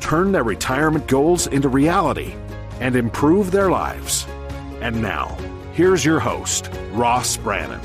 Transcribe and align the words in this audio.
turn 0.00 0.32
their 0.32 0.44
retirement 0.44 1.06
goals 1.06 1.46
into 1.46 1.68
reality, 1.68 2.34
and 2.80 2.96
improve 2.96 3.50
their 3.50 3.70
lives. 3.70 4.26
And 4.80 5.00
now, 5.00 5.36
here's 5.72 6.04
your 6.04 6.18
host, 6.18 6.70
Ross 6.92 7.36
Brannon. 7.36 7.80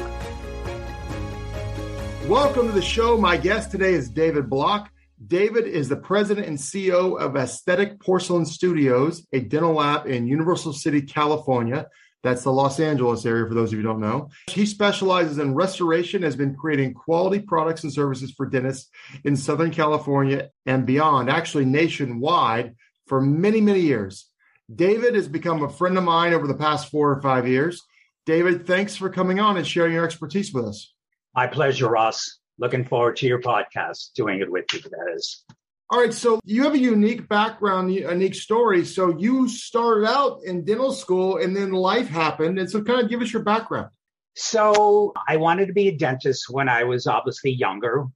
Welcome 2.27 2.67
to 2.67 2.73
the 2.73 2.81
show. 2.81 3.17
My 3.17 3.37
guest 3.37 3.69
today 3.69 3.93
is 3.93 4.09
David 4.09 4.49
Block. 4.49 4.89
David 5.27 5.65
is 5.67 5.89
the 5.89 5.95
president 5.95 6.47
and 6.47 6.57
CEO 6.57 7.19
of 7.19 7.35
Aesthetic 7.35 7.99
Porcelain 7.99 8.45
Studios, 8.45 9.25
a 9.31 9.39
dental 9.39 9.73
lab 9.73 10.07
in 10.07 10.27
Universal 10.27 10.73
City, 10.73 11.01
California. 11.01 11.87
That's 12.25 12.41
the 12.41 12.51
Los 12.51 12.79
Angeles 12.79 13.23
area 13.23 13.47
for 13.47 13.53
those 13.53 13.69
of 13.69 13.73
you 13.73 13.83
who 13.83 13.87
don't 13.87 13.99
know. 13.99 14.29
He 14.49 14.65
specializes 14.65 15.37
in 15.37 15.53
restoration, 15.53 16.23
has 16.23 16.35
been 16.35 16.55
creating 16.55 16.95
quality 16.95 17.37
products 17.37 17.83
and 17.83 17.93
services 17.93 18.31
for 18.31 18.47
dentists 18.47 18.89
in 19.23 19.37
Southern 19.37 19.69
California 19.69 20.49
and 20.65 20.87
beyond, 20.87 21.29
actually 21.29 21.65
nationwide 21.65 22.73
for 23.05 23.21
many, 23.21 23.61
many 23.61 23.81
years. 23.81 24.27
David 24.73 25.13
has 25.13 25.27
become 25.27 25.61
a 25.61 25.69
friend 25.69 25.99
of 25.99 26.03
mine 26.03 26.33
over 26.33 26.47
the 26.47 26.55
past 26.55 26.89
four 26.89 27.11
or 27.11 27.21
five 27.21 27.47
years. 27.47 27.83
David, 28.25 28.65
thanks 28.65 28.95
for 28.95 29.11
coming 29.11 29.39
on 29.39 29.57
and 29.57 29.67
sharing 29.67 29.93
your 29.93 30.03
expertise 30.03 30.51
with 30.51 30.65
us. 30.65 30.95
My 31.35 31.45
pleasure, 31.45 31.87
Ross. 31.87 32.39
Looking 32.57 32.85
forward 32.85 33.17
to 33.17 33.27
your 33.27 33.39
podcast, 33.39 34.13
doing 34.15 34.41
it 34.41 34.51
with 34.51 34.65
you, 34.73 34.79
that 34.79 35.13
is. 35.15 35.45
All 35.91 35.99
right, 35.99 36.13
so 36.13 36.39
you 36.43 36.63
have 36.63 36.73
a 36.73 36.79
unique 36.79 37.27
background, 37.29 37.93
unique 37.93 38.33
story. 38.33 38.83
So 38.85 39.15
you 39.19 39.47
started 39.47 40.07
out 40.07 40.39
in 40.43 40.65
dental 40.65 40.91
school 40.91 41.37
and 41.37 41.55
then 41.55 41.71
life 41.71 42.07
happened. 42.07 42.57
And 42.57 42.69
so 42.69 42.81
kind 42.81 43.01
of 43.01 43.09
give 43.09 43.21
us 43.21 43.31
your 43.31 43.43
background. 43.43 43.91
So 44.35 45.13
I 45.27 45.37
wanted 45.37 45.67
to 45.67 45.73
be 45.73 45.87
a 45.87 45.95
dentist 45.95 46.49
when 46.49 46.69
I 46.69 46.85
was 46.85 47.05
obviously 47.05 47.51
younger. 47.51 48.07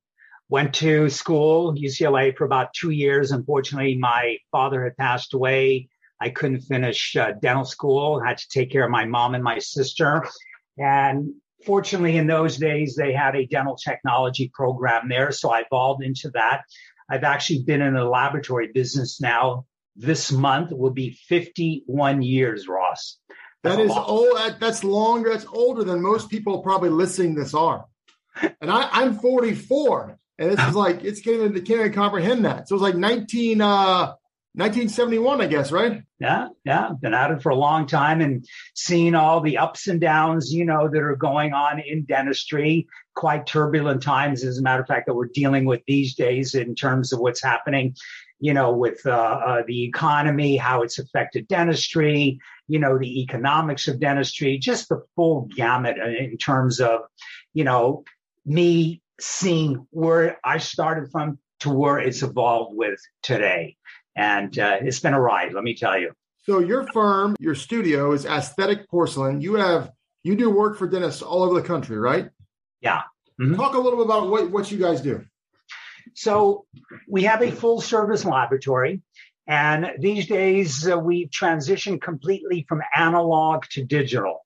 Went 0.49 0.73
to 0.75 1.09
school, 1.09 1.75
UCLA, 1.75 2.35
for 2.35 2.43
about 2.43 2.73
two 2.73 2.89
years. 2.89 3.31
Unfortunately, 3.31 3.95
my 3.97 4.37
father 4.51 4.83
had 4.83 4.97
passed 4.97 5.35
away. 5.35 5.89
I 6.19 6.29
couldn't 6.29 6.61
finish 6.61 7.15
uh, 7.15 7.33
dental 7.39 7.65
school. 7.65 8.19
I 8.25 8.29
had 8.29 8.39
to 8.39 8.49
take 8.49 8.71
care 8.71 8.83
of 8.83 8.89
my 8.89 9.05
mom 9.05 9.35
and 9.35 9.43
my 9.43 9.59
sister. 9.59 10.25
And 10.79 11.35
fortunately, 11.67 12.17
in 12.17 12.25
those 12.25 12.57
days, 12.57 12.95
they 12.95 13.13
had 13.13 13.35
a 13.35 13.45
dental 13.45 13.75
technology 13.75 14.51
program 14.51 15.07
there. 15.07 15.31
So 15.31 15.51
I 15.51 15.61
evolved 15.61 16.03
into 16.03 16.31
that. 16.31 16.63
I've 17.09 17.23
actually 17.23 17.63
been 17.63 17.81
in 17.81 17.93
the 17.93 18.05
laboratory 18.05 18.71
business 18.73 19.19
now. 19.19 19.65
This 19.95 20.31
month 20.31 20.71
will 20.71 20.91
be 20.91 21.11
51 21.27 22.21
years, 22.21 22.67
Ross. 22.67 23.17
That's 23.63 23.75
that 23.75 23.83
is 23.83 23.91
old. 23.91 24.37
That's 24.59 24.83
longer. 24.83 25.31
That's 25.31 25.45
older 25.51 25.83
than 25.83 26.01
most 26.01 26.29
people 26.29 26.61
probably 26.61 26.89
listening 26.89 27.35
this 27.35 27.53
are. 27.53 27.85
And 28.61 28.71
I, 28.71 29.03
am 29.03 29.19
44, 29.19 30.17
and 30.37 30.51
this 30.51 30.67
is 30.67 30.75
like 30.75 31.03
it's 31.03 31.19
can't 31.19 31.37
even 31.37 31.53
can't 31.53 31.79
even 31.81 31.93
comprehend 31.93 32.45
that. 32.45 32.69
So 32.69 32.75
it's 32.75 32.81
like 32.81 32.95
19 32.95 33.61
uh 33.61 34.13
1971, 34.53 35.41
I 35.41 35.45
guess, 35.45 35.71
right? 35.71 36.01
Yeah, 36.19 36.47
yeah. 36.65 36.89
Been 36.99 37.13
at 37.13 37.29
it 37.29 37.43
for 37.43 37.49
a 37.49 37.55
long 37.55 37.85
time 37.85 38.19
and 38.19 38.43
seen 38.73 39.13
all 39.13 39.41
the 39.41 39.59
ups 39.59 39.87
and 39.87 40.01
downs, 40.01 40.51
you 40.51 40.65
know, 40.65 40.89
that 40.89 41.01
are 41.01 41.15
going 41.15 41.53
on 41.53 41.79
in 41.79 42.05
dentistry. 42.05 42.87
Quite 43.13 43.45
turbulent 43.45 44.01
times, 44.01 44.43
as 44.43 44.57
a 44.57 44.63
matter 44.63 44.81
of 44.81 44.87
fact, 44.87 45.05
that 45.05 45.13
we're 45.13 45.27
dealing 45.27 45.65
with 45.65 45.81
these 45.85 46.15
days 46.15 46.55
in 46.55 46.73
terms 46.73 47.13
of 47.13 47.19
what's 47.19 47.43
happening, 47.43 47.95
you 48.39 48.53
know, 48.55 48.71
with 48.71 49.05
uh, 49.05 49.11
uh, 49.11 49.63
the 49.67 49.83
economy, 49.83 50.57
how 50.57 50.81
it's 50.81 50.97
affected 50.97 51.47
dentistry, 51.47 52.39
you 52.67 52.79
know, 52.79 52.97
the 52.97 53.21
economics 53.21 53.87
of 53.87 53.99
dentistry, 53.99 54.57
just 54.57 54.89
the 54.89 55.03
full 55.15 55.47
gamut 55.55 55.97
in 55.97 56.37
terms 56.37 56.79
of, 56.79 57.01
you 57.53 57.63
know, 57.63 58.03
me 58.47 59.03
seeing 59.19 59.85
where 59.91 60.39
I 60.43 60.57
started 60.57 61.11
from 61.11 61.37
to 61.59 61.69
where 61.69 61.99
it's 61.99 62.23
evolved 62.23 62.75
with 62.75 62.99
today 63.21 63.75
and 64.19 64.59
uh, 64.59 64.77
it's 64.81 64.99
been 64.99 65.13
a 65.13 65.21
ride. 65.21 65.53
Let 65.53 65.63
me 65.63 65.73
tell 65.73 65.97
you. 65.97 66.11
So 66.43 66.59
your 66.59 66.85
firm, 66.91 67.37
your 67.39 67.55
studio 67.55 68.11
is 68.11 68.25
Aesthetic 68.25 68.89
Porcelain. 68.89 69.39
You 69.39 69.53
have 69.55 69.91
you 70.23 70.35
do 70.35 70.49
work 70.49 70.77
for 70.77 70.87
dentists 70.87 71.21
all 71.21 71.41
over 71.43 71.59
the 71.59 71.65
country, 71.65 71.97
right? 71.97 72.29
Yeah. 72.81 73.03
Mm-hmm. 73.39 73.55
Talk 73.55 73.75
a 73.75 73.79
little 73.79 73.97
bit 73.97 74.05
about 74.05 74.29
what, 74.29 74.51
what 74.51 74.69
you 74.69 74.77
guys 74.77 74.99
do. 74.99 75.23
So 76.15 76.65
we 77.07 77.23
have 77.23 77.41
a 77.41 77.51
full 77.51 77.79
service 77.79 78.25
laboratory. 78.25 79.01
And 79.47 79.91
these 79.99 80.27
days 80.27 80.87
uh, 80.87 80.99
we've 80.99 81.29
transitioned 81.29 82.01
completely 82.01 82.65
from 82.67 82.81
analog 82.95 83.63
to 83.71 83.85
digital. 83.85 84.41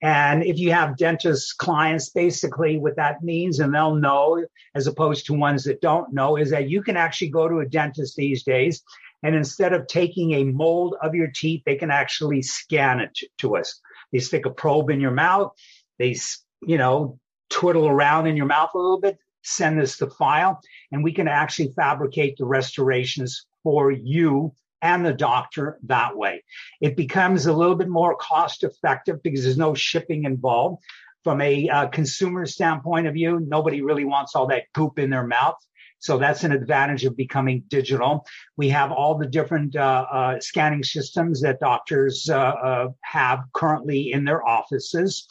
And 0.00 0.44
if 0.44 0.58
you 0.58 0.72
have 0.72 0.96
dentist 0.96 1.58
clients, 1.58 2.10
basically 2.10 2.78
what 2.78 2.96
that 2.96 3.22
means, 3.22 3.58
and 3.58 3.74
they'll 3.74 3.96
know 3.96 4.44
as 4.74 4.86
opposed 4.86 5.26
to 5.26 5.34
ones 5.34 5.64
that 5.64 5.80
don't 5.80 6.12
know, 6.12 6.36
is 6.36 6.50
that 6.50 6.70
you 6.70 6.82
can 6.82 6.96
actually 6.96 7.30
go 7.30 7.48
to 7.48 7.58
a 7.58 7.66
dentist 7.66 8.16
these 8.16 8.42
days 8.44 8.82
and 9.22 9.34
instead 9.34 9.72
of 9.72 9.86
taking 9.86 10.32
a 10.32 10.44
mold 10.44 10.96
of 11.02 11.14
your 11.14 11.28
teeth, 11.34 11.62
they 11.66 11.76
can 11.76 11.90
actually 11.90 12.42
scan 12.42 13.00
it 13.00 13.18
to 13.38 13.56
us. 13.56 13.80
They 14.12 14.20
stick 14.20 14.46
a 14.46 14.50
probe 14.50 14.90
in 14.90 15.00
your 15.00 15.10
mouth. 15.10 15.52
They, 15.98 16.16
you 16.62 16.78
know, 16.78 17.18
twiddle 17.50 17.88
around 17.88 18.26
in 18.26 18.36
your 18.36 18.46
mouth 18.46 18.70
a 18.74 18.78
little 18.78 19.00
bit, 19.00 19.18
send 19.42 19.80
us 19.80 19.96
the 19.96 20.10
file, 20.10 20.60
and 20.92 21.02
we 21.02 21.12
can 21.12 21.28
actually 21.28 21.72
fabricate 21.74 22.36
the 22.36 22.44
restorations 22.44 23.46
for 23.62 23.90
you 23.90 24.52
and 24.80 25.04
the 25.04 25.12
doctor 25.12 25.78
that 25.84 26.16
way. 26.16 26.44
It 26.80 26.96
becomes 26.96 27.46
a 27.46 27.52
little 27.52 27.74
bit 27.74 27.88
more 27.88 28.16
cost 28.16 28.62
effective 28.62 29.22
because 29.22 29.42
there's 29.42 29.58
no 29.58 29.74
shipping 29.74 30.24
involved. 30.24 30.82
From 31.24 31.40
a 31.40 31.68
uh, 31.68 31.88
consumer 31.88 32.46
standpoint 32.46 33.06
of 33.08 33.14
view, 33.14 33.40
nobody 33.40 33.82
really 33.82 34.04
wants 34.04 34.34
all 34.34 34.46
that 34.46 34.72
goop 34.72 34.98
in 34.98 35.10
their 35.10 35.26
mouth. 35.26 35.56
So 36.00 36.18
that's 36.18 36.44
an 36.44 36.52
advantage 36.52 37.04
of 37.04 37.16
becoming 37.16 37.64
digital. 37.68 38.24
We 38.56 38.68
have 38.68 38.92
all 38.92 39.18
the 39.18 39.26
different 39.26 39.74
uh, 39.74 40.06
uh, 40.10 40.40
scanning 40.40 40.84
systems 40.84 41.40
that 41.42 41.60
doctors 41.60 42.28
uh, 42.30 42.38
uh, 42.38 42.88
have 43.02 43.40
currently 43.52 44.12
in 44.12 44.24
their 44.24 44.46
offices. 44.46 45.26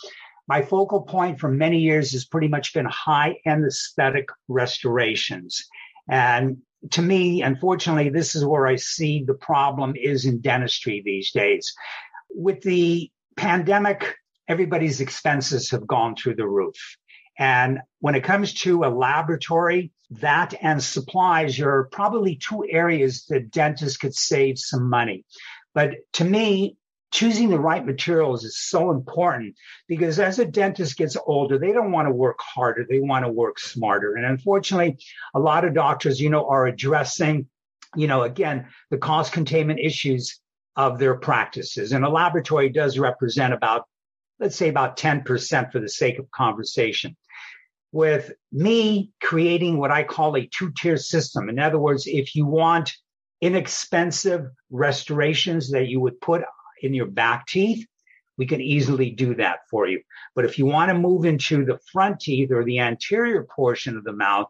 My 0.48 0.62
focal 0.62 1.02
point 1.02 1.40
for 1.40 1.50
many 1.50 1.80
years 1.80 2.12
has 2.14 2.26
pretty 2.26 2.48
much 2.48 2.74
been 2.74 2.86
high 2.86 3.38
end 3.46 3.66
aesthetic 3.66 4.30
restorations. 4.48 5.66
And 6.10 6.58
to 6.92 7.02
me, 7.02 7.42
unfortunately, 7.42 8.10
this 8.10 8.36
is 8.36 8.46
where 8.46 8.68
I 8.68 8.76
see 8.76 9.24
the 9.24 9.34
problem 9.34 9.96
is 9.96 10.26
in 10.26 10.42
dentistry 10.42 11.02
these 11.04 11.32
days. 11.32 11.74
With 12.30 12.62
the 12.62 13.10
pandemic, 13.36 14.16
everybody's 14.48 15.02
expenses 15.02 15.70
have 15.72 15.88
gone 15.88 16.16
through 16.16 16.36
the 16.36 16.48
roof. 16.48 16.76
And 17.40 17.80
when 18.00 18.16
it 18.16 18.24
comes 18.24 18.54
to 18.62 18.84
a 18.84 18.90
laboratory, 18.90 19.92
that 20.10 20.54
and 20.62 20.82
supplies 20.82 21.60
are 21.60 21.86
probably 21.92 22.36
two 22.36 22.66
areas 22.70 23.26
that 23.26 23.52
dentists 23.52 23.98
could 23.98 24.16
save 24.16 24.58
some 24.58 24.90
money. 24.90 25.26
But 25.74 25.96
to 26.14 26.24
me, 26.24 26.78
choosing 27.12 27.50
the 27.50 27.60
right 27.60 27.86
materials 27.86 28.44
is 28.44 28.58
so 28.58 28.92
important 28.92 29.56
because 29.88 30.20
as 30.20 30.40
a 30.40 30.46
dentist 30.46 30.98
gets 30.98 31.18
older, 31.26 31.58
they 31.58 31.72
don't 31.72 31.92
want 31.92 32.08
to 32.08 32.14
work 32.14 32.40
harder. 32.40 32.86
They 32.90 33.00
want 33.00 33.26
to 33.26 33.32
work 33.32 33.60
smarter. 33.60 34.16
And 34.16 34.26
unfortunately, 34.26 34.98
a 35.34 35.40
lot 35.40 35.66
of 35.66 35.74
doctors, 35.74 36.20
you 36.20 36.30
know, 36.30 36.48
are 36.48 36.68
addressing, 36.68 37.48
you 37.96 38.08
know, 38.08 38.24
again, 38.24 38.68
the 38.90 38.98
cost 38.98 39.32
containment 39.34 39.80
issues 39.80 40.40
of 40.76 41.00
their 41.00 41.16
practices. 41.16 41.92
And 41.92 42.06
a 42.06 42.10
laboratory 42.10 42.70
does 42.70 43.00
represent 43.00 43.54
about, 43.54 43.86
let's 44.40 44.56
say 44.56 44.70
about 44.70 44.98
10% 44.98 45.72
for 45.72 45.80
the 45.80 45.90
sake 45.90 46.20
of 46.20 46.30
conversation 46.32 47.16
with 47.92 48.32
me 48.52 49.12
creating 49.22 49.78
what 49.78 49.92
I 49.92 50.04
call 50.04 50.36
a 50.36 50.48
two 50.48 50.72
tier 50.78 50.98
system. 50.98 51.50
In 51.50 51.60
other 51.60 51.80
words, 51.80 52.06
if 52.08 52.36
you 52.36 52.46
want 52.46 52.94
inexpensive 53.42 54.48
restorations 54.70 55.72
that 55.72 55.88
you 55.88 56.00
would 56.00 56.20
put 56.22 56.44
in 56.82 56.94
your 56.94 57.06
back 57.06 57.48
teeth, 57.48 57.86
we 58.38 58.46
can 58.46 58.62
easily 58.62 59.10
do 59.10 59.36
that 59.36 59.60
for 59.70 59.88
you. 59.88 60.02
But 60.36 60.46
if 60.46 60.60
you 60.60 60.66
want 60.66 60.90
to 60.90 60.98
move 60.98 61.26
into 61.26 61.66
the 61.66 61.80
front 61.92 62.20
teeth 62.20 62.52
or 62.52 62.64
the 62.64 62.80
anterior 62.80 63.48
portion 63.56 63.98
of 63.98 64.04
the 64.04 64.14
mouth, 64.14 64.48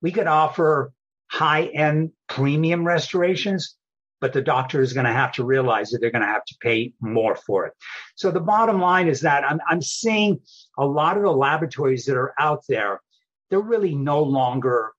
we 0.00 0.12
could 0.12 0.26
offer 0.26 0.92
high 1.26 1.64
end 1.64 2.12
premium 2.28 2.86
restorations 2.86 3.76
but 4.24 4.32
the 4.32 4.40
doctor 4.40 4.80
is 4.80 4.94
going 4.94 5.04
to 5.04 5.12
have 5.12 5.32
to 5.32 5.44
realize 5.44 5.90
that 5.90 5.98
they're 6.00 6.10
going 6.10 6.22
to 6.22 6.26
have 6.26 6.46
to 6.46 6.56
pay 6.62 6.94
more 7.02 7.36
for 7.36 7.66
it. 7.66 7.74
So 8.14 8.30
the 8.30 8.40
bottom 8.40 8.80
line 8.80 9.06
is 9.06 9.20
that 9.20 9.44
I'm, 9.44 9.60
I'm 9.68 9.82
seeing 9.82 10.40
a 10.78 10.86
lot 10.86 11.18
of 11.18 11.24
the 11.24 11.30
laboratories 11.30 12.06
that 12.06 12.16
are 12.16 12.32
out 12.38 12.62
there, 12.66 13.02
they're 13.50 13.60
really 13.60 13.94
no 13.94 14.22
longer 14.22 14.92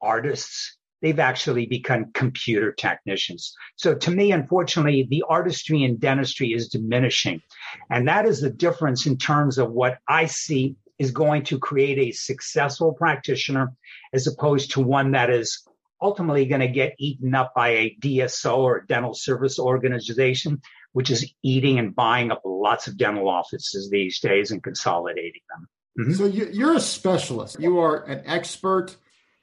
artists. 0.00 0.78
they've 1.02 1.18
actually 1.18 1.66
become 1.66 2.10
computer 2.14 2.72
technicians. 2.72 3.54
So 3.76 3.94
to 3.94 4.10
me, 4.10 4.32
unfortunately, 4.32 5.06
the 5.10 5.24
artistry 5.28 5.82
in 5.82 5.98
dentistry 5.98 6.54
is 6.54 6.70
diminishing. 6.70 7.42
And 7.90 8.08
that 8.08 8.24
is 8.24 8.40
the 8.40 8.48
difference 8.48 9.04
in 9.04 9.18
terms 9.18 9.58
of 9.58 9.72
what 9.72 9.98
I 10.08 10.24
see 10.24 10.76
is 10.98 11.10
going 11.10 11.42
to 11.44 11.58
create 11.58 11.98
a 11.98 12.12
successful 12.12 12.94
practitioner 12.94 13.74
as 14.14 14.26
opposed 14.26 14.70
to 14.70 14.80
one 14.80 15.10
that 15.10 15.28
is 15.28 15.68
ultimately 16.00 16.46
going 16.46 16.60
to 16.60 16.68
get 16.68 16.94
eaten 16.98 17.34
up 17.34 17.54
by 17.54 17.68
a 17.68 17.96
DSO 18.00 18.58
or 18.58 18.80
dental 18.80 19.14
service 19.14 19.58
organization, 19.58 20.62
which 20.92 21.10
is 21.10 21.32
eating 21.42 21.78
and 21.78 21.94
buying 21.94 22.30
up 22.30 22.42
lots 22.44 22.86
of 22.86 22.96
dental 22.96 23.28
offices 23.28 23.90
these 23.90 24.20
days 24.20 24.50
and 24.50 24.62
consolidating 24.62 25.42
them. 25.50 25.68
Mm-hmm. 25.98 26.14
So 26.14 26.26
you, 26.26 26.68
are 26.68 26.76
a 26.76 26.80
specialist. 26.80 27.58
You 27.60 27.80
are 27.80 28.04
an 28.04 28.22
expert. 28.26 28.96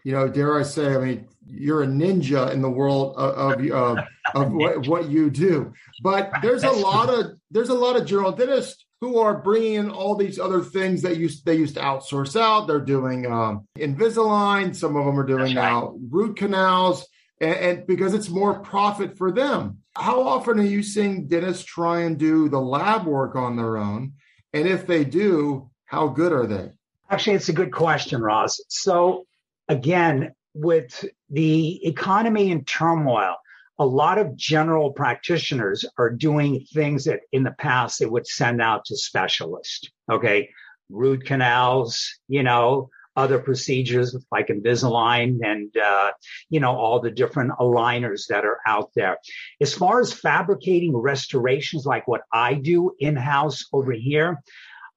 You 0.04 0.13
know, 0.13 0.27
dare 0.27 0.57
I 0.57 0.63
say? 0.63 0.95
I 0.95 0.98
mean, 0.98 1.27
you're 1.45 1.83
a 1.83 1.88
ninja 1.88 2.51
in 2.51 2.62
the 2.62 2.69
world 2.69 3.15
of 3.18 3.60
of, 3.60 3.71
of, 3.71 3.98
of 4.33 4.51
what, 4.53 4.88
what 4.88 5.10
you 5.10 5.30
do. 5.30 5.74
But 6.01 6.31
there's 6.42 6.63
a 6.63 6.71
lot 6.71 7.10
of 7.10 7.38
there's 7.51 7.69
a 7.69 7.74
lot 7.74 7.98
of 7.98 8.06
general 8.06 8.31
dentists 8.31 8.86
who 9.01 9.19
are 9.19 9.38
bringing 9.38 9.73
in 9.73 9.91
all 9.91 10.15
these 10.15 10.39
other 10.39 10.61
things 10.61 11.01
that 11.03 11.17
used 11.17 11.45
they 11.45 11.55
used 11.55 11.75
to 11.75 11.81
outsource 11.81 12.39
out. 12.39 12.67
They're 12.67 12.79
doing 12.79 13.31
um, 13.31 13.67
Invisalign. 13.77 14.75
Some 14.75 14.95
of 14.95 15.05
them 15.05 15.19
are 15.19 15.25
doing 15.25 15.53
now 15.53 15.95
root 16.09 16.38
canals, 16.38 17.05
and, 17.39 17.55
and 17.55 17.88
because 17.88 18.13
it's 18.13 18.29
more 18.29 18.59
profit 18.59 19.17
for 19.17 19.31
them. 19.31 19.79
How 19.95 20.21
often 20.21 20.59
are 20.59 20.63
you 20.63 20.83
seeing 20.83 21.27
dentists 21.27 21.63
try 21.63 22.01
and 22.01 22.17
do 22.17 22.49
the 22.49 22.61
lab 22.61 23.05
work 23.05 23.35
on 23.35 23.55
their 23.55 23.77
own? 23.77 24.13
And 24.53 24.67
if 24.67 24.88
they 24.88 25.03
do, 25.03 25.69
how 25.85 26.07
good 26.07 26.31
are 26.31 26.47
they? 26.47 26.71
Actually, 27.09 27.35
it's 27.38 27.50
a 27.50 27.53
good 27.53 27.71
question, 27.71 28.21
Ross. 28.21 28.59
So, 28.67 29.25
again, 29.69 30.33
with 30.53 31.05
the 31.29 31.85
economy 31.88 32.51
in 32.51 32.65
turmoil, 32.65 33.35
a 33.79 33.85
lot 33.85 34.18
of 34.18 34.35
general 34.35 34.91
practitioners 34.91 35.85
are 35.97 36.09
doing 36.09 36.65
things 36.74 37.06
that 37.06 37.21
in 37.31 37.44
the 37.44 37.51
past 37.51 38.00
they 38.00 38.06
would 38.06 38.27
send 38.27 38.62
out 38.62 38.85
to 38.85 38.97
specialists. 38.97 39.89
Okay. 40.12 40.50
Root 40.89 41.25
canals, 41.25 42.15
you 42.27 42.44
know, 42.44 42.89
other 43.18 43.39
procedures 43.39 44.15
like 44.31 44.47
Invisalign 44.47 45.39
and, 45.44 45.75
uh, 45.75 46.12
you 46.50 46.59
know, 46.59 46.75
all 46.75 47.01
the 47.01 47.12
different 47.12 47.51
aligners 47.59 48.27
that 48.29 48.45
are 48.45 48.59
out 48.65 48.91
there. 48.95 49.18
As 49.59 49.74
far 49.74 50.00
as 50.00 50.13
fabricating 50.13 50.95
restorations 50.95 51.85
like 51.85 52.07
what 52.07 52.21
I 52.31 52.53
do 52.53 52.91
in 53.00 53.15
house 53.15 53.65
over 53.74 53.91
here, 53.91 54.41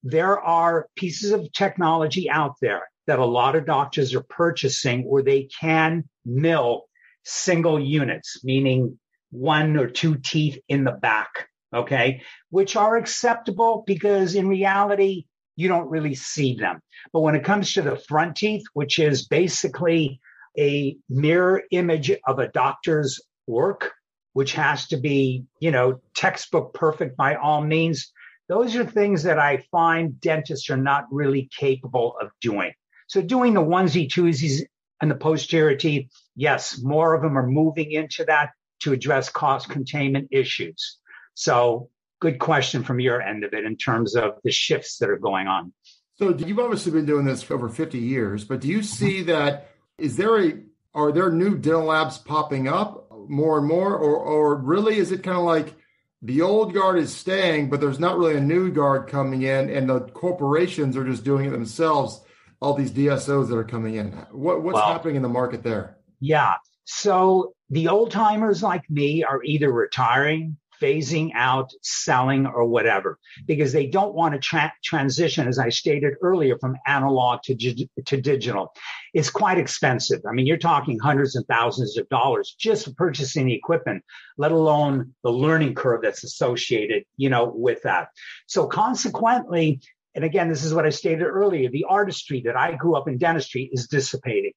there 0.03 0.39
are 0.39 0.87
pieces 0.97 1.33
of 1.33 1.51
technology 1.53 2.31
out 2.31 2.57
there 2.61 2.83
that 3.07 3.19
a 3.19 3.25
lot 3.25 3.57
of 3.57 3.67
doctors 3.67 4.15
are 4.15 4.23
purchasing 4.23 5.03
where 5.03 5.23
they 5.23 5.49
can 5.59 6.05
mill 6.25 6.85
single 7.25 7.81
units, 7.81 8.43
meaning 8.45 8.99
one 9.31 9.77
or 9.77 9.89
two 9.89 10.17
teeth 10.17 10.59
in 10.69 10.85
the 10.85 10.93
back, 10.93 11.49
okay, 11.75 12.23
which 12.51 12.77
are 12.77 12.97
acceptable 12.97 13.85
because 13.87 14.35
in 14.35 14.49
reality, 14.49 15.27
you 15.57 15.69
don't 15.69 15.91
really 15.91 16.15
see 16.15 16.57
them. 16.57 16.81
But 17.13 17.21
when 17.21 17.35
it 17.35 17.45
comes 17.45 17.73
to 17.75 17.83
the 17.83 17.97
front 17.97 18.37
teeth, 18.37 18.65
which 18.73 18.99
is 18.99 19.27
basically 19.27 20.21
a 20.59 20.97
mirror 21.09 21.63
image 21.71 22.11
of 22.27 22.39
a 22.39 22.49
doctor's 22.49 23.21
work, 23.47 23.93
which 24.33 24.53
has 24.55 24.89
to 24.89 24.97
be, 24.97 25.45
you 25.61 25.71
know, 25.71 26.01
textbook 26.15 26.75
perfect 26.75 27.17
by 27.17 27.35
all 27.35 27.63
means, 27.63 28.13
those 28.49 28.75
are 28.77 28.85
things 28.85 29.25
that 29.25 29.39
I 29.39 29.65
find 29.71 30.21
dentists 30.21 30.71
are 30.71 30.77
not 30.77 31.05
really 31.11 31.49
capable 31.57 32.17
of 32.21 32.31
doing. 32.41 32.73
So 33.07 33.23
doing 33.23 33.55
the 33.55 33.61
onesie 33.61 34.09
twosies 34.09 34.63
and 35.01 35.11
the 35.11 35.17
posterior 35.17 35.77
teeth, 35.77 36.11
yes, 36.41 36.81
more 36.83 37.15
of 37.15 37.21
them 37.21 37.37
are 37.37 37.47
moving 37.47 37.93
into 37.93 38.25
that 38.25 38.51
to 38.81 38.95
address 38.95 39.29
cost 39.29 39.69
containment 39.69 40.29
issues. 40.31 40.97
So 41.35 41.91
good 42.19 42.39
question 42.39 42.83
from 42.83 42.99
your 42.99 43.21
end 43.21 43.45
of 43.45 43.53
it 43.53 43.65
in 43.65 43.77
terms 43.77 44.17
of 44.17 44.39
the 44.43 44.51
shifts 44.51 44.99
that 44.99 45.11
are 45.11 45.19
going 45.19 45.47
on. 45.47 45.75
So 46.17 46.31
you've 46.35 46.59
obviously 46.59 46.93
been 46.93 47.05
doing 47.05 47.27
this 47.27 47.43
for 47.43 47.55
over 47.55 47.69
50 47.69 47.99
years, 47.99 48.45
but 48.45 48.61
do 48.61 48.69
you 48.69 48.79
mm-hmm. 48.79 48.85
see 48.85 49.23
that 49.25 49.69
is 49.99 50.17
there 50.17 50.43
a 50.43 50.55
are 50.95 51.13
there 51.13 51.31
new 51.31 51.57
dental 51.59 51.85
labs 51.85 52.17
popping 52.17 52.67
up 52.67 53.13
more 53.29 53.59
and 53.59 53.69
more 53.69 53.95
or 53.95 54.17
or 54.17 54.57
really 54.57 54.97
is 54.97 55.13
it 55.13 55.23
kind 55.23 55.37
of 55.37 55.45
like 55.45 55.75
the 56.23 56.43
old 56.43 56.75
guard 56.75 56.99
is 56.99 57.15
staying, 57.15 57.71
but 57.71 57.81
there's 57.81 58.01
not 58.01 58.19
really 58.19 58.37
a 58.37 58.41
new 58.41 58.71
guard 58.71 59.09
coming 59.09 59.43
in, 59.43 59.71
and 59.71 59.89
the 59.89 60.01
corporations 60.01 60.95
are 60.97 61.05
just 61.05 61.25
doing 61.25 61.47
it 61.47 61.51
themselves. 61.51 62.23
All 62.61 62.75
these 62.75 62.91
DSOs 62.91 63.49
that 63.49 63.57
are 63.57 63.65
coming 63.65 63.95
in. 63.95 64.09
What, 64.33 64.63
what's 64.63 64.75
well, 64.75 64.93
happening 64.93 65.17
in 65.17 65.23
the 65.23 65.31
market 65.31 65.63
there? 65.63 65.97
Yeah. 66.21 66.57
So 66.85 67.55
the 67.71 67.89
old 67.89 68.11
timers 68.11 68.63
like 68.63 68.89
me 68.91 69.25
are 69.25 69.43
either 69.45 69.73
retiring 69.73 70.57
phasing 70.81 71.31
out, 71.35 71.71
selling, 71.83 72.47
or 72.47 72.65
whatever, 72.65 73.19
because 73.47 73.73
they 73.73 73.87
don't 73.87 74.15
want 74.15 74.35
to 74.35 74.41
tra- 74.41 74.73
transition, 74.83 75.47
as 75.47 75.59
I 75.59 75.69
stated 75.69 76.15
earlier, 76.23 76.59
from 76.59 76.77
analog 76.87 77.43
to, 77.45 77.55
to 77.55 78.21
digital. 78.21 78.73
It's 79.13 79.31
quite 79.31 79.59
expensive. 79.59 80.21
I 80.29 80.33
mean, 80.33 80.47
you're 80.47 80.57
talking 80.57 80.99
hundreds 80.99 81.37
and 81.37 81.47
thousands 81.47 81.97
of 81.99 82.09
dollars 82.09 82.55
just 82.59 82.85
for 82.85 82.93
purchasing 82.95 83.47
the 83.47 83.55
equipment, 83.55 84.03
let 84.39 84.53
alone 84.53 85.15
the 85.23 85.31
learning 85.31 85.75
curve 85.75 86.03
that's 86.03 86.25
associated, 86.25 87.05
you 87.17 87.29
know, 87.29 87.53
with 87.55 87.83
that. 87.83 88.09
So 88.47 88.67
consequently, 88.67 89.81
and 90.15 90.25
again, 90.25 90.49
this 90.49 90.65
is 90.65 90.75
what 90.75 90.87
I 90.87 90.91
stated 90.91 91.25
earlier, 91.25 91.71
the 91.71 91.87
artistry 91.89 92.43
that 92.47 92.57
I 92.57 92.73
grew 92.73 92.97
up 92.97 93.07
in 93.07 93.19
dentistry 93.19 93.69
is 93.73 93.87
dissipating. 93.87 94.53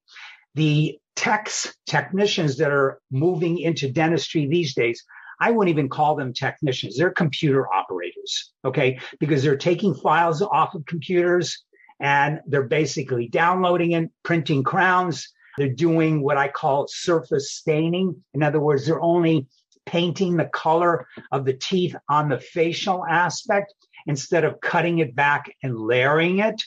The 0.55 0.97
techs, 1.15 1.73
technicians 1.85 2.57
that 2.57 2.71
are 2.71 2.99
moving 3.11 3.59
into 3.59 3.91
dentistry 3.91 4.47
these 4.47 4.73
days 4.73 5.03
I 5.43 5.51
wouldn't 5.51 5.75
even 5.75 5.89
call 5.89 6.15
them 6.15 6.33
technicians. 6.33 6.97
They're 6.97 7.11
computer 7.11 7.71
operators, 7.71 8.53
okay? 8.63 8.99
Because 9.19 9.43
they're 9.43 9.57
taking 9.57 9.93
files 9.93 10.41
off 10.41 10.73
of 10.73 10.85
computers 10.85 11.63
and 11.99 12.39
they're 12.47 12.63
basically 12.63 13.27
downloading 13.27 13.93
and 13.93 14.09
printing 14.23 14.63
crowns. 14.63 15.27
They're 15.57 15.67
doing 15.67 16.23
what 16.23 16.37
I 16.37 16.47
call 16.47 16.87
surface 16.87 17.51
staining. 17.51 18.23
In 18.33 18.41
other 18.41 18.61
words, 18.61 18.85
they're 18.85 19.01
only 19.01 19.47
painting 19.85 20.37
the 20.37 20.45
color 20.45 21.07
of 21.33 21.43
the 21.43 21.53
teeth 21.53 21.95
on 22.09 22.29
the 22.29 22.39
facial 22.39 23.05
aspect 23.05 23.73
instead 24.07 24.45
of 24.45 24.61
cutting 24.61 24.99
it 24.99 25.13
back 25.13 25.53
and 25.61 25.77
layering 25.77 26.39
it. 26.39 26.63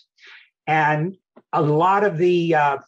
And 0.66 1.16
a 1.52 1.62
lot 1.62 2.04
of 2.04 2.18
the, 2.18 2.54
uh, 2.54 2.78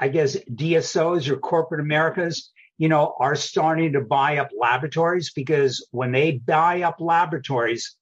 I 0.00 0.08
guess, 0.08 0.36
DSOs 0.50 1.28
or 1.28 1.36
corporate 1.36 1.82
Americas, 1.82 2.50
you 2.78 2.88
know, 2.88 3.14
are 3.20 3.36
starting 3.36 3.92
to 3.92 4.00
buy 4.00 4.38
up 4.38 4.48
laboratories 4.58 5.32
because 5.32 5.86
when 5.90 6.12
they 6.12 6.32
buy 6.32 6.82
up 6.82 6.96
laboratories 6.98 7.94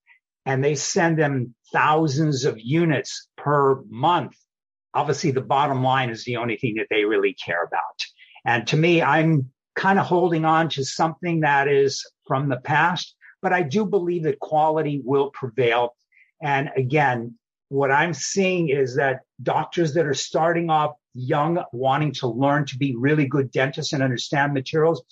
and 0.47 0.65
they 0.65 0.77
send 0.77 1.19
them 1.19 1.55
thousands 1.73 2.45
of 2.45 2.61
units 2.61 3.29
per 3.37 3.83
month, 3.91 4.37
obviously 4.95 5.33
the 5.33 5.41
bottom 5.41 5.83
line 5.83 6.11
is 6.11 6.25
the 6.25 6.37
only 6.37 6.57
thing 6.57 6.77
that 6.77 6.87
they 6.91 7.05
really 7.05 7.35
care 7.35 7.65
about. 7.65 7.83
And 8.45 8.67
to 8.69 8.77
me, 8.77 9.03
I'm 9.03 9.51
kind 9.75 9.99
of 9.99 10.07
holding 10.07 10.45
on 10.45 10.69
to 10.71 10.85
something 10.85 11.41
that 11.41 11.67
is 11.69 12.09
from 12.27 12.49
the 12.49 12.59
past, 12.59 13.17
but 13.43 13.53
I 13.53 13.63
do 13.63 13.85
believe 13.85 14.23
that 14.23 14.39
quality 14.39 15.03
will 15.05 15.31
prevail. 15.31 15.97
And 16.41 16.71
again, 16.77 17.37
what 17.69 17.91
I'm 17.91 18.15
seeing 18.15 18.69
is 18.69 18.97
that 18.97 19.21
doctors 19.43 19.95
that 19.95 20.07
are 20.07 20.15
starting 20.15 20.71
off 20.71 20.93
young, 21.19 21.63
wanting 21.73 22.13
to 22.13 22.29
learn 22.29 22.65
to 22.67 22.79
be 22.79 22.95
really 22.97 23.27
good 23.27 23.51
dentists 23.51 23.93
and 23.93 24.03
understand 24.03 24.55
materials, 24.55 25.03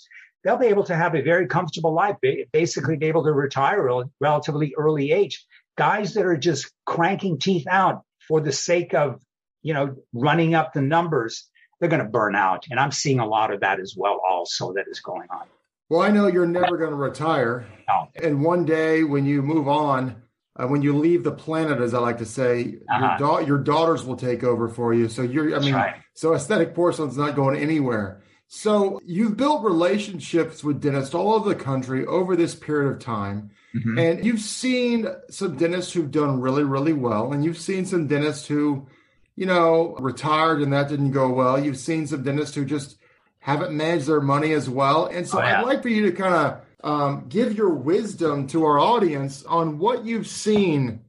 they'll 0.44 0.56
be 0.56 0.66
able 0.66 0.84
to 0.84 0.94
have 0.94 1.14
a 1.14 1.22
very 1.22 1.46
comfortable 1.46 1.92
life, 1.92 2.16
basically 2.52 2.96
be 2.96 3.06
able 3.06 3.24
to 3.24 3.32
retire 3.32 3.88
at 3.88 3.92
a 3.92 4.10
relatively 4.20 4.74
early 4.78 5.10
age. 5.10 5.44
Guys 5.76 6.14
that 6.14 6.24
are 6.24 6.36
just 6.36 6.72
cranking 6.84 7.38
teeth 7.38 7.66
out 7.68 8.02
for 8.28 8.40
the 8.40 8.52
sake 8.52 8.94
of, 8.94 9.20
you 9.62 9.74
know, 9.74 9.96
running 10.12 10.54
up 10.54 10.72
the 10.72 10.80
numbers, 10.80 11.48
they're 11.80 11.88
going 11.88 12.02
to 12.02 12.08
burn 12.08 12.34
out. 12.34 12.66
And 12.70 12.80
I'm 12.80 12.92
seeing 12.92 13.18
a 13.18 13.26
lot 13.26 13.52
of 13.52 13.60
that 13.60 13.80
as 13.80 13.94
well 13.96 14.20
also 14.26 14.72
that 14.74 14.86
is 14.88 15.00
going 15.00 15.28
on. 15.30 15.46
Well, 15.88 16.00
I 16.00 16.10
know 16.10 16.26
you're 16.26 16.46
never 16.46 16.78
going 16.78 16.90
to 16.90 16.96
retire. 16.96 17.66
No. 17.88 18.08
And 18.20 18.42
one 18.42 18.64
day 18.64 19.04
when 19.04 19.26
you 19.26 19.42
move 19.42 19.68
on, 19.68 20.22
uh, 20.58 20.66
when 20.66 20.82
you 20.82 20.96
leave 20.96 21.24
the 21.24 21.32
planet, 21.32 21.80
as 21.80 21.94
I 21.94 21.98
like 21.98 22.18
to 22.18 22.26
say, 22.26 22.78
uh-huh. 22.88 23.16
your, 23.18 23.18
da- 23.18 23.46
your, 23.46 23.58
daughters 23.58 24.04
will 24.04 24.16
take 24.16 24.42
over 24.42 24.68
for 24.68 24.94
you. 24.94 25.08
So 25.08 25.22
you're, 25.22 25.54
I 25.54 25.58
mean, 25.60 25.74
right. 25.74 25.96
so 26.14 26.34
aesthetic 26.34 26.74
porcelain's 26.74 27.16
not 27.16 27.36
going 27.36 27.58
anywhere. 27.58 28.22
So 28.48 29.00
you've 29.04 29.36
built 29.36 29.64
relationships 29.64 30.62
with 30.62 30.80
dentists 30.80 31.14
all 31.14 31.34
over 31.34 31.48
the 31.48 31.56
country 31.56 32.06
over 32.06 32.36
this 32.36 32.54
period 32.54 32.92
of 32.92 33.00
time. 33.00 33.50
Mm-hmm. 33.74 33.98
And 33.98 34.24
you've 34.24 34.40
seen 34.40 35.08
some 35.28 35.56
dentists 35.56 35.92
who've 35.92 36.10
done 36.10 36.40
really, 36.40 36.64
really 36.64 36.92
well. 36.92 37.32
And 37.32 37.44
you've 37.44 37.58
seen 37.58 37.84
some 37.84 38.06
dentists 38.06 38.46
who, 38.46 38.86
you 39.34 39.46
know, 39.46 39.96
retired 39.98 40.62
and 40.62 40.72
that 40.72 40.88
didn't 40.88 41.10
go 41.10 41.28
well. 41.28 41.62
You've 41.62 41.76
seen 41.76 42.06
some 42.06 42.22
dentists 42.22 42.54
who 42.54 42.64
just 42.64 42.96
haven't 43.40 43.76
managed 43.76 44.06
their 44.06 44.20
money 44.20 44.52
as 44.52 44.70
well. 44.70 45.06
And 45.06 45.28
so 45.28 45.38
oh, 45.38 45.42
yeah. 45.42 45.60
I'd 45.60 45.66
like 45.66 45.82
for 45.82 45.88
you 45.88 46.06
to 46.06 46.12
kind 46.12 46.34
of 46.34 46.60
um, 46.86 47.26
give 47.28 47.58
your 47.58 47.70
wisdom 47.70 48.46
to 48.46 48.64
our 48.64 48.78
audience 48.78 49.44
on 49.44 49.78
what 49.78 50.04
you've 50.04 50.28
seen 50.28 51.00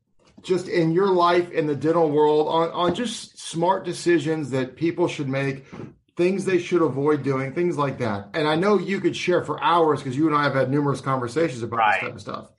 just 0.41 0.67
in 0.67 0.91
your 0.91 1.09
life 1.09 1.51
in 1.51 1.67
the 1.67 1.75
dental 1.75 2.09
world 2.09 2.47
on, 2.47 2.71
on 2.71 2.95
just 2.95 3.37
smart 3.37 3.85
decisions 3.85 4.49
that 4.49 4.75
people 4.75 5.07
should 5.07 5.29
make 5.29 5.65
things 6.15 6.45
they 6.45 6.57
should 6.57 6.81
avoid 6.81 7.21
doing, 7.21 7.53
things 7.53 7.77
like 7.77 7.99
that. 7.99 8.29
And 8.33 8.47
I 8.47 8.55
know 8.55 8.79
you 8.79 8.99
could 8.99 9.15
share 9.15 9.43
for 9.43 9.63
hours 9.63 9.99
because 9.99 10.17
you 10.17 10.25
and 10.25 10.35
I 10.35 10.43
have 10.43 10.55
had 10.55 10.71
numerous 10.71 10.99
conversations 10.99 11.61
about 11.61 11.77
right. 11.77 12.01
this 12.01 12.07
type 12.07 12.15
of 12.15 12.21
stuff. 12.21 12.49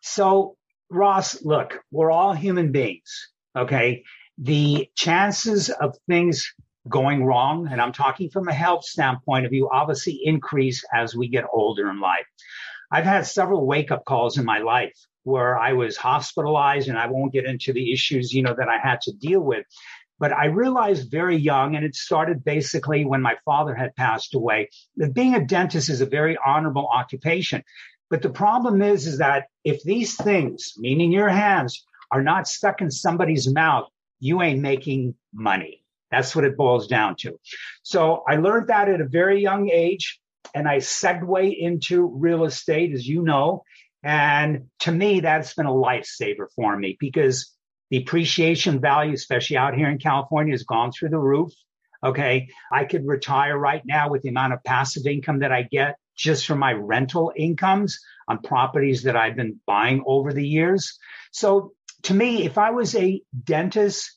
So, 0.00 0.56
Ross, 0.90 1.44
look, 1.44 1.78
we're 1.92 2.10
all 2.10 2.32
human 2.32 2.72
beings. 2.72 3.30
Okay. 3.56 4.02
The 4.38 4.90
chances 4.96 5.70
of 5.70 5.96
things 6.08 6.52
going 6.88 7.24
wrong, 7.24 7.68
and 7.70 7.80
I'm 7.80 7.92
talking 7.92 8.30
from 8.30 8.48
a 8.48 8.52
health 8.52 8.84
standpoint 8.84 9.46
of 9.46 9.50
view, 9.50 9.68
obviously 9.72 10.20
increase 10.22 10.84
as 10.92 11.14
we 11.14 11.28
get 11.28 11.44
older 11.52 11.88
in 11.88 12.00
life. 12.00 12.26
I've 12.90 13.04
had 13.04 13.26
several 13.26 13.66
wake 13.66 13.90
up 13.90 14.04
calls 14.04 14.38
in 14.38 14.44
my 14.44 14.58
life 14.58 14.94
where 15.24 15.58
I 15.58 15.72
was 15.72 15.96
hospitalized 15.96 16.88
and 16.88 16.98
I 16.98 17.06
won't 17.06 17.32
get 17.32 17.46
into 17.46 17.72
the 17.72 17.92
issues, 17.92 18.32
you 18.32 18.42
know, 18.42 18.54
that 18.54 18.68
I 18.68 18.78
had 18.78 19.00
to 19.02 19.12
deal 19.12 19.40
with. 19.40 19.64
But 20.18 20.32
I 20.32 20.46
realized 20.46 21.10
very 21.10 21.36
young, 21.36 21.74
and 21.74 21.84
it 21.84 21.96
started 21.96 22.44
basically 22.44 23.04
when 23.04 23.20
my 23.20 23.36
father 23.44 23.74
had 23.74 23.96
passed 23.96 24.34
away, 24.34 24.68
that 24.96 25.12
being 25.12 25.34
a 25.34 25.44
dentist 25.44 25.88
is 25.88 26.00
a 26.00 26.06
very 26.06 26.38
honorable 26.44 26.86
occupation. 26.86 27.64
But 28.10 28.22
the 28.22 28.30
problem 28.30 28.80
is, 28.80 29.06
is 29.06 29.18
that 29.18 29.46
if 29.64 29.82
these 29.82 30.14
things, 30.14 30.74
meaning 30.76 31.10
your 31.10 31.28
hands, 31.28 31.84
are 32.12 32.22
not 32.22 32.46
stuck 32.46 32.80
in 32.80 32.90
somebody's 32.90 33.52
mouth, 33.52 33.88
you 34.20 34.40
ain't 34.40 34.60
making 34.60 35.14
money. 35.32 35.83
That's 36.14 36.36
what 36.36 36.44
it 36.44 36.56
boils 36.56 36.86
down 36.86 37.16
to. 37.20 37.38
So 37.82 38.22
I 38.28 38.36
learned 38.36 38.68
that 38.68 38.88
at 38.88 39.00
a 39.00 39.08
very 39.08 39.42
young 39.42 39.68
age 39.68 40.20
and 40.54 40.68
I 40.68 40.76
segue 40.76 41.56
into 41.58 42.06
real 42.06 42.44
estate, 42.44 42.92
as 42.94 43.04
you 43.06 43.22
know. 43.22 43.64
And 44.04 44.66
to 44.80 44.92
me, 44.92 45.20
that's 45.20 45.54
been 45.54 45.66
a 45.66 45.72
lifesaver 45.72 46.46
for 46.54 46.76
me 46.76 46.96
because 47.00 47.52
the 47.90 47.96
appreciation 47.96 48.80
value, 48.80 49.14
especially 49.14 49.56
out 49.56 49.74
here 49.74 49.88
in 49.88 49.98
California, 49.98 50.52
has 50.52 50.62
gone 50.62 50.92
through 50.92 51.08
the 51.08 51.18
roof. 51.18 51.50
Okay. 52.04 52.48
I 52.70 52.84
could 52.84 53.06
retire 53.06 53.58
right 53.58 53.82
now 53.84 54.10
with 54.10 54.22
the 54.22 54.28
amount 54.28 54.52
of 54.52 54.62
passive 54.62 55.06
income 55.06 55.40
that 55.40 55.52
I 55.52 55.62
get 55.62 55.96
just 56.16 56.46
from 56.46 56.60
my 56.60 56.72
rental 56.72 57.32
incomes 57.36 57.98
on 58.28 58.38
properties 58.38 59.02
that 59.02 59.16
I've 59.16 59.36
been 59.36 59.60
buying 59.66 60.04
over 60.06 60.32
the 60.32 60.46
years. 60.46 60.96
So 61.32 61.72
to 62.04 62.14
me, 62.14 62.44
if 62.44 62.56
I 62.58 62.70
was 62.70 62.94
a 62.94 63.20
dentist, 63.42 64.12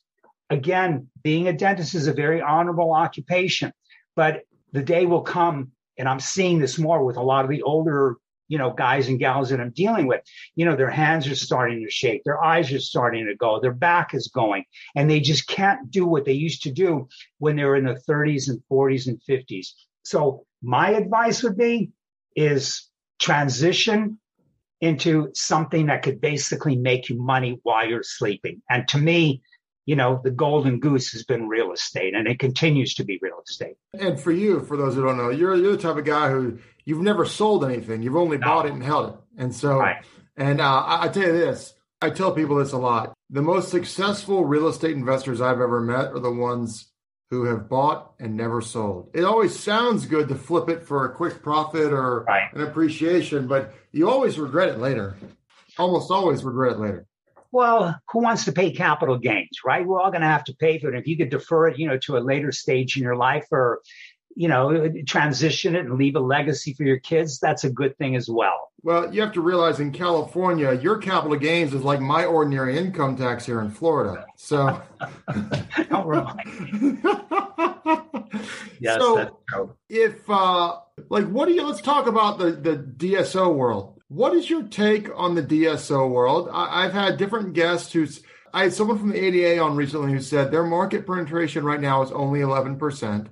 again, 0.49 1.07
being 1.23 1.47
a 1.47 1.53
dentist 1.53 1.95
is 1.95 2.07
a 2.07 2.13
very 2.13 2.41
honorable 2.41 2.93
occupation, 2.93 3.71
but 4.15 4.43
the 4.71 4.81
day 4.81 5.05
will 5.05 5.21
come, 5.21 5.71
and 5.97 6.07
I'm 6.07 6.19
seeing 6.19 6.59
this 6.59 6.77
more 6.77 7.03
with 7.03 7.17
a 7.17 7.23
lot 7.23 7.45
of 7.45 7.51
the 7.51 7.63
older, 7.63 8.17
you 8.47 8.57
know, 8.57 8.71
guys 8.71 9.07
and 9.07 9.19
gals 9.19 9.49
that 9.49 9.59
I'm 9.59 9.71
dealing 9.71 10.07
with. 10.07 10.21
You 10.55 10.65
know, 10.65 10.75
their 10.75 10.89
hands 10.89 11.27
are 11.27 11.35
starting 11.35 11.83
to 11.83 11.91
shake, 11.91 12.23
their 12.23 12.43
eyes 12.43 12.71
are 12.71 12.79
starting 12.79 13.25
to 13.25 13.35
go, 13.35 13.59
their 13.59 13.73
back 13.73 14.13
is 14.13 14.27
going, 14.27 14.63
and 14.95 15.09
they 15.09 15.19
just 15.19 15.47
can't 15.47 15.91
do 15.91 16.05
what 16.05 16.25
they 16.25 16.33
used 16.33 16.63
to 16.63 16.71
do 16.71 17.07
when 17.39 17.55
they 17.55 17.63
were 17.63 17.75
in 17.75 17.85
the 17.85 18.01
30s 18.07 18.49
and 18.49 18.61
40s 18.71 19.07
and 19.07 19.21
50s. 19.29 19.67
So 20.03 20.45
my 20.61 20.91
advice 20.91 21.43
would 21.43 21.57
be 21.57 21.91
is 22.35 22.89
transition 23.19 24.19
into 24.79 25.29
something 25.33 25.87
that 25.87 26.03
could 26.03 26.21
basically 26.21 26.75
make 26.75 27.09
you 27.09 27.19
money 27.19 27.59
while 27.63 27.87
you're 27.87 28.03
sleeping. 28.03 28.61
And 28.69 28.87
to 28.89 28.97
me, 28.97 29.41
you 29.88 29.96
know, 29.96 30.20
the 30.22 30.29
golden 30.29 30.79
goose 30.79 31.13
has 31.13 31.24
been 31.24 31.48
real 31.48 31.72
estate 31.72 32.13
and 32.13 32.27
it 32.27 32.38
continues 32.38 32.94
to 32.96 33.06
be 33.06 33.17
real 33.22 33.41
estate. 33.48 33.77
And 33.98 34.20
for 34.20 34.34
you, 34.34 34.60
for 34.60 34.75
those 34.75 34.94
who 34.94 35.03
don't 35.03 35.17
know, 35.17 35.29
you're, 35.29 35.56
you're 35.56 35.72
the 35.72 35.82
type 35.82 35.96
of 35.96 36.03
guy 36.03 36.29
who 36.29 36.60
you've 36.84 37.01
never 37.01 37.25
sold 37.25 37.63
anything. 37.63 38.03
You've 38.03 38.17
only 38.17 38.38
no. 38.38 38.46
bought 38.46 38.65
it 38.65 38.74
and 38.74 38.84
held 38.84 39.13
it. 39.13 39.20
And 39.38 39.56
so, 39.56 39.79
right. 39.79 40.06
and 40.36 40.60
uh, 40.60 40.84
I, 40.84 41.06
I 41.06 41.08
tell 41.08 41.24
you 41.24 41.32
this, 41.32 41.74
I 42.01 42.10
tell 42.10 42.34
people 42.34 42.58
this 42.58 42.74
a 42.74 42.77
lot. 42.77 43.13
The 43.29 43.41
most 43.41 43.70
successful 43.70 44.44
real 44.44 44.67
estate 44.67 44.91
investors 44.91 45.39
I've 45.39 45.62
ever 45.62 45.79
met 45.79 46.12
are 46.12 46.20
the 46.20 46.32
ones 46.32 46.91
who 47.29 47.46
have 47.46 47.70
bought 47.70 48.12
and 48.20 48.36
never 48.36 48.62
sold. 48.62 49.10
It 49.13 49.24
always 49.24 49.58
sounds 49.58 50.06
good 50.06 50.27
to 50.27 50.36
flip 50.36 50.67
it 50.67 50.84
for 50.84 51.06
a 51.06 51.15
quick 51.15 51.41
profit 51.41 51.94
or 51.94 52.25
right. 52.25 52.53
an 52.53 52.62
appreciation, 52.62 53.48
but 53.48 53.74
you 53.94 54.10
always 54.10 54.38
regret 54.38 54.70
it 54.70 54.79
later. 54.79 55.15
Almost 55.77 56.12
always 56.12 56.44
regret 56.44 56.74
it 56.74 56.79
later. 56.79 57.06
Well, 57.51 57.99
who 58.11 58.19
wants 58.19 58.45
to 58.45 58.51
pay 58.51 58.71
capital 58.71 59.17
gains, 59.17 59.59
right? 59.65 59.85
We're 59.85 59.99
all 59.99 60.11
going 60.11 60.21
to 60.21 60.27
have 60.27 60.43
to 60.45 60.55
pay 60.55 60.79
for 60.79 60.93
it. 60.93 60.97
If 60.97 61.07
you 61.07 61.17
could 61.17 61.29
defer 61.29 61.67
it, 61.67 61.79
you 61.79 61.87
know, 61.87 61.97
to 61.99 62.17
a 62.17 62.19
later 62.19 62.51
stage 62.51 62.97
in 62.97 63.03
your 63.03 63.15
life 63.15 63.47
or, 63.51 63.81
you 64.35 64.47
know, 64.47 64.89
transition 65.05 65.75
it 65.75 65.85
and 65.85 65.97
leave 65.97 66.15
a 66.15 66.19
legacy 66.19 66.73
for 66.73 66.83
your 66.83 66.99
kids, 66.99 67.39
that's 67.39 67.63
a 67.63 67.69
good 67.69 67.97
thing 67.97 68.15
as 68.15 68.29
well. 68.29 68.67
Well, 68.83 69.13
you 69.13 69.21
have 69.21 69.33
to 69.33 69.41
realize 69.41 69.79
in 69.79 69.91
California, 69.91 70.73
your 70.73 70.97
capital 70.97 71.35
gains 71.37 71.73
is 71.73 71.83
like 71.83 71.99
my 71.99 72.25
ordinary 72.25 72.77
income 72.77 73.17
tax 73.17 73.45
here 73.45 73.59
in 73.61 73.71
Florida. 73.71 74.25
So, 74.35 74.81
don't 75.89 76.07
remind 76.07 76.99
yes, 78.79 78.99
so 78.99 79.75
if 79.89 80.29
uh, 80.29 80.77
like, 81.09 81.25
what 81.27 81.47
do 81.47 81.53
you? 81.53 81.63
Let's 81.63 81.81
talk 81.81 82.07
about 82.07 82.37
the 82.37 82.51
the 82.51 82.77
DSO 82.77 83.53
world. 83.53 83.96
What 84.09 84.33
is 84.33 84.49
your 84.49 84.63
take 84.63 85.09
on 85.15 85.35
the 85.35 85.43
DSO 85.43 86.09
world? 86.09 86.49
I, 86.51 86.85
I've 86.85 86.93
had 86.93 87.17
different 87.17 87.53
guests 87.53 87.91
who's. 87.91 88.23
I 88.53 88.63
had 88.63 88.73
someone 88.73 88.97
from 88.97 89.09
the 89.09 89.23
ADA 89.23 89.61
on 89.61 89.75
recently 89.75 90.13
who 90.13 90.21
said 90.21 90.49
their 90.49 90.63
market 90.63 91.05
penetration 91.05 91.65
right 91.65 91.81
now 91.81 92.01
is 92.01 92.11
only 92.11 92.39
11%. 92.39 93.27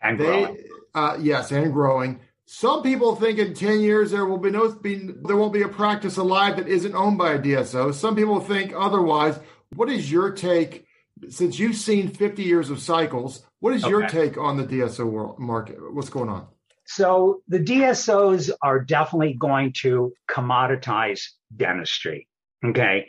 And 0.00 0.18
they, 0.18 0.24
growing. 0.24 0.58
Uh, 0.94 1.18
yes, 1.20 1.50
and 1.50 1.72
growing. 1.72 2.20
Some 2.46 2.82
people 2.82 3.16
think 3.16 3.38
in 3.38 3.52
10 3.52 3.80
years 3.80 4.10
there 4.10 4.26
will 4.26 4.38
be 4.38 4.50
no 4.50 4.68
there 4.68 5.36
won't 5.36 5.52
be 5.52 5.62
a 5.62 5.68
practice 5.68 6.16
alive 6.16 6.56
that 6.56 6.68
isn't 6.68 6.94
owned 6.94 7.18
by 7.18 7.34
a 7.34 7.38
DSO. 7.38 7.92
Some 7.92 8.16
people 8.16 8.40
think 8.40 8.72
otherwise. 8.76 9.38
What 9.74 9.88
is 9.88 10.10
your 10.10 10.32
take 10.32 10.86
since 11.28 11.60
you've 11.60 11.76
seen 11.76 12.08
50 12.08 12.42
years 12.42 12.70
of 12.70 12.80
cycles? 12.80 13.44
What 13.60 13.74
is 13.74 13.84
okay. 13.84 13.90
your 13.90 14.08
take 14.08 14.36
on 14.36 14.56
the 14.56 14.64
DSO 14.64 15.08
world 15.08 15.38
market? 15.38 15.76
What's 15.94 16.10
going 16.10 16.28
on? 16.28 16.48
So 16.92 17.42
the 17.46 17.60
DSOs 17.60 18.50
are 18.60 18.80
definitely 18.80 19.34
going 19.34 19.74
to 19.82 20.12
commoditize 20.28 21.22
dentistry. 21.54 22.26
Okay. 22.64 23.06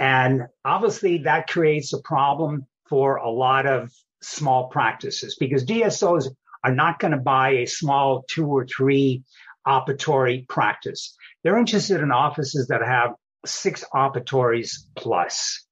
And 0.00 0.48
obviously 0.64 1.18
that 1.18 1.46
creates 1.46 1.92
a 1.92 2.02
problem 2.02 2.66
for 2.88 3.16
a 3.16 3.30
lot 3.30 3.66
of 3.66 3.92
small 4.20 4.66
practices 4.66 5.36
because 5.38 5.64
DSOs 5.64 6.26
are 6.64 6.74
not 6.74 6.98
going 6.98 7.12
to 7.12 7.18
buy 7.18 7.50
a 7.50 7.66
small 7.66 8.24
two 8.28 8.48
or 8.48 8.66
three 8.66 9.22
operatory 9.64 10.48
practice. 10.48 11.16
They're 11.44 11.56
interested 11.56 12.00
in 12.00 12.10
offices 12.10 12.66
that 12.66 12.82
have 12.82 13.12
six 13.46 13.84
operatories 13.94 14.72
plus. 14.96 15.64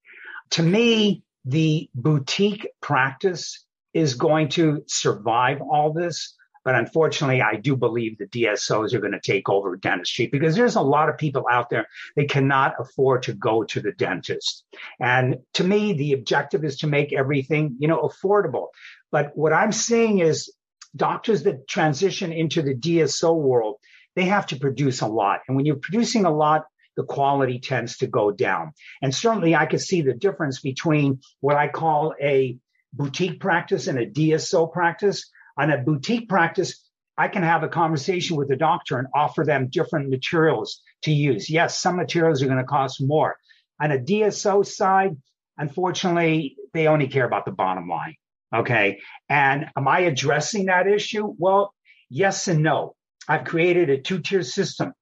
To 0.50 0.62
me, 0.62 1.24
the 1.44 1.90
boutique 1.92 2.68
practice 2.80 3.66
is 3.92 4.14
going 4.14 4.50
to 4.50 4.84
survive 4.86 5.60
all 5.60 5.92
this. 5.92 6.36
But 6.68 6.74
unfortunately, 6.74 7.40
I 7.40 7.56
do 7.56 7.76
believe 7.76 8.18
the 8.18 8.26
DSOs 8.26 8.92
are 8.92 9.00
going 9.00 9.14
to 9.14 9.20
take 9.20 9.48
over 9.48 9.74
dentistry 9.74 10.26
because 10.26 10.54
there's 10.54 10.76
a 10.76 10.82
lot 10.82 11.08
of 11.08 11.16
people 11.16 11.46
out 11.50 11.70
there 11.70 11.86
they 12.14 12.26
cannot 12.26 12.74
afford 12.78 13.22
to 13.22 13.32
go 13.32 13.64
to 13.64 13.80
the 13.80 13.92
dentist. 13.92 14.66
And 15.00 15.38
to 15.54 15.64
me, 15.64 15.94
the 15.94 16.12
objective 16.12 16.66
is 16.66 16.76
to 16.80 16.86
make 16.86 17.14
everything, 17.14 17.76
you 17.78 17.88
know, 17.88 18.02
affordable. 18.02 18.66
But 19.10 19.34
what 19.34 19.54
I'm 19.54 19.72
seeing 19.72 20.18
is 20.18 20.52
doctors 20.94 21.44
that 21.44 21.66
transition 21.68 22.32
into 22.32 22.60
the 22.60 22.74
DSO 22.74 23.34
world, 23.34 23.76
they 24.14 24.26
have 24.26 24.48
to 24.48 24.56
produce 24.56 25.00
a 25.00 25.08
lot. 25.08 25.40
And 25.48 25.56
when 25.56 25.64
you're 25.64 25.76
producing 25.76 26.26
a 26.26 26.30
lot, 26.30 26.66
the 26.98 27.04
quality 27.04 27.60
tends 27.60 27.96
to 27.96 28.08
go 28.08 28.30
down. 28.30 28.72
And 29.00 29.14
certainly 29.14 29.56
I 29.56 29.64
could 29.64 29.80
see 29.80 30.02
the 30.02 30.12
difference 30.12 30.60
between 30.60 31.20
what 31.40 31.56
I 31.56 31.68
call 31.68 32.12
a 32.20 32.58
boutique 32.92 33.40
practice 33.40 33.86
and 33.86 33.98
a 33.98 34.04
DSO 34.06 34.70
practice. 34.70 35.30
On 35.58 35.70
a 35.70 35.78
boutique 35.78 36.28
practice, 36.28 36.88
I 37.16 37.26
can 37.28 37.42
have 37.42 37.64
a 37.64 37.68
conversation 37.68 38.36
with 38.36 38.48
the 38.48 38.56
doctor 38.56 38.98
and 38.98 39.08
offer 39.14 39.44
them 39.44 39.68
different 39.68 40.08
materials 40.08 40.82
to 41.02 41.12
use. 41.12 41.50
Yes, 41.50 41.80
some 41.80 41.96
materials 41.96 42.42
are 42.42 42.46
going 42.46 42.58
to 42.58 42.64
cost 42.64 43.02
more. 43.02 43.36
On 43.80 43.90
a 43.90 43.98
DSO 43.98 44.64
side, 44.64 45.16
unfortunately, 45.56 46.56
they 46.72 46.86
only 46.86 47.08
care 47.08 47.26
about 47.26 47.44
the 47.44 47.50
bottom 47.50 47.88
line. 47.88 48.14
Okay. 48.54 49.00
And 49.28 49.66
am 49.76 49.88
I 49.88 50.00
addressing 50.00 50.66
that 50.66 50.86
issue? 50.86 51.34
Well, 51.38 51.74
yes 52.08 52.48
and 52.48 52.62
no. 52.62 52.94
I've 53.28 53.44
created 53.44 53.90
a 53.90 54.00
two 54.00 54.20
tier 54.20 54.42
system. 54.42 54.92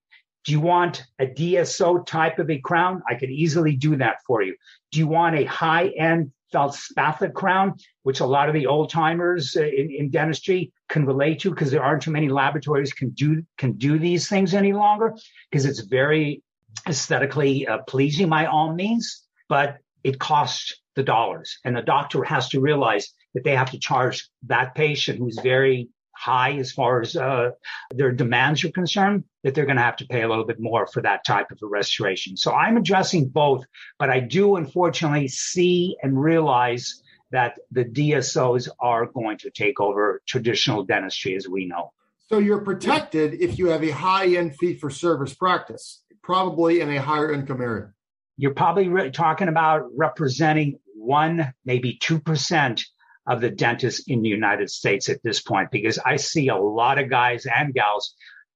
Do 0.44 0.52
you 0.52 0.60
want 0.60 1.04
a 1.18 1.26
DSO 1.26 2.06
type 2.06 2.38
of 2.38 2.50
a 2.50 2.58
crown? 2.58 3.02
I 3.08 3.14
could 3.16 3.30
easily 3.30 3.76
do 3.76 3.96
that 3.96 4.16
for 4.26 4.42
you. 4.42 4.56
Do 4.90 4.98
you 4.98 5.06
want 5.06 5.36
a 5.36 5.44
high 5.44 5.88
end 5.88 6.32
feldspathic 6.52 7.34
crown, 7.34 7.74
which 8.02 8.20
a 8.20 8.26
lot 8.26 8.48
of 8.48 8.54
the 8.54 8.66
old 8.66 8.90
timers 8.90 9.56
uh, 9.56 9.62
in, 9.62 9.90
in, 9.90 10.10
dentistry 10.10 10.72
can 10.88 11.04
relate 11.04 11.40
to 11.40 11.50
because 11.50 11.70
there 11.70 11.82
aren't 11.82 12.02
too 12.02 12.10
many 12.10 12.28
laboratories 12.28 12.92
can 12.92 13.10
do 13.10 13.42
can 13.58 13.72
do 13.72 13.98
these 13.98 14.28
things 14.28 14.54
any 14.54 14.72
longer 14.72 15.14
because 15.50 15.66
it's 15.66 15.80
very 15.80 16.42
aesthetically 16.88 17.66
uh, 17.66 17.78
pleasing 17.88 18.28
by 18.28 18.46
all 18.46 18.72
means, 18.72 19.24
but 19.48 19.78
it 20.04 20.18
costs 20.18 20.80
the 20.94 21.02
dollars, 21.02 21.58
and 21.64 21.76
the 21.76 21.82
doctor 21.82 22.24
has 22.24 22.48
to 22.48 22.60
realize 22.60 23.12
that 23.34 23.44
they 23.44 23.54
have 23.54 23.70
to 23.70 23.78
charge 23.78 24.28
that 24.44 24.74
patient 24.74 25.18
who's 25.18 25.38
very 25.42 25.88
high 26.16 26.56
as 26.56 26.72
far 26.72 27.00
as 27.02 27.14
uh, 27.14 27.50
their 27.90 28.12
demands 28.12 28.64
are 28.64 28.70
concerned, 28.70 29.24
that 29.44 29.54
they're 29.54 29.66
going 29.66 29.76
to 29.76 29.82
have 29.82 29.96
to 29.96 30.06
pay 30.06 30.22
a 30.22 30.28
little 30.28 30.46
bit 30.46 30.58
more 30.58 30.86
for 30.86 31.02
that 31.02 31.24
type 31.24 31.50
of 31.50 31.58
a 31.62 31.66
restoration. 31.66 32.36
So 32.36 32.52
I'm 32.52 32.76
addressing 32.76 33.28
both, 33.28 33.64
but 33.98 34.10
I 34.10 34.20
do 34.20 34.56
unfortunately 34.56 35.28
see 35.28 35.96
and 36.02 36.20
realize 36.20 37.02
that 37.32 37.58
the 37.70 37.84
DSOs 37.84 38.68
are 38.80 39.06
going 39.06 39.38
to 39.38 39.50
take 39.50 39.80
over 39.80 40.22
traditional 40.26 40.84
dentistry 40.84 41.36
as 41.36 41.48
we 41.48 41.66
know. 41.66 41.92
So 42.28 42.38
you're 42.38 42.62
protected 42.62 43.34
if 43.34 43.58
you 43.58 43.68
have 43.68 43.84
a 43.84 43.90
high 43.90 44.36
end 44.36 44.56
fee 44.56 44.74
for 44.74 44.90
service 44.90 45.34
practice, 45.34 46.02
probably 46.22 46.80
in 46.80 46.90
a 46.90 47.00
higher 47.00 47.32
income 47.32 47.60
area. 47.60 47.92
You're 48.36 48.54
probably 48.54 48.88
re- 48.88 49.10
talking 49.10 49.48
about 49.48 49.88
representing 49.96 50.78
one, 50.94 51.52
maybe 51.64 51.98
2% 52.02 52.84
of 53.26 53.40
the 53.40 53.50
dentists 53.50 54.04
in 54.06 54.22
the 54.22 54.28
United 54.28 54.70
States 54.70 55.08
at 55.08 55.22
this 55.22 55.40
point, 55.40 55.70
because 55.70 55.98
I 55.98 56.16
see 56.16 56.48
a 56.48 56.56
lot 56.56 56.98
of 56.98 57.10
guys 57.10 57.46
and 57.46 57.74
gals, 57.74 58.14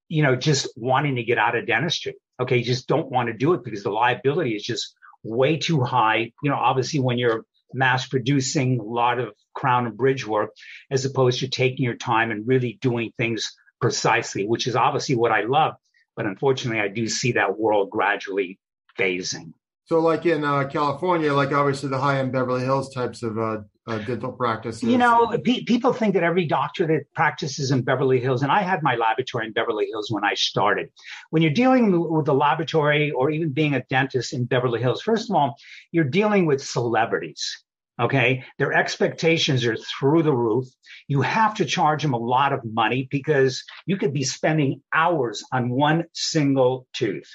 you 0.08 0.22
know, 0.22 0.36
just 0.36 0.68
wanting 0.76 1.16
to 1.16 1.24
get 1.24 1.38
out 1.38 1.56
of 1.56 1.66
dentistry. 1.66 2.14
Okay. 2.40 2.58
You 2.58 2.64
just 2.64 2.86
don't 2.86 3.10
want 3.10 3.28
to 3.28 3.34
do 3.34 3.52
it 3.54 3.64
because 3.64 3.82
the 3.82 3.90
liability 3.90 4.54
is 4.54 4.62
just 4.62 4.94
way 5.22 5.58
too 5.58 5.82
high. 5.82 6.32
You 6.42 6.50
know, 6.50 6.56
obviously 6.56 7.00
when 7.00 7.18
you're 7.18 7.44
mass 7.72 8.06
producing 8.06 8.80
a 8.80 8.82
lot 8.82 9.18
of 9.18 9.34
crown 9.54 9.86
and 9.86 9.96
bridge 9.96 10.26
work, 10.26 10.50
as 10.90 11.04
opposed 11.04 11.40
to 11.40 11.48
taking 11.48 11.84
your 11.84 11.96
time 11.96 12.30
and 12.30 12.46
really 12.46 12.78
doing 12.80 13.12
things 13.16 13.54
precisely, 13.80 14.46
which 14.46 14.66
is 14.66 14.76
obviously 14.76 15.16
what 15.16 15.32
I 15.32 15.42
love. 15.42 15.74
But 16.16 16.26
unfortunately, 16.26 16.80
I 16.80 16.88
do 16.88 17.08
see 17.08 17.32
that 17.32 17.58
world 17.58 17.90
gradually 17.90 18.58
phasing. 18.98 19.52
So, 19.86 20.00
like 20.00 20.26
in 20.26 20.44
uh, 20.44 20.68
California, 20.68 21.32
like 21.32 21.52
obviously 21.52 21.88
the 21.88 21.98
high 21.98 22.18
end 22.18 22.32
Beverly 22.32 22.62
Hills 22.62 22.92
types 22.94 23.22
of 23.22 23.38
uh, 23.38 23.58
uh, 23.90 23.98
dental 23.98 24.32
practices. 24.32 24.82
You 24.82 24.98
know, 24.98 25.36
pe- 25.44 25.64
people 25.64 25.92
think 25.92 26.14
that 26.14 26.22
every 26.22 26.46
doctor 26.46 26.86
that 26.86 27.12
practices 27.14 27.70
in 27.70 27.82
Beverly 27.82 28.20
Hills, 28.20 28.42
and 28.42 28.52
I 28.52 28.62
had 28.62 28.82
my 28.82 28.94
laboratory 28.94 29.46
in 29.46 29.52
Beverly 29.52 29.86
Hills 29.86 30.10
when 30.10 30.24
I 30.24 30.34
started. 30.34 30.90
When 31.30 31.42
you're 31.42 31.52
dealing 31.52 32.08
with 32.10 32.26
the 32.26 32.34
laboratory 32.34 33.10
or 33.10 33.30
even 33.30 33.52
being 33.52 33.74
a 33.74 33.82
dentist 33.90 34.32
in 34.32 34.44
Beverly 34.44 34.80
Hills, 34.80 35.02
first 35.02 35.28
of 35.28 35.36
all, 35.36 35.56
you're 35.90 36.04
dealing 36.04 36.46
with 36.46 36.62
celebrities. 36.62 37.64
Okay. 38.00 38.44
Their 38.58 38.72
expectations 38.72 39.66
are 39.66 39.76
through 39.76 40.22
the 40.22 40.32
roof. 40.32 40.64
You 41.06 41.20
have 41.20 41.54
to 41.56 41.66
charge 41.66 42.02
them 42.02 42.14
a 42.14 42.18
lot 42.18 42.54
of 42.54 42.60
money 42.64 43.08
because 43.10 43.62
you 43.84 43.98
could 43.98 44.14
be 44.14 44.24
spending 44.24 44.82
hours 44.92 45.44
on 45.52 45.68
one 45.68 46.04
single 46.14 46.86
tooth. 46.94 47.28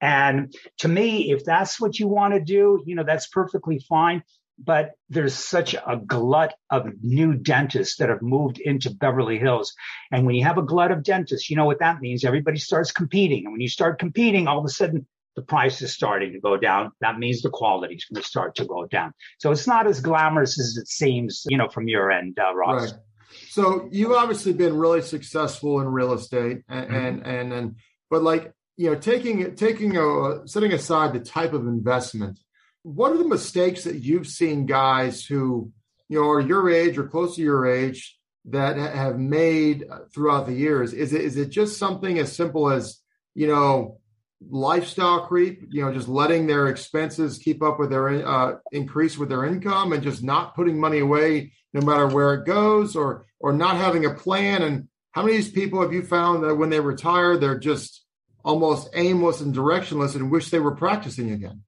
And 0.00 0.54
to 0.78 0.88
me, 0.88 1.32
if 1.32 1.44
that's 1.44 1.80
what 1.80 1.98
you 1.98 2.08
want 2.08 2.34
to 2.34 2.40
do, 2.40 2.82
you 2.86 2.94
know, 2.94 3.04
that's 3.04 3.28
perfectly 3.28 3.80
fine. 3.88 4.22
But 4.62 4.92
there's 5.08 5.34
such 5.34 5.74
a 5.74 5.96
glut 5.96 6.54
of 6.68 6.86
new 7.02 7.34
dentists 7.34 7.96
that 7.98 8.08
have 8.08 8.22
moved 8.22 8.58
into 8.58 8.90
Beverly 8.90 9.38
Hills. 9.38 9.74
And 10.10 10.26
when 10.26 10.34
you 10.34 10.44
have 10.44 10.58
a 10.58 10.62
glut 10.62 10.90
of 10.90 11.04
dentists, 11.04 11.48
you 11.48 11.56
know 11.56 11.64
what 11.64 11.78
that 11.78 12.00
means? 12.00 12.24
Everybody 12.24 12.58
starts 12.58 12.90
competing. 12.90 13.44
And 13.44 13.52
when 13.52 13.60
you 13.60 13.68
start 13.68 13.98
competing, 13.98 14.48
all 14.48 14.58
of 14.58 14.64
a 14.64 14.68
sudden 14.68 15.06
the 15.36 15.42
price 15.42 15.80
is 15.82 15.92
starting 15.92 16.32
to 16.32 16.40
go 16.40 16.56
down. 16.56 16.90
That 17.00 17.18
means 17.18 17.42
the 17.42 17.50
quality 17.50 17.94
is 17.94 18.04
going 18.06 18.20
to 18.20 18.28
start 18.28 18.56
to 18.56 18.64
go 18.64 18.86
down. 18.86 19.12
So 19.38 19.52
it's 19.52 19.68
not 19.68 19.86
as 19.86 20.00
glamorous 20.00 20.58
as 20.58 20.76
it 20.76 20.88
seems, 20.88 21.44
you 21.48 21.56
know, 21.56 21.68
from 21.68 21.86
your 21.86 22.10
end, 22.10 22.38
uh, 22.40 22.52
Ross. 22.54 22.90
Right. 22.92 23.00
So 23.50 23.88
you've 23.92 24.12
obviously 24.12 24.52
been 24.52 24.76
really 24.76 25.02
successful 25.02 25.80
in 25.80 25.86
real 25.86 26.12
estate, 26.12 26.62
and 26.68 26.86
mm-hmm. 26.86 26.94
and, 26.94 27.26
and 27.26 27.52
and 27.52 27.76
but 28.10 28.22
like 28.22 28.52
you 28.76 28.90
know, 28.90 28.96
taking 28.96 29.54
taking 29.54 29.96
a 29.96 30.46
setting 30.46 30.72
aside 30.72 31.12
the 31.12 31.20
type 31.20 31.52
of 31.52 31.66
investment, 31.66 32.38
what 32.82 33.12
are 33.12 33.18
the 33.18 33.28
mistakes 33.28 33.84
that 33.84 33.96
you've 33.96 34.26
seen 34.26 34.66
guys 34.66 35.24
who 35.24 35.70
you 36.08 36.20
know 36.20 36.28
are 36.28 36.40
your 36.40 36.70
age 36.70 36.98
or 36.98 37.06
close 37.06 37.36
to 37.36 37.42
your 37.42 37.66
age 37.66 38.16
that 38.46 38.76
have 38.76 39.18
made 39.18 39.84
throughout 40.14 40.46
the 40.46 40.54
years? 40.54 40.92
Is 40.92 41.12
it 41.12 41.22
is 41.22 41.36
it 41.36 41.50
just 41.50 41.78
something 41.78 42.18
as 42.18 42.34
simple 42.34 42.70
as 42.70 43.00
you 43.34 43.46
know 43.46 44.00
lifestyle 44.48 45.26
creep? 45.26 45.66
You 45.70 45.84
know, 45.84 45.92
just 45.92 46.08
letting 46.08 46.46
their 46.46 46.68
expenses 46.68 47.38
keep 47.38 47.62
up 47.62 47.78
with 47.78 47.90
their 47.90 48.26
uh, 48.26 48.56
increase 48.72 49.18
with 49.18 49.28
their 49.28 49.44
income 49.44 49.92
and 49.92 50.02
just 50.02 50.22
not 50.22 50.54
putting 50.54 50.80
money 50.80 51.00
away 51.00 51.52
no 51.74 51.82
matter 51.82 52.06
where 52.06 52.34
it 52.34 52.46
goes, 52.46 52.96
or 52.96 53.26
or 53.40 53.52
not 53.52 53.76
having 53.76 54.06
a 54.06 54.14
plan. 54.14 54.62
And 54.62 54.88
how 55.12 55.22
many 55.22 55.36
of 55.36 55.44
these 55.44 55.52
people 55.52 55.82
have 55.82 55.92
you 55.92 56.02
found 56.02 56.44
that 56.44 56.54
when 56.54 56.70
they 56.70 56.80
retire, 56.80 57.36
they're 57.36 57.58
just 57.58 58.04
almost 58.44 58.88
aimless 58.94 59.40
and 59.40 59.54
directionless 59.54 60.14
and 60.14 60.30
wish 60.30 60.50
they 60.50 60.58
were 60.58 60.74
practicing 60.74 61.32
again. 61.32 61.62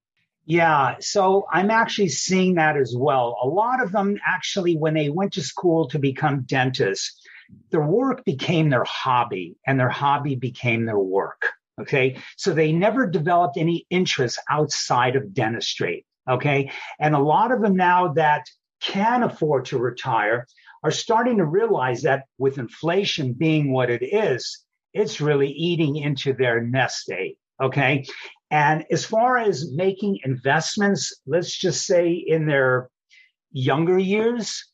Yeah, 0.50 0.96
so 0.98 1.46
I'm 1.48 1.70
actually 1.70 2.08
seeing 2.08 2.56
that 2.56 2.76
as 2.76 2.92
well. 2.96 3.38
A 3.40 3.46
lot 3.46 3.80
of 3.80 3.92
them 3.92 4.18
actually, 4.26 4.76
when 4.76 4.94
they 4.94 5.08
went 5.08 5.34
to 5.34 5.42
school 5.42 5.86
to 5.90 5.98
become 6.00 6.42
dentists, 6.42 7.22
their 7.70 7.86
work 7.86 8.24
became 8.24 8.68
their 8.68 8.82
hobby 8.82 9.54
and 9.64 9.78
their 9.78 9.88
hobby 9.88 10.34
became 10.34 10.86
their 10.86 10.98
work. 10.98 11.52
Okay. 11.80 12.16
So 12.36 12.52
they 12.52 12.72
never 12.72 13.06
developed 13.06 13.58
any 13.58 13.86
interest 13.90 14.40
outside 14.50 15.14
of 15.14 15.32
dentistry. 15.32 16.04
Okay. 16.28 16.72
And 16.98 17.14
a 17.14 17.20
lot 17.20 17.52
of 17.52 17.62
them 17.62 17.76
now 17.76 18.14
that 18.14 18.46
can 18.80 19.22
afford 19.22 19.66
to 19.66 19.78
retire 19.78 20.48
are 20.82 20.90
starting 20.90 21.36
to 21.36 21.44
realize 21.44 22.02
that 22.02 22.24
with 22.38 22.58
inflation 22.58 23.34
being 23.34 23.70
what 23.70 23.88
it 23.88 24.02
is, 24.02 24.64
it's 24.94 25.20
really 25.20 25.52
eating 25.52 25.94
into 25.94 26.32
their 26.32 26.60
nest 26.60 27.08
egg. 27.08 27.36
Okay. 27.62 28.04
And 28.50 28.84
as 28.90 29.04
far 29.04 29.38
as 29.38 29.70
making 29.72 30.20
investments, 30.24 31.20
let's 31.26 31.56
just 31.56 31.86
say 31.86 32.12
in 32.12 32.46
their 32.46 32.90
younger 33.52 33.98
years, 33.98 34.64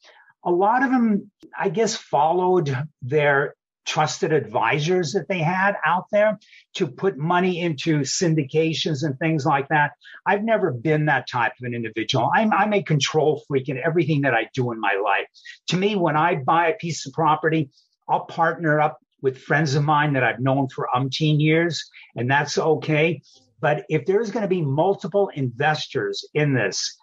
a 0.44 0.50
lot 0.50 0.82
of 0.82 0.90
them, 0.90 1.30
I 1.58 1.68
guess, 1.68 1.96
followed 1.96 2.76
their 3.02 3.54
trusted 3.86 4.32
advisors 4.32 5.12
that 5.12 5.28
they 5.28 5.38
had 5.38 5.76
out 5.84 6.06
there 6.10 6.38
to 6.74 6.86
put 6.88 7.16
money 7.16 7.60
into 7.60 8.00
syndications 8.00 9.04
and 9.04 9.16
things 9.18 9.46
like 9.46 9.68
that. 9.68 9.92
I've 10.26 10.42
never 10.42 10.72
been 10.72 11.06
that 11.06 11.28
type 11.30 11.52
of 11.60 11.66
an 11.66 11.74
individual. 11.74 12.28
I'm, 12.34 12.52
I'm 12.52 12.72
a 12.72 12.82
control 12.82 13.42
freak 13.46 13.68
in 13.68 13.78
everything 13.78 14.22
that 14.22 14.34
I 14.34 14.48
do 14.54 14.72
in 14.72 14.80
my 14.80 15.00
life. 15.02 15.26
To 15.68 15.76
me, 15.76 15.94
when 15.94 16.16
I 16.16 16.36
buy 16.36 16.68
a 16.68 16.76
piece 16.76 17.06
of 17.06 17.12
property, 17.12 17.70
I'll 18.08 18.24
partner 18.24 18.80
up 18.80 18.98
with 19.22 19.38
friends 19.38 19.74
of 19.76 19.84
mine 19.84 20.14
that 20.14 20.24
I've 20.24 20.40
known 20.40 20.68
for 20.68 20.88
umpteen 20.94 21.40
years, 21.40 21.88
and 22.16 22.30
that's 22.30 22.58
okay. 22.58 23.22
But 23.60 23.84
if 23.88 24.06
there's 24.06 24.30
going 24.30 24.42
to 24.42 24.48
be 24.48 24.62
multiple 24.62 25.30
investors 25.34 26.28
in 26.34 26.54
this, 26.54 26.96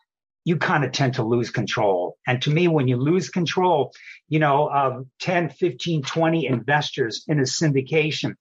you 0.45 0.57
kind 0.57 0.83
of 0.83 0.91
tend 0.91 1.15
to 1.15 1.23
lose 1.23 1.49
control. 1.49 2.17
And 2.27 2.41
to 2.41 2.51
me, 2.51 2.67
when 2.67 2.87
you 2.87 2.97
lose 2.97 3.29
control, 3.29 3.91
you 4.27 4.39
know, 4.39 4.69
of 4.69 5.05
10, 5.21 5.49
15, 5.49 6.03
20 6.03 6.45
investors 6.47 7.23
in 7.27 7.39
a 7.39 7.43
syndication, 7.43 8.35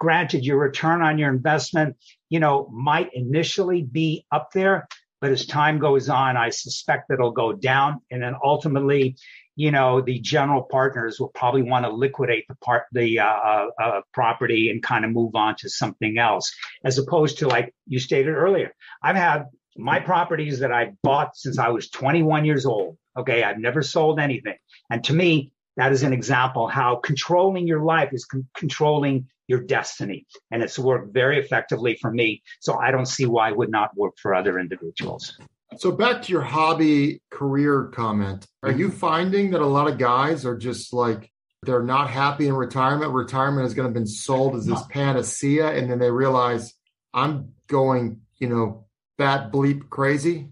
granted 0.00 0.44
your 0.44 0.58
return 0.58 1.00
on 1.00 1.18
your 1.18 1.32
investment, 1.32 1.96
you 2.28 2.40
know, 2.40 2.68
might 2.72 3.10
initially 3.14 3.82
be 3.82 4.26
up 4.32 4.50
there, 4.52 4.88
but 5.20 5.30
as 5.30 5.46
time 5.46 5.78
goes 5.78 6.08
on, 6.08 6.36
I 6.36 6.50
suspect 6.50 7.08
that 7.08 7.14
it'll 7.14 7.30
go 7.30 7.52
down. 7.52 8.00
And 8.10 8.22
then 8.22 8.34
ultimately, 8.42 9.16
you 9.56 9.70
know, 9.70 10.00
the 10.00 10.18
general 10.18 10.62
partners 10.62 11.20
will 11.20 11.28
probably 11.28 11.62
want 11.62 11.84
to 11.84 11.92
liquidate 11.92 12.46
the 12.48 12.56
part, 12.56 12.84
the 12.92 13.20
uh, 13.20 13.26
uh, 13.26 13.66
uh, 13.80 14.00
property 14.12 14.70
and 14.70 14.82
kind 14.82 15.04
of 15.04 15.12
move 15.12 15.34
on 15.34 15.56
to 15.56 15.68
something 15.68 16.18
else, 16.18 16.54
as 16.84 16.98
opposed 16.98 17.38
to 17.38 17.48
like 17.48 17.74
you 17.86 18.00
stated 18.00 18.34
earlier. 18.34 18.74
I've 19.02 19.16
had 19.16 19.46
my 19.76 20.00
properties 20.00 20.60
that 20.60 20.72
I 20.72 20.92
bought 21.02 21.36
since 21.36 21.58
I 21.58 21.68
was 21.68 21.90
21 21.90 22.44
years 22.44 22.66
old. 22.66 22.96
Okay, 23.16 23.44
I've 23.44 23.58
never 23.58 23.82
sold 23.82 24.18
anything, 24.18 24.56
and 24.90 25.04
to 25.04 25.12
me, 25.12 25.52
that 25.76 25.92
is 25.92 26.02
an 26.02 26.12
example 26.12 26.68
how 26.68 26.96
controlling 26.96 27.66
your 27.66 27.82
life 27.82 28.10
is 28.12 28.24
con- 28.24 28.48
controlling 28.56 29.28
your 29.46 29.60
destiny, 29.60 30.26
and 30.50 30.62
it's 30.62 30.78
worked 30.78 31.12
very 31.12 31.38
effectively 31.38 31.96
for 32.00 32.10
me. 32.10 32.42
So 32.60 32.74
I 32.74 32.90
don't 32.90 33.06
see 33.06 33.26
why 33.26 33.50
it 33.50 33.56
would 33.56 33.70
not 33.70 33.96
work 33.96 34.14
for 34.20 34.34
other 34.34 34.58
individuals. 34.58 35.38
So 35.76 35.90
back 35.90 36.22
to 36.22 36.32
your 36.32 36.42
hobby 36.42 37.20
career 37.30 37.90
comment. 37.92 38.46
Are 38.62 38.70
you 38.70 38.88
mm-hmm. 38.88 38.96
finding 38.96 39.50
that 39.52 39.60
a 39.60 39.66
lot 39.66 39.88
of 39.88 39.98
guys 39.98 40.46
are 40.46 40.56
just 40.56 40.92
like 40.92 41.30
they're 41.62 41.82
not 41.82 42.10
happy 42.10 42.46
in 42.46 42.54
retirement? 42.54 43.12
Retirement 43.12 43.66
is 43.66 43.74
going 43.74 43.84
to 43.84 43.88
have 43.88 43.94
been 43.94 44.06
sold 44.06 44.54
as 44.54 44.66
this 44.66 44.82
panacea, 44.90 45.72
and 45.72 45.90
then 45.90 45.98
they 45.98 46.10
realize 46.10 46.74
I'm 47.12 47.54
going, 47.66 48.20
you 48.38 48.48
know, 48.48 48.86
bat 49.18 49.52
bleep 49.52 49.88
crazy. 49.90 50.48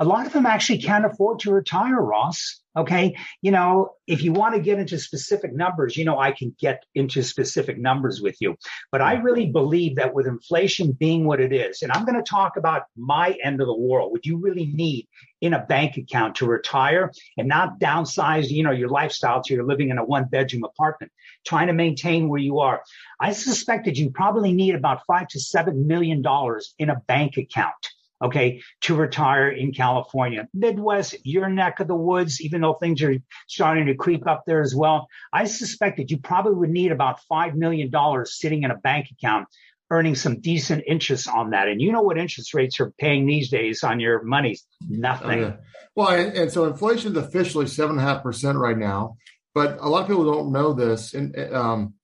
A 0.00 0.04
lot 0.04 0.26
of 0.26 0.32
them 0.32 0.46
actually 0.46 0.78
can't 0.78 1.04
afford 1.04 1.40
to 1.40 1.52
retire, 1.52 2.00
Ross. 2.00 2.62
Okay. 2.74 3.16
You 3.42 3.50
know, 3.50 3.90
if 4.06 4.22
you 4.22 4.32
want 4.32 4.54
to 4.54 4.60
get 4.62 4.78
into 4.78 4.98
specific 4.98 5.52
numbers, 5.52 5.94
you 5.94 6.06
know, 6.06 6.18
I 6.18 6.32
can 6.32 6.56
get 6.58 6.84
into 6.94 7.22
specific 7.22 7.76
numbers 7.78 8.22
with 8.22 8.36
you. 8.40 8.56
But 8.90 9.02
I 9.02 9.14
really 9.14 9.46
believe 9.46 9.96
that 9.96 10.14
with 10.14 10.26
inflation 10.26 10.92
being 10.92 11.26
what 11.26 11.40
it 11.40 11.52
is, 11.52 11.82
and 11.82 11.92
I'm 11.92 12.06
going 12.06 12.16
to 12.16 12.22
talk 12.22 12.56
about 12.56 12.84
my 12.96 13.36
end 13.44 13.60
of 13.60 13.66
the 13.66 13.76
world, 13.76 14.10
what 14.10 14.24
you 14.24 14.38
really 14.38 14.66
need 14.72 15.06
in 15.42 15.52
a 15.52 15.66
bank 15.66 15.98
account 15.98 16.36
to 16.36 16.46
retire 16.46 17.12
and 17.36 17.46
not 17.46 17.78
downsize, 17.78 18.48
you 18.48 18.62
know, 18.62 18.70
your 18.70 18.88
lifestyle 18.88 19.42
to 19.42 19.52
you're 19.52 19.64
living 19.64 19.90
in 19.90 19.98
a 19.98 20.04
one 20.04 20.28
bedroom 20.30 20.64
apartment, 20.64 21.12
trying 21.44 21.66
to 21.66 21.74
maintain 21.74 22.30
where 22.30 22.40
you 22.40 22.60
are. 22.60 22.82
I 23.20 23.32
suspect 23.32 23.84
that 23.84 23.98
you 23.98 24.10
probably 24.10 24.54
need 24.54 24.76
about 24.76 25.04
five 25.06 25.28
to 25.28 25.40
seven 25.40 25.86
million 25.86 26.22
dollars 26.22 26.74
in 26.78 26.88
a 26.88 27.02
bank 27.06 27.36
account 27.36 27.74
okay, 28.22 28.62
to 28.82 28.94
retire 28.94 29.48
in 29.48 29.72
California. 29.72 30.48
Midwest, 30.52 31.16
your 31.24 31.48
neck 31.48 31.80
of 31.80 31.88
the 31.88 31.94
woods, 31.94 32.40
even 32.40 32.60
though 32.60 32.74
things 32.74 33.02
are 33.02 33.14
starting 33.48 33.86
to 33.86 33.94
creep 33.94 34.26
up 34.26 34.44
there 34.46 34.60
as 34.60 34.74
well. 34.74 35.08
I 35.32 35.44
suspect 35.46 35.96
that 35.96 36.10
you 36.10 36.18
probably 36.18 36.54
would 36.54 36.70
need 36.70 36.92
about 36.92 37.20
$5 37.30 37.54
million 37.54 37.90
sitting 38.26 38.62
in 38.62 38.70
a 38.70 38.76
bank 38.76 39.06
account 39.12 39.48
earning 39.90 40.14
some 40.14 40.40
decent 40.40 40.84
interest 40.86 41.28
on 41.28 41.50
that. 41.50 41.68
And 41.68 41.82
you 41.82 41.90
know 41.92 42.02
what 42.02 42.16
interest 42.16 42.54
rates 42.54 42.78
are 42.80 42.92
paying 42.92 43.26
these 43.26 43.50
days 43.50 43.82
on 43.82 43.98
your 43.98 44.22
money? 44.22 44.56
Nothing. 44.88 45.44
Oh. 45.44 45.56
Well, 45.96 46.08
and, 46.08 46.36
and 46.36 46.52
so 46.52 46.66
inflation 46.66 47.12
is 47.12 47.18
officially 47.18 47.66
seven 47.66 47.98
and 47.98 48.00
a 48.00 48.02
half 48.08 48.22
percent 48.22 48.56
right 48.56 48.78
now, 48.78 49.16
but 49.54 49.78
a 49.80 49.88
lot 49.88 50.02
of 50.02 50.06
people 50.06 50.32
don't 50.32 50.52
know 50.52 50.72
this. 50.72 51.12
And 51.14 51.36
um, 51.52 51.94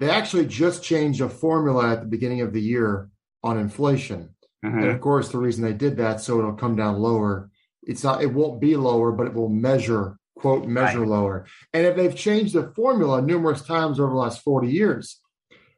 they 0.00 0.10
actually 0.10 0.46
just 0.46 0.82
changed 0.82 1.20
a 1.20 1.28
formula 1.28 1.92
at 1.92 2.00
the 2.00 2.08
beginning 2.08 2.40
of 2.40 2.52
the 2.52 2.60
year 2.60 3.08
on 3.44 3.58
inflation. 3.58 4.34
Mm-hmm. 4.64 4.78
And 4.78 4.88
of 4.88 5.00
course, 5.00 5.30
the 5.30 5.38
reason 5.38 5.64
they 5.64 5.72
did 5.72 5.96
that 5.96 6.20
so 6.20 6.38
it'll 6.38 6.52
come 6.52 6.76
down 6.76 6.98
lower. 6.98 7.50
It's 7.82 8.04
not. 8.04 8.22
It 8.22 8.32
won't 8.32 8.60
be 8.60 8.76
lower, 8.76 9.10
but 9.12 9.26
it 9.26 9.34
will 9.34 9.48
measure 9.48 10.18
quote 10.36 10.66
measure 10.66 11.00
right. 11.00 11.08
lower. 11.08 11.46
And 11.72 11.86
if 11.86 11.96
they've 11.96 12.14
changed 12.14 12.54
the 12.54 12.72
formula 12.74 13.22
numerous 13.22 13.62
times 13.62 13.98
over 13.98 14.10
the 14.10 14.16
last 14.16 14.42
forty 14.42 14.68
years, 14.68 15.20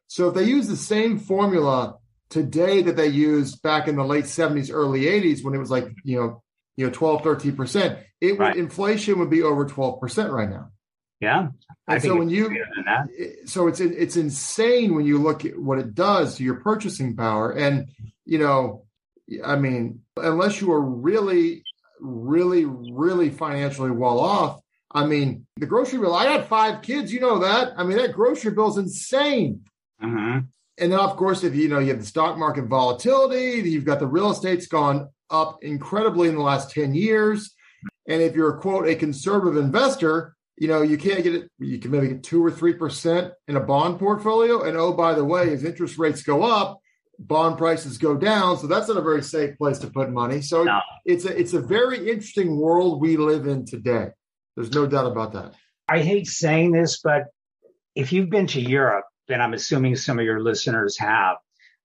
so 0.08 0.28
if 0.28 0.34
they 0.34 0.44
use 0.44 0.68
the 0.68 0.76
same 0.76 1.18
formula 1.18 1.96
today 2.28 2.82
that 2.82 2.96
they 2.96 3.08
used 3.08 3.62
back 3.62 3.88
in 3.88 3.96
the 3.96 4.04
late 4.04 4.24
70s, 4.24 4.70
early 4.72 5.02
80s, 5.02 5.44
when 5.44 5.54
it 5.54 5.58
was 5.58 5.70
like, 5.70 5.86
you 6.02 6.18
know, 6.18 6.42
you 6.76 6.86
know, 6.86 6.92
12, 6.92 7.22
13%, 7.22 8.02
it 8.20 8.38
right. 8.38 8.54
would 8.54 8.62
inflation 8.62 9.18
would 9.18 9.30
be 9.30 9.42
over 9.42 9.66
12% 9.66 10.30
right 10.30 10.48
now. 10.48 10.68
Yeah. 11.22 11.48
And 11.86 12.02
so 12.02 12.16
when 12.16 12.28
you 12.28 12.64
so 13.44 13.68
it's 13.68 13.80
it's 13.80 14.16
insane 14.16 14.94
when 14.94 15.06
you 15.06 15.18
look 15.18 15.44
at 15.44 15.56
what 15.56 15.78
it 15.78 15.94
does 15.94 16.36
to 16.36 16.44
your 16.44 16.56
purchasing 16.56 17.14
power. 17.14 17.52
And 17.52 17.88
you 18.24 18.38
know, 18.38 18.84
I 19.44 19.56
mean, 19.56 20.00
unless 20.16 20.60
you 20.60 20.72
are 20.72 20.80
really, 20.80 21.62
really, 22.00 22.64
really 22.64 23.30
financially 23.30 23.92
well 23.92 24.18
off, 24.18 24.60
I 24.90 25.06
mean, 25.06 25.46
the 25.56 25.66
grocery 25.66 26.00
bill, 26.00 26.14
I 26.14 26.26
had 26.26 26.46
five 26.46 26.82
kids, 26.82 27.12
you 27.12 27.20
know 27.20 27.38
that. 27.38 27.74
I 27.76 27.84
mean, 27.84 27.98
that 27.98 28.12
grocery 28.12 28.50
bill 28.50 28.70
is 28.70 28.76
insane. 28.76 29.62
Mm-hmm. 30.02 30.40
And 30.78 30.92
then, 30.92 30.98
of 30.98 31.16
course, 31.16 31.44
if 31.44 31.54
you 31.54 31.68
know 31.68 31.78
you 31.78 31.90
have 31.90 32.00
the 32.00 32.06
stock 32.06 32.36
market 32.36 32.66
volatility, 32.66 33.68
you've 33.68 33.84
got 33.84 34.00
the 34.00 34.06
real 34.06 34.32
estate's 34.32 34.66
gone 34.66 35.08
up 35.30 35.58
incredibly 35.62 36.28
in 36.28 36.34
the 36.34 36.42
last 36.42 36.72
10 36.72 36.94
years. 36.94 37.54
And 38.08 38.20
if 38.20 38.34
you're 38.34 38.54
quote 38.54 38.88
a 38.88 38.96
conservative 38.96 39.56
investor, 39.56 40.34
you 40.62 40.68
know, 40.68 40.82
you 40.82 40.96
can't 40.96 41.24
get 41.24 41.34
it, 41.34 41.50
you 41.58 41.80
can 41.80 41.90
maybe 41.90 42.06
get 42.06 42.22
two 42.22 42.44
or 42.44 42.48
three 42.48 42.72
percent 42.72 43.32
in 43.48 43.56
a 43.56 43.60
bond 43.60 43.98
portfolio. 43.98 44.62
And 44.62 44.76
oh, 44.76 44.92
by 44.92 45.12
the 45.12 45.24
way, 45.24 45.52
as 45.52 45.64
interest 45.64 45.98
rates 45.98 46.22
go 46.22 46.44
up, 46.44 46.78
bond 47.18 47.58
prices 47.58 47.98
go 47.98 48.16
down. 48.16 48.58
So 48.58 48.68
that's 48.68 48.86
not 48.86 48.96
a 48.96 49.02
very 49.02 49.24
safe 49.24 49.58
place 49.58 49.78
to 49.78 49.88
put 49.88 50.12
money. 50.12 50.40
So 50.40 50.62
no. 50.62 50.78
it's 51.04 51.24
a 51.24 51.36
it's 51.36 51.52
a 51.52 51.60
very 51.60 52.08
interesting 52.08 52.56
world 52.56 53.00
we 53.00 53.16
live 53.16 53.48
in 53.48 53.66
today. 53.66 54.10
There's 54.54 54.72
no 54.72 54.86
doubt 54.86 55.10
about 55.10 55.32
that. 55.32 55.54
I 55.88 55.98
hate 55.98 56.28
saying 56.28 56.70
this, 56.70 57.00
but 57.02 57.24
if 57.96 58.12
you've 58.12 58.30
been 58.30 58.46
to 58.46 58.60
Europe, 58.60 59.06
and 59.28 59.42
I'm 59.42 59.54
assuming 59.54 59.96
some 59.96 60.20
of 60.20 60.24
your 60.24 60.44
listeners 60.44 60.96
have. 60.98 61.38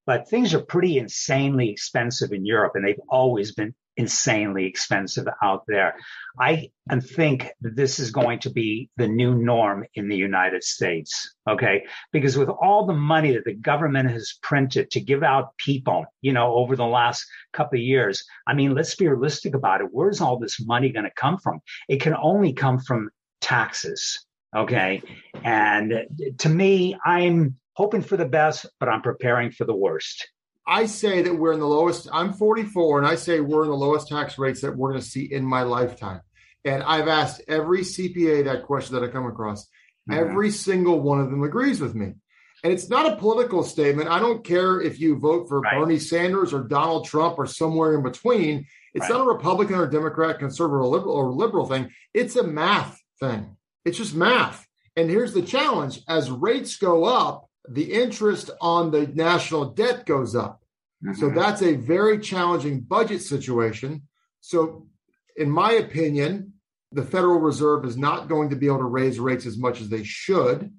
But 0.06 0.30
things 0.30 0.54
are 0.54 0.62
pretty 0.62 1.00
insanely 1.00 1.72
expensive 1.72 2.32
in 2.32 2.46
Europe, 2.46 2.74
and 2.76 2.88
they've 2.88 3.02
always 3.10 3.56
been 3.56 3.74
insanely 3.98 4.66
expensive 4.66 5.28
out 5.42 5.64
there. 5.68 5.96
I 6.40 6.70
think 7.02 7.50
this 7.60 8.00
is 8.00 8.12
going 8.12 8.40
to 8.40 8.50
be 8.50 8.90
the 8.96 9.08
new 9.08 9.34
norm 9.36 9.86
in 9.96 10.08
the 10.08 10.16
United 10.16 10.64
States. 10.64 11.36
Okay. 11.50 11.86
Because 12.14 12.38
with 12.38 12.50
all 12.50 12.86
the 12.86 12.94
money 12.94 13.34
that 13.34 13.44
the 13.44 13.56
government 13.56 14.12
has 14.12 14.36
printed 14.44 14.92
to 14.92 15.02
give 15.02 15.24
out 15.24 15.58
people, 15.58 16.06
you 16.22 16.32
know, 16.32 16.54
over 16.54 16.76
the 16.76 16.86
last 16.86 17.26
couple 17.54 17.80
of 17.80 17.84
years, 17.84 18.24
I 18.48 18.54
mean, 18.54 18.76
let's 18.76 18.96
be 18.96 19.08
realistic 19.08 19.56
about 19.56 19.82
it. 19.82 19.88
Where's 19.92 20.22
all 20.22 20.38
this 20.38 20.64
money 20.64 20.92
going 20.92 21.06
to 21.06 21.12
come 21.16 21.40
from? 21.40 21.60
It 21.90 22.00
can 22.00 22.16
only 22.16 22.54
come 22.54 22.80
from 22.80 23.10
taxes. 23.42 24.24
Okay. 24.56 25.02
And 25.44 26.06
to 26.38 26.50
me, 26.50 26.96
I'm 27.04 27.58
hoping 27.74 28.02
for 28.02 28.16
the 28.16 28.26
best, 28.26 28.66
but 28.80 28.90
I'm 28.90 29.02
preparing 29.02 29.52
for 29.52 29.66
the 29.66 29.76
worst. 29.76 30.30
I 30.68 30.86
say 30.86 31.22
that 31.22 31.34
we're 31.34 31.54
in 31.54 31.60
the 31.60 31.68
lowest, 31.68 32.10
I'm 32.12 32.34
44, 32.34 33.00
and 33.00 33.08
I 33.08 33.16
say 33.16 33.40
we're 33.40 33.64
in 33.64 33.70
the 33.70 33.76
lowest 33.76 34.10
tax 34.10 34.38
rates 34.38 34.62
that 34.62 34.76
we're 34.76 34.90
going 34.90 35.02
to 35.02 35.08
see 35.08 35.24
in 35.24 35.46
my 35.46 35.64
lifetime. 35.64 36.22
And 36.66 36.84
I've 36.84 37.08
asked 37.08 37.42
every 37.48 37.82
CPA 37.82 38.46
that 38.46 38.64
question 38.64 38.96
that 38.96 39.04
I 39.04 39.08
come 39.08 39.26
across. 39.26 39.64
Mm-hmm. 40.10 40.20
Every 40.20 40.52
single 40.52 41.00
one 41.00 41.22
of 41.22 41.32
them 41.32 41.44
agrees 41.44 41.80
with 41.80 41.96
me. 41.96 42.16
And 42.64 42.74
it's 42.74 42.90
not 42.90 43.12
a 43.12 43.16
political 43.16 43.64
statement. 43.64 44.10
I 44.10 44.20
don't 44.20 44.44
care 44.44 44.82
if 44.82 45.00
you 45.00 45.18
vote 45.18 45.48
for 45.48 45.62
right. 45.62 45.80
Bernie 45.80 46.00
Sanders 46.00 46.54
or 46.54 46.64
Donald 46.64 47.06
Trump 47.06 47.38
or 47.38 47.46
somewhere 47.46 47.96
in 47.96 48.04
between. 48.04 48.66
It's 48.94 49.04
right. 49.04 49.12
not 49.12 49.22
a 49.22 49.30
Republican 49.30 49.76
or 49.76 49.88
Democrat, 49.88 50.40
conservative 50.40 50.82
or 50.82 50.88
liberal, 50.88 51.16
or 51.16 51.32
liberal 51.32 51.68
thing. 51.68 51.92
It's 52.14 52.36
a 52.36 52.44
math 52.44 53.00
thing. 53.20 53.56
It's 53.86 53.98
just 53.98 54.16
math. 54.16 54.68
And 54.96 55.10
here's 55.10 55.34
the 55.34 55.44
challenge 55.44 56.02
as 56.10 56.32
rates 56.32 56.78
go 56.78 57.06
up, 57.06 57.47
the 57.70 57.94
interest 57.94 58.50
on 58.62 58.92
the 58.92 59.08
national 59.08 59.72
debt 59.72 60.06
goes 60.06 60.36
up. 60.36 60.62
Mm-hmm. 61.04 61.20
So 61.20 61.30
that's 61.30 61.62
a 61.62 61.76
very 61.76 62.20
challenging 62.20 62.82
budget 62.82 63.22
situation. 63.22 64.04
So, 64.42 64.88
in 65.36 65.50
my 65.50 65.74
opinion, 65.74 66.54
the 66.92 67.04
Federal 67.04 67.40
Reserve 67.40 67.86
is 67.86 67.98
not 67.98 68.30
going 68.30 68.50
to 68.50 68.56
be 68.56 68.68
able 68.68 68.80
to 68.80 68.86
raise 68.86 69.20
rates 69.20 69.46
as 69.46 69.58
much 69.58 69.82
as 69.82 69.90
they 69.90 70.04
should, 70.04 70.74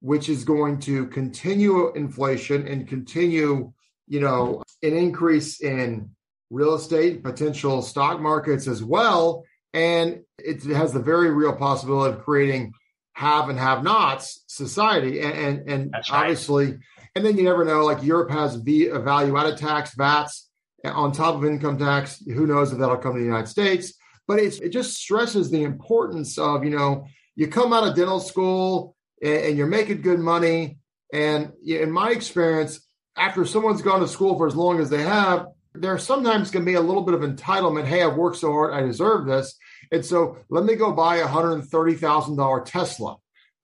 which 0.00 0.28
is 0.28 0.44
going 0.44 0.80
to 0.80 1.06
continue 1.06 1.92
inflation 1.94 2.66
and 2.66 2.88
continue, 2.88 3.72
you 4.08 4.20
know, 4.20 4.62
an 4.82 4.96
increase 4.96 5.60
in 5.62 6.10
real 6.50 6.74
estate, 6.74 7.22
potential 7.22 7.80
stock 7.80 8.20
markets 8.20 8.66
as 8.66 8.82
well. 8.82 9.44
And 9.72 10.22
it 10.38 10.62
has 10.64 10.92
the 10.92 11.00
very 11.00 11.30
real 11.30 11.54
possibility 11.54 12.14
of 12.14 12.24
creating 12.24 12.74
have 13.14 13.48
and 13.48 13.58
have 13.58 13.82
nots 13.82 14.44
society. 14.46 15.20
And 15.20 15.32
and, 15.34 15.68
and 15.68 15.94
obviously, 16.10 16.78
and 17.14 17.24
then 17.24 17.36
you 17.36 17.44
never 17.44 17.64
know, 17.64 17.84
like 17.84 18.02
Europe 18.02 18.30
has 18.30 18.56
v, 18.56 18.88
a 18.88 18.98
value 18.98 19.36
added 19.36 19.58
tax, 19.58 19.94
VATs 19.94 20.48
on 20.84 21.12
top 21.12 21.36
of 21.36 21.44
income 21.44 21.78
tax. 21.78 22.22
Who 22.26 22.46
knows 22.46 22.72
if 22.72 22.78
that'll 22.78 22.96
come 22.96 23.14
to 23.14 23.18
the 23.18 23.24
United 23.24 23.48
States? 23.48 23.94
But 24.26 24.38
it's, 24.38 24.58
it 24.58 24.70
just 24.70 24.96
stresses 24.96 25.50
the 25.50 25.64
importance 25.64 26.38
of, 26.38 26.64
you 26.64 26.70
know, 26.70 27.06
you 27.34 27.48
come 27.48 27.72
out 27.72 27.86
of 27.86 27.96
dental 27.96 28.20
school 28.20 28.96
and, 29.22 29.44
and 29.44 29.56
you're 29.58 29.66
making 29.66 30.02
good 30.02 30.20
money. 30.20 30.78
And 31.12 31.52
in 31.64 31.90
my 31.90 32.10
experience, 32.10 32.86
after 33.16 33.44
someone's 33.44 33.82
gone 33.82 34.00
to 34.00 34.08
school 34.08 34.38
for 34.38 34.46
as 34.46 34.56
long 34.56 34.80
as 34.80 34.88
they 34.88 35.02
have, 35.02 35.46
there 35.74 35.98
sometimes 35.98 36.50
can 36.50 36.64
be 36.64 36.74
a 36.74 36.80
little 36.80 37.02
bit 37.02 37.14
of 37.14 37.20
entitlement. 37.20 37.84
Hey, 37.84 38.02
I've 38.02 38.16
worked 38.16 38.38
so 38.38 38.52
hard, 38.52 38.72
I 38.72 38.80
deserve 38.80 39.26
this. 39.26 39.56
And 39.90 40.04
so 40.04 40.38
let 40.48 40.64
me 40.64 40.76
go 40.76 40.92
buy 40.92 41.16
a 41.16 41.26
hundred 41.26 41.62
thirty 41.62 41.94
thousand 41.94 42.36
dollar 42.36 42.62
Tesla, 42.62 43.16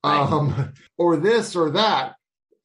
um, 0.04 0.72
or 0.98 1.16
this 1.16 1.56
or 1.56 1.70
that. 1.70 2.14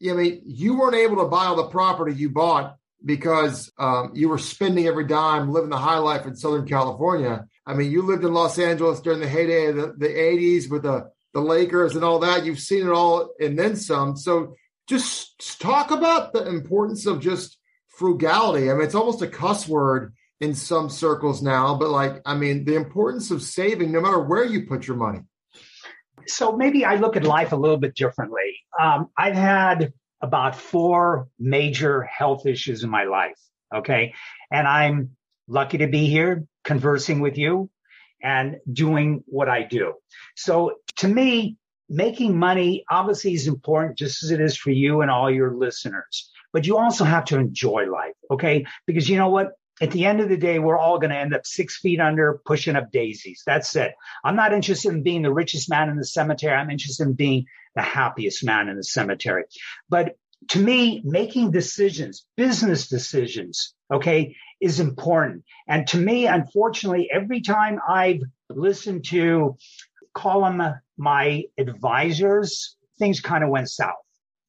I 0.10 0.14
mean, 0.14 0.42
you 0.46 0.78
weren't 0.78 0.96
able 0.96 1.18
to 1.18 1.30
buy 1.30 1.46
all 1.46 1.56
the 1.56 1.68
property 1.68 2.14
you 2.14 2.30
bought 2.30 2.78
because 3.06 3.72
um, 3.78 4.12
you 4.14 4.30
were 4.30 4.38
spending 4.38 4.88
every 4.88 5.06
dime, 5.06 5.52
living 5.52 5.70
the 5.70 5.78
high 5.78 5.98
life 5.98 6.26
in 6.26 6.36
Southern 6.36 6.68
California. 6.68 7.46
I 7.66 7.74
mean, 7.74 7.92
you 7.92 8.02
lived 8.02 8.24
in 8.24 8.34
Los 8.34 8.58
Angeles 8.60 9.02
during 9.02 9.20
the 9.20 9.28
heyday 9.28 9.68
of 9.68 9.76
the, 9.76 9.94
the 9.98 10.08
80s 10.08 10.70
with 10.70 10.84
the, 10.84 11.10
the 11.34 11.42
Lakers 11.42 11.96
and 11.96 12.04
all 12.04 12.20
that. 12.20 12.46
You've 12.46 12.60
seen 12.60 12.88
it 12.88 12.92
all 12.92 13.30
and 13.40 13.58
then 13.58 13.76
some. 13.76 14.16
So 14.16 14.56
just 14.88 15.60
talk 15.62 15.92
about 15.92 16.34
the 16.34 16.48
importance 16.48 17.06
of 17.06 17.22
just 17.22 17.58
frugality. 17.88 18.70
I 18.70 18.74
mean, 18.74 18.84
it's 18.84 18.96
almost 18.96 19.22
a 19.22 19.28
cuss 19.28 19.68
word 19.68 20.14
in 20.44 20.54
some 20.54 20.90
circles 20.90 21.42
now, 21.42 21.76
but 21.76 21.90
like, 21.90 22.22
I 22.26 22.36
mean, 22.36 22.66
the 22.66 22.76
importance 22.76 23.32
of 23.32 23.42
saving 23.42 23.92
no 23.92 24.02
matter 24.02 24.20
where 24.20 24.44
you 24.44 24.66
put 24.66 24.88
your 24.88 24.98
money. 24.98 25.22
So 26.28 26.56
maybe 26.56 26.86
I 26.86 26.96
look 26.96 27.16
at 27.16 27.24
life 27.24 27.52
a 27.52 27.56
little 27.56 27.78
bit 27.78 27.96
differently. 27.96 28.60
Um, 28.80 29.10
I've 29.18 29.36
had 29.36 29.94
about 30.22 30.56
four 30.56 31.28
major 31.40 32.04
health 32.04 32.46
issues 32.46 32.84
in 32.84 32.90
my 32.90 33.06
life. 33.06 33.40
Okay. 33.74 34.14
And 34.52 34.68
I'm 34.68 35.12
lucky 35.48 35.80
to 35.80 35.88
be 35.88 36.08
here 36.08 36.46
conversing 36.64 37.20
with 37.20 37.38
you 37.38 37.70
and 38.22 38.58
doing 38.72 39.24
what 39.28 39.50
I 39.50 39.64
do. 39.64 39.96
So 40.36 40.76
to 40.98 41.08
me, 41.08 41.58
making 41.90 42.38
money 42.38 42.86
obviously 42.90 43.34
is 43.34 43.48
important 43.48 43.98
just 43.98 44.24
as 44.24 44.32
it 44.32 44.40
is 44.40 44.56
for 44.56 44.72
you 44.72 45.02
and 45.02 45.12
all 45.12 45.30
your 45.30 45.54
listeners 45.56 46.32
but 46.54 46.68
you 46.68 46.78
also 46.78 47.04
have 47.04 47.26
to 47.26 47.38
enjoy 47.38 47.90
life. 47.92 48.14
Okay. 48.32 48.66
Because 48.86 49.10
you 49.10 49.18
know 49.18 49.30
what? 49.30 49.54
At 49.82 49.92
the 49.92 50.06
end 50.06 50.22
of 50.22 50.30
the 50.30 50.38
day, 50.38 50.60
we're 50.60 50.78
all 50.78 51.00
going 51.00 51.10
to 51.10 51.18
end 51.18 51.34
up 51.34 51.46
six 51.46 51.80
feet 51.80 52.00
under 52.00 52.42
pushing 52.46 52.76
up 52.76 52.92
daisies. 52.92 53.42
That's 53.46 53.76
it. 53.76 53.94
I'm 54.24 54.36
not 54.36 54.54
interested 54.54 54.92
in 54.92 55.04
being 55.04 55.24
the 55.24 55.34
richest 55.34 55.70
man 55.70 55.90
in 55.90 55.98
the 55.98 56.06
cemetery. 56.06 56.54
I'm 56.54 56.70
interested 56.70 57.08
in 57.08 57.14
being 57.14 57.46
the 57.76 57.82
happiest 57.82 58.44
man 58.44 58.70
in 58.70 58.78
the 58.78 58.84
cemetery. 58.84 59.46
But 59.90 60.16
to 60.50 60.60
me, 60.60 61.02
making 61.06 61.52
decisions, 61.52 62.26
business 62.38 62.88
decisions, 62.88 63.74
okay, 63.92 64.36
is 64.62 64.80
important. 64.80 65.44
And 65.68 65.88
to 65.88 65.98
me, 65.98 66.28
unfortunately, 66.28 67.10
every 67.12 67.42
time 67.42 67.80
I've 67.88 68.22
listened 68.50 69.06
to 69.06 69.58
call 70.14 70.42
them 70.42 70.62
my 70.98 71.44
advisors, 71.58 72.76
things 73.00 73.20
kind 73.22 73.44
of 73.44 73.50
went 73.50 73.70
south. 73.70 73.96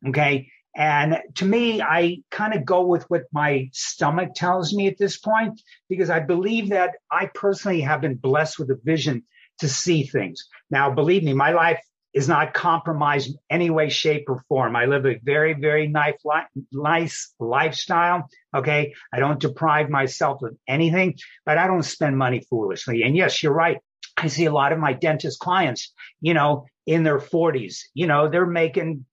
Okay. 0.07 0.51
And 0.77 1.19
to 1.37 1.45
me, 1.45 1.81
I 1.81 2.19
kind 2.31 2.55
of 2.55 2.65
go 2.65 2.85
with 2.85 3.05
what 3.11 3.23
my 3.33 3.71
stomach 3.73 4.31
tells 4.35 4.75
me 4.75 4.89
at 4.89 4.99
this 4.99 5.19
point, 5.19 5.61
because 5.89 6.11
I 6.11 6.21
believe 6.21 6.71
that 6.71 6.97
I 7.11 7.31
personally 7.33 7.83
have 7.83 8.01
been 8.01 8.17
blessed 8.17 8.59
with 8.59 8.71
a 8.71 8.81
vision 8.83 9.25
to 9.61 9.69
see 9.69 10.03
things. 10.05 10.49
Now, 10.71 10.91
believe 10.91 11.23
me, 11.23 11.33
my 11.33 11.53
life 11.53 11.81
is 12.13 12.29
not 12.29 12.55
compromised 12.55 13.29
in 13.29 13.37
any 13.51 13.71
way, 13.71 13.89
shape, 13.89 14.25
or 14.29 14.43
form. 14.49 14.77
I 14.77 14.87
live 14.87 15.05
a 15.05 15.19
very, 15.23 15.53
very 15.53 15.89
nice, 15.89 16.15
nice 16.73 17.35
lifestyle. 17.41 18.29
Okay. 18.55 18.95
I 19.13 19.19
don't 19.19 19.41
deprive 19.41 19.91
myself 19.91 20.43
of 20.43 20.57
anything, 20.69 21.19
but 21.45 21.59
I 21.59 21.67
don't 21.67 21.83
spend 21.83 22.17
money 22.17 22.45
foolishly. 22.49 23.03
And 23.03 23.17
yes, 23.17 23.43
you're 23.43 23.53
right. 23.53 23.79
I 24.17 24.29
see 24.29 24.45
a 24.45 24.53
lot 24.53 24.73
of 24.73 24.79
my 24.79 24.93
dentist 24.93 25.41
clients, 25.41 25.93
you 26.21 26.35
know, 26.35 26.67
in 26.87 27.03
their 27.03 27.19
40s, 27.19 27.79
you 27.95 28.07
know, 28.07 28.29
they're 28.29 28.47
making 28.47 29.07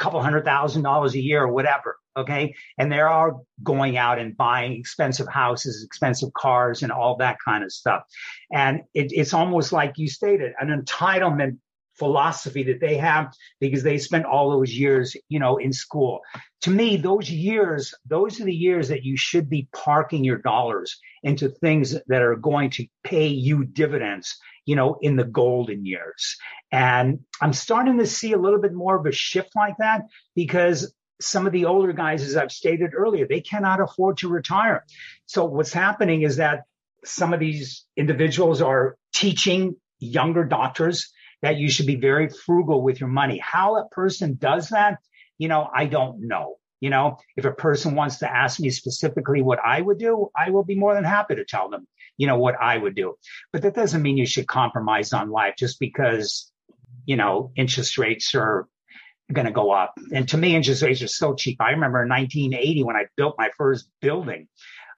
couple 0.00 0.20
hundred 0.20 0.44
thousand 0.44 0.82
dollars 0.82 1.14
a 1.14 1.20
year 1.20 1.44
or 1.44 1.52
whatever. 1.52 1.96
Okay. 2.16 2.54
And 2.76 2.90
they 2.90 2.98
are 3.00 3.36
going 3.62 3.96
out 3.96 4.18
and 4.18 4.36
buying 4.36 4.72
expensive 4.72 5.28
houses, 5.28 5.84
expensive 5.84 6.32
cars, 6.32 6.82
and 6.82 6.90
all 6.90 7.16
that 7.18 7.36
kind 7.44 7.62
of 7.62 7.70
stuff. 7.70 8.02
And 8.52 8.80
it, 8.94 9.12
it's 9.12 9.32
almost 9.32 9.72
like 9.72 9.92
you 9.96 10.08
stated 10.08 10.52
an 10.60 10.68
entitlement 10.68 11.58
philosophy 12.00 12.62
that 12.64 12.80
they 12.80 12.96
have 12.96 13.32
because 13.60 13.82
they 13.82 13.98
spent 13.98 14.24
all 14.24 14.50
those 14.50 14.72
years, 14.72 15.14
you 15.28 15.38
know, 15.38 15.58
in 15.58 15.72
school. 15.72 16.20
To 16.62 16.70
me, 16.70 16.96
those 16.96 17.30
years, 17.30 17.94
those 18.06 18.40
are 18.40 18.44
the 18.44 18.54
years 18.54 18.88
that 18.88 19.04
you 19.04 19.16
should 19.16 19.48
be 19.48 19.68
parking 19.72 20.24
your 20.24 20.38
dollars 20.38 20.98
into 21.22 21.50
things 21.50 21.94
that 22.06 22.22
are 22.22 22.36
going 22.36 22.70
to 22.70 22.86
pay 23.04 23.26
you 23.26 23.64
dividends, 23.64 24.36
you 24.64 24.76
know, 24.76 24.98
in 25.00 25.16
the 25.16 25.24
golden 25.24 25.84
years. 25.84 26.36
And 26.70 27.20
I'm 27.40 27.52
starting 27.52 27.98
to 27.98 28.06
see 28.06 28.32
a 28.32 28.38
little 28.38 28.60
bit 28.60 28.72
more 28.72 28.98
of 28.98 29.06
a 29.06 29.12
shift 29.12 29.50
like 29.56 29.74
that 29.78 30.02
because 30.34 30.92
some 31.20 31.46
of 31.46 31.52
the 31.52 31.66
older 31.66 31.92
guys, 31.92 32.22
as 32.22 32.36
I've 32.36 32.52
stated 32.52 32.94
earlier, 32.94 33.26
they 33.26 33.40
cannot 33.40 33.80
afford 33.80 34.18
to 34.18 34.28
retire. 34.28 34.84
So 35.26 35.44
what's 35.44 35.72
happening 35.72 36.22
is 36.22 36.36
that 36.36 36.62
some 37.04 37.32
of 37.34 37.40
these 37.40 37.84
individuals 37.96 38.62
are 38.62 38.96
teaching 39.14 39.76
younger 39.98 40.44
doctors 40.44 41.12
that 41.42 41.56
you 41.56 41.70
should 41.70 41.86
be 41.86 41.96
very 41.96 42.28
frugal 42.28 42.82
with 42.82 43.00
your 43.00 43.08
money. 43.08 43.38
How 43.38 43.76
a 43.76 43.88
person 43.88 44.36
does 44.38 44.70
that, 44.70 44.98
you 45.38 45.48
know, 45.48 45.68
I 45.74 45.86
don't 45.86 46.26
know. 46.26 46.56
You 46.80 46.90
know, 46.90 47.18
if 47.36 47.44
a 47.44 47.52
person 47.52 47.94
wants 47.94 48.18
to 48.18 48.30
ask 48.30 48.58
me 48.58 48.70
specifically 48.70 49.42
what 49.42 49.58
I 49.64 49.80
would 49.80 49.98
do, 49.98 50.30
I 50.36 50.50
will 50.50 50.64
be 50.64 50.74
more 50.74 50.94
than 50.94 51.04
happy 51.04 51.34
to 51.36 51.44
tell 51.44 51.68
them, 51.68 51.86
you 52.16 52.26
know, 52.26 52.38
what 52.38 52.56
I 52.60 52.76
would 52.76 52.94
do. 52.94 53.16
But 53.52 53.62
that 53.62 53.74
doesn't 53.74 54.02
mean 54.02 54.16
you 54.16 54.26
should 54.26 54.46
compromise 54.46 55.12
on 55.12 55.30
life 55.30 55.54
just 55.58 55.78
because, 55.78 56.50
you 57.04 57.16
know, 57.16 57.52
interest 57.54 57.98
rates 57.98 58.34
are 58.34 58.66
going 59.32 59.46
to 59.46 59.52
go 59.52 59.70
up. 59.70 59.94
And 60.12 60.28
to 60.30 60.36
me, 60.36 60.56
interest 60.56 60.82
rates 60.82 61.02
are 61.02 61.08
so 61.08 61.34
cheap. 61.34 61.60
I 61.60 61.70
remember 61.70 62.02
in 62.02 62.08
1980 62.08 62.82
when 62.82 62.96
I 62.96 63.06
built 63.16 63.36
my 63.38 63.50
first 63.56 63.88
building, 64.00 64.48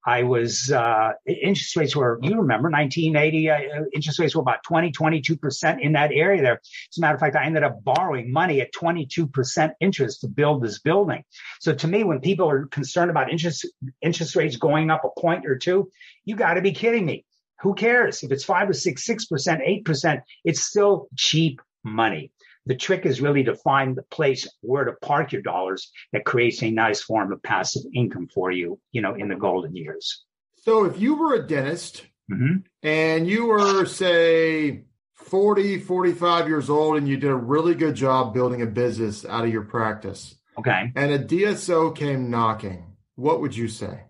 I 0.04 0.24
was, 0.24 0.72
uh, 0.72 1.12
interest 1.26 1.76
rates 1.76 1.94
were, 1.94 2.18
you 2.22 2.36
remember 2.36 2.70
1980, 2.70 3.50
uh, 3.50 3.58
interest 3.92 4.18
rates 4.18 4.34
were 4.34 4.42
about 4.42 4.62
20, 4.64 4.90
22% 4.90 5.80
in 5.80 5.92
that 5.92 6.10
area 6.12 6.42
there. 6.42 6.60
As 6.62 6.98
a 6.98 7.00
matter 7.00 7.14
of 7.14 7.20
fact, 7.20 7.36
I 7.36 7.44
ended 7.44 7.62
up 7.62 7.84
borrowing 7.84 8.32
money 8.32 8.60
at 8.60 8.72
22% 8.72 9.72
interest 9.80 10.22
to 10.22 10.28
build 10.28 10.62
this 10.62 10.80
building. 10.80 11.24
So 11.60 11.72
to 11.74 11.86
me, 11.86 12.04
when 12.04 12.20
people 12.20 12.48
are 12.50 12.66
concerned 12.66 13.10
about 13.10 13.30
interest, 13.30 13.66
interest 14.00 14.34
rates 14.34 14.56
going 14.56 14.90
up 14.90 15.02
a 15.04 15.20
point 15.20 15.46
or 15.46 15.56
two, 15.56 15.90
you 16.24 16.36
got 16.36 16.54
to 16.54 16.62
be 16.62 16.72
kidding 16.72 17.04
me. 17.04 17.24
Who 17.60 17.74
cares 17.74 18.24
if 18.24 18.32
it's 18.32 18.44
five 18.44 18.68
or 18.68 18.72
six, 18.72 19.04
six 19.04 19.26
percent, 19.26 19.62
eight 19.64 19.84
percent? 19.84 20.22
It's 20.44 20.60
still 20.60 21.08
cheap 21.16 21.60
money. 21.84 22.32
The 22.66 22.77
trick 22.77 23.07
is 23.07 23.20
really 23.20 23.44
to 23.44 23.57
find 23.57 23.96
the 23.96 24.05
place 24.05 24.48
where 24.61 24.85
to 24.85 24.92
park 24.92 25.33
your 25.33 25.42
dollars 25.42 25.90
that 26.12 26.25
creates 26.25 26.62
a 26.62 26.70
nice 26.70 27.03
form 27.03 27.33
of 27.33 27.42
passive 27.42 27.83
income 27.94 28.29
for 28.33 28.51
you, 28.51 28.79
you 28.92 29.03
know, 29.03 29.14
in 29.14 29.29
the 29.29 29.35
golden 29.35 29.75
years. 29.75 30.25
So 30.62 30.85
if 30.85 31.01
you 31.01 31.16
were 31.16 31.35
a 31.35 31.46
dentist 31.46 32.07
mm-hmm. 32.31 32.59
and 32.83 33.27
you 33.27 33.46
were, 33.46 33.85
say, 33.85 34.85
40, 35.14 35.81
45 35.81 36.48
years 36.48 36.70
old 36.70 36.96
and 36.96 37.09
you 37.09 37.16
did 37.16 37.31
a 37.31 37.35
really 37.35 37.75
good 37.75 37.94
job 37.94 38.35
building 38.35 38.62
a 38.62 38.66
business 38.66 39.25
out 39.25 39.44
of 39.44 39.53
your 39.53 39.62
practice. 39.62 40.37
Okay. 40.59 40.92
And 40.94 41.12
a 41.12 41.18
DSO 41.18 41.96
came 41.96 42.31
knocking, 42.31 42.96
what 43.16 43.40
would 43.40 43.57
you 43.57 43.68
say? 43.68 44.03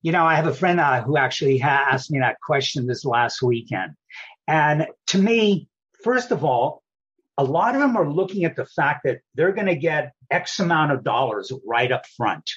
You 0.00 0.10
know, 0.10 0.24
I 0.24 0.34
have 0.34 0.46
a 0.46 0.54
friend 0.54 0.80
uh, 0.80 1.02
who 1.02 1.16
actually 1.16 1.60
asked 1.62 2.10
me 2.10 2.18
that 2.20 2.40
question 2.40 2.86
this 2.86 3.04
last 3.04 3.42
weekend. 3.42 3.92
And 4.48 4.88
to 5.08 5.18
me, 5.18 5.68
first 6.02 6.32
of 6.32 6.44
all, 6.44 6.81
a 7.42 7.44
lot 7.44 7.74
of 7.74 7.80
them 7.80 7.96
are 7.96 8.08
looking 8.08 8.44
at 8.44 8.54
the 8.54 8.66
fact 8.66 9.00
that 9.04 9.18
they're 9.34 9.52
going 9.52 9.66
to 9.66 9.74
get 9.74 10.12
X 10.30 10.60
amount 10.60 10.92
of 10.92 11.02
dollars 11.02 11.52
right 11.66 11.90
up 11.90 12.06
front. 12.16 12.48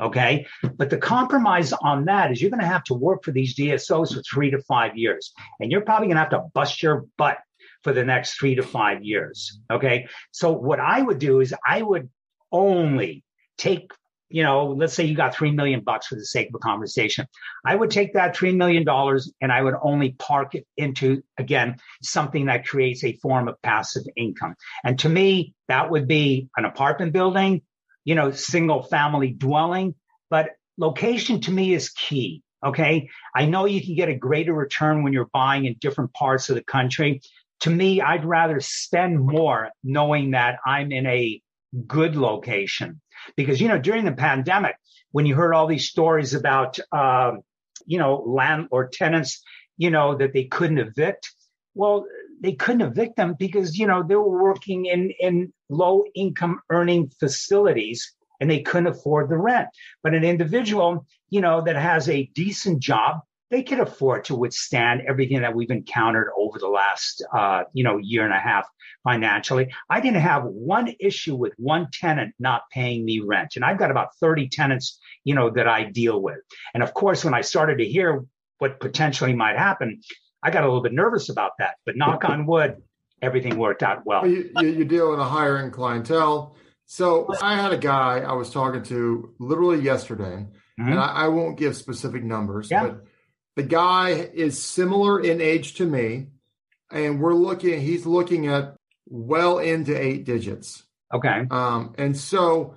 Okay. 0.00 0.46
But 0.76 0.88
the 0.88 0.96
compromise 0.96 1.74
on 1.74 2.06
that 2.06 2.32
is 2.32 2.40
you're 2.40 2.50
going 2.50 2.62
to 2.62 2.66
have 2.66 2.84
to 2.84 2.94
work 2.94 3.22
for 3.22 3.32
these 3.32 3.54
DSOs 3.54 4.14
for 4.14 4.22
three 4.22 4.50
to 4.50 4.58
five 4.62 4.96
years. 4.96 5.32
And 5.60 5.70
you're 5.70 5.82
probably 5.82 6.06
going 6.06 6.16
to 6.16 6.22
have 6.22 6.30
to 6.30 6.46
bust 6.54 6.82
your 6.82 7.04
butt 7.18 7.36
for 7.84 7.92
the 7.92 8.04
next 8.04 8.38
three 8.38 8.54
to 8.54 8.62
five 8.62 9.04
years. 9.04 9.60
Okay. 9.70 10.08
So 10.30 10.52
what 10.52 10.80
I 10.80 11.02
would 11.02 11.18
do 11.18 11.40
is 11.40 11.54
I 11.66 11.82
would 11.82 12.08
only 12.50 13.24
take 13.58 13.92
you 14.30 14.44
know, 14.44 14.68
let's 14.68 14.94
say 14.94 15.04
you 15.04 15.16
got 15.16 15.34
three 15.34 15.50
million 15.50 15.80
bucks 15.80 16.06
for 16.06 16.14
the 16.14 16.24
sake 16.24 16.48
of 16.48 16.54
a 16.54 16.58
conversation. 16.58 17.26
I 17.64 17.74
would 17.74 17.90
take 17.90 18.14
that 18.14 18.36
three 18.36 18.54
million 18.54 18.84
dollars 18.84 19.30
and 19.40 19.52
I 19.52 19.60
would 19.60 19.74
only 19.82 20.12
park 20.12 20.54
it 20.54 20.66
into 20.76 21.22
again 21.36 21.76
something 22.02 22.46
that 22.46 22.66
creates 22.66 23.02
a 23.04 23.16
form 23.16 23.48
of 23.48 23.60
passive 23.62 24.04
income. 24.16 24.54
And 24.84 24.98
to 25.00 25.08
me, 25.08 25.54
that 25.68 25.90
would 25.90 26.06
be 26.06 26.48
an 26.56 26.64
apartment 26.64 27.12
building, 27.12 27.62
you 28.04 28.14
know, 28.14 28.30
single 28.30 28.82
family 28.82 29.32
dwelling. 29.32 29.96
But 30.30 30.50
location 30.78 31.40
to 31.42 31.50
me 31.50 31.74
is 31.74 31.90
key. 31.90 32.42
Okay. 32.64 33.08
I 33.34 33.46
know 33.46 33.64
you 33.64 33.82
can 33.82 33.96
get 33.96 34.08
a 34.08 34.14
greater 34.14 34.52
return 34.52 35.02
when 35.02 35.12
you're 35.12 35.30
buying 35.32 35.64
in 35.64 35.76
different 35.80 36.12
parts 36.12 36.50
of 36.50 36.56
the 36.56 36.64
country. 36.64 37.20
To 37.60 37.70
me, 37.70 38.00
I'd 38.00 38.24
rather 38.24 38.60
spend 38.60 39.18
more 39.18 39.70
knowing 39.82 40.32
that 40.32 40.58
I'm 40.64 40.92
in 40.92 41.06
a 41.06 41.42
good 41.86 42.16
location 42.16 43.00
because, 43.36 43.60
you 43.60 43.68
know, 43.68 43.78
during 43.78 44.04
the 44.04 44.12
pandemic, 44.12 44.76
when 45.12 45.26
you 45.26 45.34
heard 45.34 45.54
all 45.54 45.66
these 45.66 45.88
stories 45.88 46.34
about, 46.34 46.78
um, 46.92 47.40
you 47.86 47.98
know, 47.98 48.22
land 48.26 48.68
or 48.70 48.88
tenants, 48.88 49.42
you 49.76 49.90
know, 49.90 50.16
that 50.16 50.32
they 50.32 50.44
couldn't 50.44 50.78
evict, 50.78 51.30
well, 51.74 52.06
they 52.42 52.52
couldn't 52.52 52.82
evict 52.82 53.16
them 53.16 53.34
because, 53.38 53.78
you 53.78 53.86
know, 53.86 54.02
they 54.02 54.16
were 54.16 54.42
working 54.42 54.86
in, 54.86 55.12
in 55.20 55.52
low 55.68 56.04
income 56.14 56.60
earning 56.70 57.10
facilities 57.20 58.14
and 58.40 58.50
they 58.50 58.62
couldn't 58.62 58.86
afford 58.86 59.28
the 59.28 59.36
rent. 59.36 59.68
But 60.02 60.14
an 60.14 60.24
individual, 60.24 61.06
you 61.28 61.40
know, 61.40 61.62
that 61.62 61.76
has 61.76 62.08
a 62.08 62.30
decent 62.34 62.80
job, 62.80 63.20
they 63.50 63.62
could 63.62 63.80
afford 63.80 64.24
to 64.24 64.36
withstand 64.36 65.02
everything 65.08 65.42
that 65.42 65.54
we've 65.54 65.70
encountered 65.70 66.30
over 66.38 66.58
the 66.58 66.68
last, 66.68 67.24
uh, 67.34 67.64
you 67.72 67.82
know, 67.82 67.98
year 67.98 68.24
and 68.24 68.32
a 68.32 68.38
half 68.38 68.66
financially. 69.02 69.72
I 69.88 70.00
didn't 70.00 70.20
have 70.20 70.44
one 70.44 70.94
issue 71.00 71.34
with 71.34 71.52
one 71.56 71.88
tenant 71.92 72.34
not 72.38 72.62
paying 72.72 73.04
me 73.04 73.20
rent. 73.20 73.56
And 73.56 73.64
I've 73.64 73.78
got 73.78 73.90
about 73.90 74.14
30 74.20 74.48
tenants, 74.48 75.00
you 75.24 75.34
know, 75.34 75.50
that 75.50 75.66
I 75.66 75.84
deal 75.84 76.20
with. 76.20 76.38
And 76.74 76.82
of 76.82 76.94
course, 76.94 77.24
when 77.24 77.34
I 77.34 77.40
started 77.40 77.78
to 77.78 77.84
hear 77.84 78.24
what 78.58 78.78
potentially 78.78 79.34
might 79.34 79.58
happen, 79.58 80.00
I 80.42 80.50
got 80.50 80.62
a 80.62 80.66
little 80.66 80.82
bit 80.82 80.92
nervous 80.92 81.28
about 81.28 81.52
that. 81.58 81.74
But 81.84 81.96
knock 81.96 82.24
on 82.24 82.46
wood, 82.46 82.76
everything 83.20 83.58
worked 83.58 83.82
out 83.82 84.06
well. 84.06 84.22
well 84.22 84.30
you, 84.30 84.50
you, 84.60 84.68
you 84.68 84.84
deal 84.84 85.10
with 85.10 85.18
a 85.18 85.24
higher 85.24 85.58
end 85.58 85.72
clientele. 85.72 86.54
So 86.86 87.28
I 87.40 87.54
had 87.54 87.72
a 87.72 87.78
guy 87.78 88.20
I 88.20 88.32
was 88.32 88.50
talking 88.50 88.82
to 88.84 89.32
literally 89.38 89.80
yesterday, 89.80 90.46
mm-hmm. 90.80 90.88
and 90.88 90.98
I, 90.98 91.06
I, 91.06 91.28
won't 91.28 91.56
give 91.56 91.76
specific 91.76 92.24
numbers, 92.24 92.68
yeah. 92.68 92.82
but 92.82 93.04
the 93.56 93.62
guy 93.62 94.10
is 94.10 94.62
similar 94.62 95.20
in 95.20 95.40
age 95.40 95.74
to 95.74 95.86
me, 95.86 96.28
and 96.90 97.20
we're 97.20 97.34
looking. 97.34 97.80
He's 97.80 98.06
looking 98.06 98.46
at 98.46 98.76
well 99.06 99.58
into 99.58 100.00
eight 100.00 100.24
digits. 100.24 100.84
Okay. 101.12 101.46
Um, 101.50 101.94
and 101.98 102.16
so, 102.16 102.74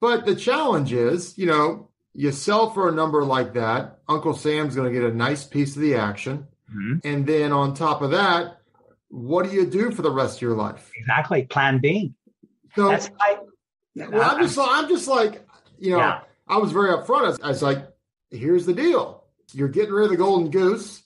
but 0.00 0.26
the 0.26 0.34
challenge 0.34 0.92
is, 0.92 1.38
you 1.38 1.46
know, 1.46 1.90
you 2.14 2.32
sell 2.32 2.70
for 2.70 2.88
a 2.88 2.92
number 2.92 3.24
like 3.24 3.54
that, 3.54 4.00
Uncle 4.08 4.34
Sam's 4.34 4.74
going 4.74 4.92
to 4.92 4.98
get 4.98 5.08
a 5.08 5.14
nice 5.14 5.44
piece 5.44 5.76
of 5.76 5.82
the 5.82 5.94
action. 5.94 6.46
Mm-hmm. 6.70 7.06
And 7.06 7.26
then 7.26 7.52
on 7.52 7.74
top 7.74 8.02
of 8.02 8.10
that, 8.10 8.58
what 9.08 9.44
do 9.48 9.52
you 9.52 9.66
do 9.66 9.92
for 9.92 10.02
the 10.02 10.10
rest 10.10 10.38
of 10.38 10.42
your 10.42 10.56
life? 10.56 10.90
Exactly. 10.96 11.44
Plan 11.44 11.78
B. 11.78 12.14
So, 12.74 12.88
That's 12.88 13.10
like, 13.18 13.38
well, 13.94 14.30
I'm 14.30 14.42
just, 14.42 14.58
I'm 14.58 14.88
just 14.88 15.08
like, 15.08 15.46
you 15.78 15.92
know, 15.92 15.98
yeah. 15.98 16.20
I 16.48 16.56
was 16.58 16.72
very 16.72 16.90
upfront. 16.90 17.38
I 17.42 17.48
was 17.48 17.62
like, 17.62 17.86
here's 18.30 18.66
the 18.66 18.74
deal. 18.74 19.24
You're 19.52 19.68
getting 19.68 19.92
rid 19.92 20.04
of 20.04 20.10
the 20.10 20.16
golden 20.16 20.50
goose 20.50 21.02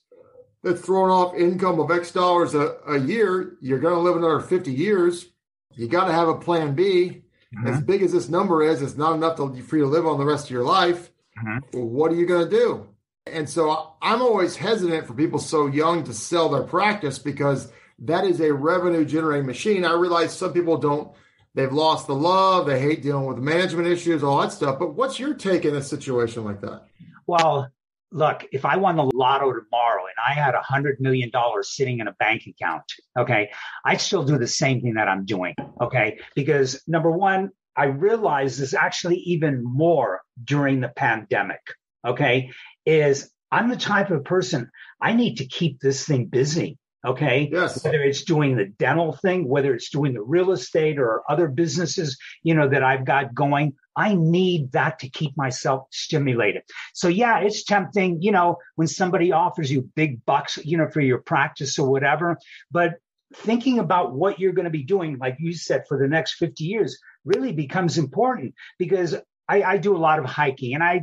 that's 0.63 0.81
throwing 0.81 1.11
off 1.11 1.35
income 1.35 1.81
of 1.81 1.91
X 1.91 2.13
dollars 2.13 2.55
a, 2.55 2.77
a 2.87 2.99
year, 2.99 3.57
you're 3.61 3.79
going 3.79 3.95
to 3.95 4.01
live 4.01 4.17
another 4.17 4.41
50 4.41 4.73
years. 4.73 5.27
You 5.75 5.89
got 5.89 6.07
to 6.07 6.13
have 6.13 6.29
a 6.29 6.39
plan 6.39 6.75
B. 6.75 7.23
Mm-hmm. 7.57 7.67
As 7.67 7.81
big 7.81 8.03
as 8.03 8.13
this 8.13 8.29
number 8.29 8.63
is, 8.63 8.83
it's 8.83 8.97
not 8.97 9.15
enough 9.15 9.37
to, 9.37 9.63
for 9.63 9.77
you 9.77 9.85
to 9.85 9.89
live 9.89 10.07
on 10.07 10.19
the 10.19 10.25
rest 10.25 10.47
of 10.47 10.51
your 10.51 10.65
life. 10.65 11.11
Mm-hmm. 11.39 11.79
Well, 11.79 11.89
what 11.89 12.13
are 12.13 12.17
you 12.17 12.27
going 12.27 12.49
to 12.49 12.51
do? 12.51 12.89
And 13.27 13.49
so 13.49 13.95
I'm 14.03 14.23
always 14.23 14.57
hesitant 14.57 15.07
for 15.07 15.15
people 15.15 15.39
so 15.39 15.67
young 15.67 16.05
to 16.05 16.15
sell 16.15 16.49
their 16.49 16.63
practice 16.63 17.19
because 17.19 17.71
that 18.01 18.25
is 18.25 18.41
a 18.41 18.53
revenue 18.53 19.05
generating 19.05 19.47
machine. 19.47 19.85
I 19.85 19.93
realize 19.93 20.37
some 20.37 20.53
people 20.53 20.79
don't, 20.79 21.13
they've 21.55 21.73
lost 21.73 22.07
the 22.07 22.15
love, 22.15 22.67
they 22.67 22.81
hate 22.81 23.03
dealing 23.03 23.27
with 23.27 23.39
management 23.39 23.89
issues, 23.89 24.23
all 24.23 24.41
that 24.41 24.53
stuff. 24.53 24.79
But 24.79 24.95
what's 24.95 25.19
your 25.19 25.35
take 25.35 25.65
in 25.65 25.75
a 25.75 25.83
situation 25.83 26.45
like 26.45 26.61
that? 26.63 26.85
Well, 27.27 27.71
look, 28.13 28.45
if 28.53 28.65
I 28.65 28.77
won 28.77 28.97
the 28.97 29.11
lotto 29.15 29.53
tomorrow 29.53 30.03
and 30.05 30.15
I 30.27 30.33
had 30.33 30.55
a 30.55 30.63
hundred 30.63 31.01
million 31.01 31.31
dollars 31.31 31.75
sitting 31.75 32.01
in 32.01 32.09
a 32.09 32.13
bank 32.13 32.43
account, 32.47 32.85
okay, 33.19 33.51
I'd 33.85 34.01
still 34.01 34.25
do 34.25 34.39
the 34.39 34.47
same 34.47 34.81
thing 34.81 34.95
that 34.95 35.09
I'm 35.09 35.25
doing. 35.25 35.55
Okay. 35.81 36.19
Because 36.35 36.83
number 36.87 37.11
one, 37.11 37.51
I 37.77 37.85
realize 37.85 38.59
there's 38.59 38.75
actually 38.75 39.17
even 39.19 39.63
more 39.63 40.23
during 40.43 40.81
the 40.81 40.89
pandemic. 40.89 41.61
Okay. 42.05 42.51
Is 42.85 43.31
I'm 43.53 43.69
the 43.69 43.77
type 43.77 44.11
of 44.11 44.25
person 44.25 44.71
I 45.01 45.13
need 45.13 45.37
to 45.37 45.47
keep 45.47 45.81
this 45.81 46.05
thing 46.05 46.27
busy. 46.27 46.79
Okay. 47.07 47.49
Yes. 47.51 47.83
Whether 47.83 48.03
it's 48.03 48.25
doing 48.25 48.57
the 48.57 48.67
dental 48.67 49.13
thing, 49.13 49.49
whether 49.49 49.75
it's 49.75 49.91
doing 49.91 50.13
the 50.13 50.23
real 50.23 50.51
estate 50.51 50.99
or 50.99 51.23
other 51.31 51.49
businesses, 51.49 52.19
you 52.43 52.55
know, 52.55 52.69
that 52.69 52.83
I've 52.83 53.07
got 53.07 53.35
going, 53.35 53.75
I 54.01 54.15
need 54.15 54.73
that 54.73 54.99
to 55.01 55.11
keep 55.11 55.37
myself 55.37 55.87
stimulated. 55.91 56.63
So 56.95 57.09
yeah, 57.09 57.41
it's 57.41 57.65
tempting, 57.65 58.23
you 58.23 58.33
know, 58.33 58.57
when 58.77 58.89
somebody 58.89 59.31
offers 59.31 59.71
you 59.71 59.91
big 59.95 60.25
bucks, 60.25 60.59
you 60.65 60.79
know, 60.79 60.89
for 60.89 61.03
your 61.03 61.19
practice 61.19 61.79
or 61.79 61.91
whatever, 61.91 62.39
but 62.71 62.95
thinking 63.35 63.79
about 63.79 64.15
what 64.15 64.41
you're 64.41 64.55
going 64.55 64.65
to 64.65 64.71
be 64.71 64.85
doing, 64.85 65.19
like 65.19 65.37
you 65.39 65.53
said, 65.53 65.85
for 65.87 65.99
the 65.99 66.09
next 66.09 66.35
50 66.35 66.65
years 66.65 66.99
really 67.27 67.53
becomes 67.53 67.99
important 67.99 68.55
because 68.79 69.15
I, 69.49 69.63
I 69.63 69.77
do 69.77 69.95
a 69.95 69.99
lot 69.99 70.19
of 70.19 70.25
hiking 70.25 70.75
and 70.75 70.83
I 70.83 71.03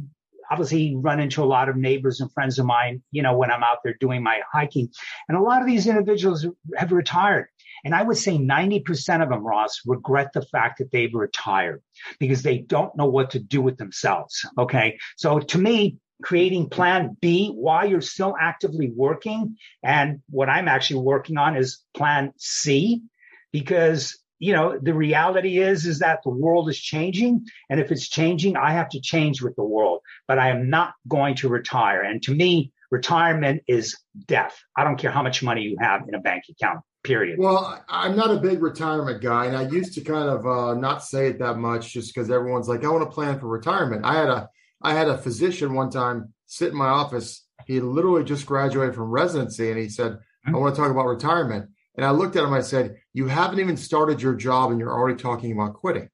obviously 0.49 0.95
run 0.95 1.19
into 1.19 1.43
a 1.43 1.45
lot 1.45 1.69
of 1.69 1.75
neighbors 1.75 2.19
and 2.19 2.31
friends 2.31 2.57
of 2.57 2.65
mine, 2.65 3.03
you 3.11 3.21
know, 3.21 3.37
when 3.37 3.51
I'm 3.51 3.63
out 3.63 3.79
there 3.83 3.95
doing 3.99 4.23
my 4.23 4.39
hiking. 4.51 4.89
And 5.29 5.37
a 5.37 5.41
lot 5.41 5.61
of 5.61 5.67
these 5.67 5.85
individuals 5.85 6.47
have 6.77 6.91
retired. 6.91 7.47
And 7.83 7.95
I 7.95 8.03
would 8.03 8.17
say 8.17 8.37
90% 8.37 9.23
of 9.23 9.29
them, 9.29 9.45
Ross, 9.45 9.81
regret 9.85 10.33
the 10.33 10.41
fact 10.41 10.79
that 10.79 10.91
they've 10.91 11.13
retired 11.13 11.81
because 12.19 12.43
they 12.43 12.59
don't 12.59 12.95
know 12.95 13.07
what 13.07 13.31
to 13.31 13.39
do 13.39 13.61
with 13.61 13.77
themselves. 13.77 14.45
Okay. 14.57 14.97
So 15.17 15.39
to 15.39 15.57
me, 15.57 15.97
creating 16.21 16.69
plan 16.69 17.15
B 17.21 17.49
while 17.49 17.87
you're 17.87 18.01
still 18.01 18.35
actively 18.39 18.91
working. 18.93 19.57
And 19.83 20.21
what 20.29 20.49
I'm 20.49 20.67
actually 20.67 21.01
working 21.01 21.37
on 21.37 21.55
is 21.55 21.83
plan 21.93 22.33
C 22.37 23.03
because 23.51 24.17
you 24.39 24.53
know 24.53 24.77
the 24.79 24.93
reality 24.93 25.57
is 25.57 25.85
is 25.85 25.99
that 25.99 26.19
the 26.23 26.29
world 26.29 26.69
is 26.69 26.79
changing 26.79 27.45
and 27.69 27.79
if 27.79 27.91
it's 27.91 28.07
changing 28.07 28.55
i 28.55 28.71
have 28.71 28.89
to 28.89 29.01
change 29.01 29.41
with 29.41 29.55
the 29.55 29.63
world 29.63 30.01
but 30.27 30.37
i 30.37 30.49
am 30.49 30.69
not 30.69 30.93
going 31.07 31.35
to 31.35 31.49
retire 31.49 32.03
and 32.03 32.21
to 32.21 32.35
me 32.35 32.71
retirement 32.91 33.63
is 33.67 33.97
death 34.27 34.55
i 34.75 34.83
don't 34.83 34.97
care 34.97 35.11
how 35.11 35.23
much 35.23 35.41
money 35.41 35.61
you 35.61 35.77
have 35.79 36.01
in 36.07 36.13
a 36.13 36.19
bank 36.19 36.43
account 36.51 36.81
period 37.07 37.39
well 37.39 37.83
i'm 37.89 38.15
not 38.15 38.29
a 38.29 38.39
big 38.39 38.61
retirement 38.61 39.21
guy 39.21 39.45
and 39.45 39.57
i 39.57 39.67
used 39.69 39.93
to 39.93 40.01
kind 40.01 40.29
of 40.29 40.45
uh, 40.45 40.73
not 40.75 41.03
say 41.03 41.27
it 41.27 41.39
that 41.39 41.57
much 41.57 41.93
just 41.93 42.13
because 42.13 42.29
everyone's 42.29 42.67
like 42.67 42.83
i 42.83 42.89
want 42.89 43.03
to 43.03 43.13
plan 43.13 43.39
for 43.39 43.47
retirement 43.47 44.05
i 44.05 44.13
had 44.13 44.29
a 44.29 44.49
i 44.81 44.93
had 44.93 45.07
a 45.07 45.17
physician 45.17 45.73
one 45.73 45.89
time 45.89 46.33
sit 46.45 46.71
in 46.71 46.77
my 46.77 46.87
office 46.87 47.45
he 47.65 47.79
literally 47.79 48.23
just 48.23 48.45
graduated 48.45 48.93
from 48.93 49.09
residency 49.09 49.71
and 49.71 49.79
he 49.79 49.89
said 49.89 50.19
i 50.45 50.51
want 50.51 50.75
to 50.75 50.79
talk 50.79 50.91
about 50.91 51.05
retirement 51.05 51.69
and 51.97 52.05
I 52.05 52.11
looked 52.11 52.35
at 52.35 52.43
him, 52.43 52.53
I 52.53 52.61
said, 52.61 52.97
You 53.13 53.27
haven't 53.27 53.59
even 53.59 53.75
started 53.75 54.21
your 54.21 54.35
job 54.35 54.69
and 54.71 54.79
you're 54.79 54.93
already 54.93 55.17
talking 55.17 55.51
about 55.51 55.73
quitting. 55.73 56.09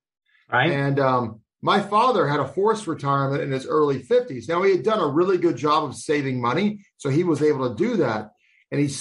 Right. 0.52 0.72
And 0.72 1.00
um, 1.00 1.42
my 1.62 1.82
father 1.82 2.28
had 2.28 2.40
a 2.40 2.48
forced 2.48 2.88
retirement 2.88 3.44
in 3.44 3.52
his 3.52 3.68
early 3.68 4.02
50s. 4.02 4.48
Now, 4.48 4.64
he 4.64 4.72
had 4.72 4.84
done 4.84 5.00
a 5.00 5.08
really 5.08 5.38
good 5.38 5.58
job 5.58 5.84
of 5.84 5.96
saving 5.96 6.42
money. 6.42 6.86
So 6.98 7.10
he 7.10 7.24
was 7.24 7.42
able 7.42 7.70
to 7.70 7.76
do 7.76 7.98
that. 7.98 8.32
And 8.72 8.80
he's 8.80 9.00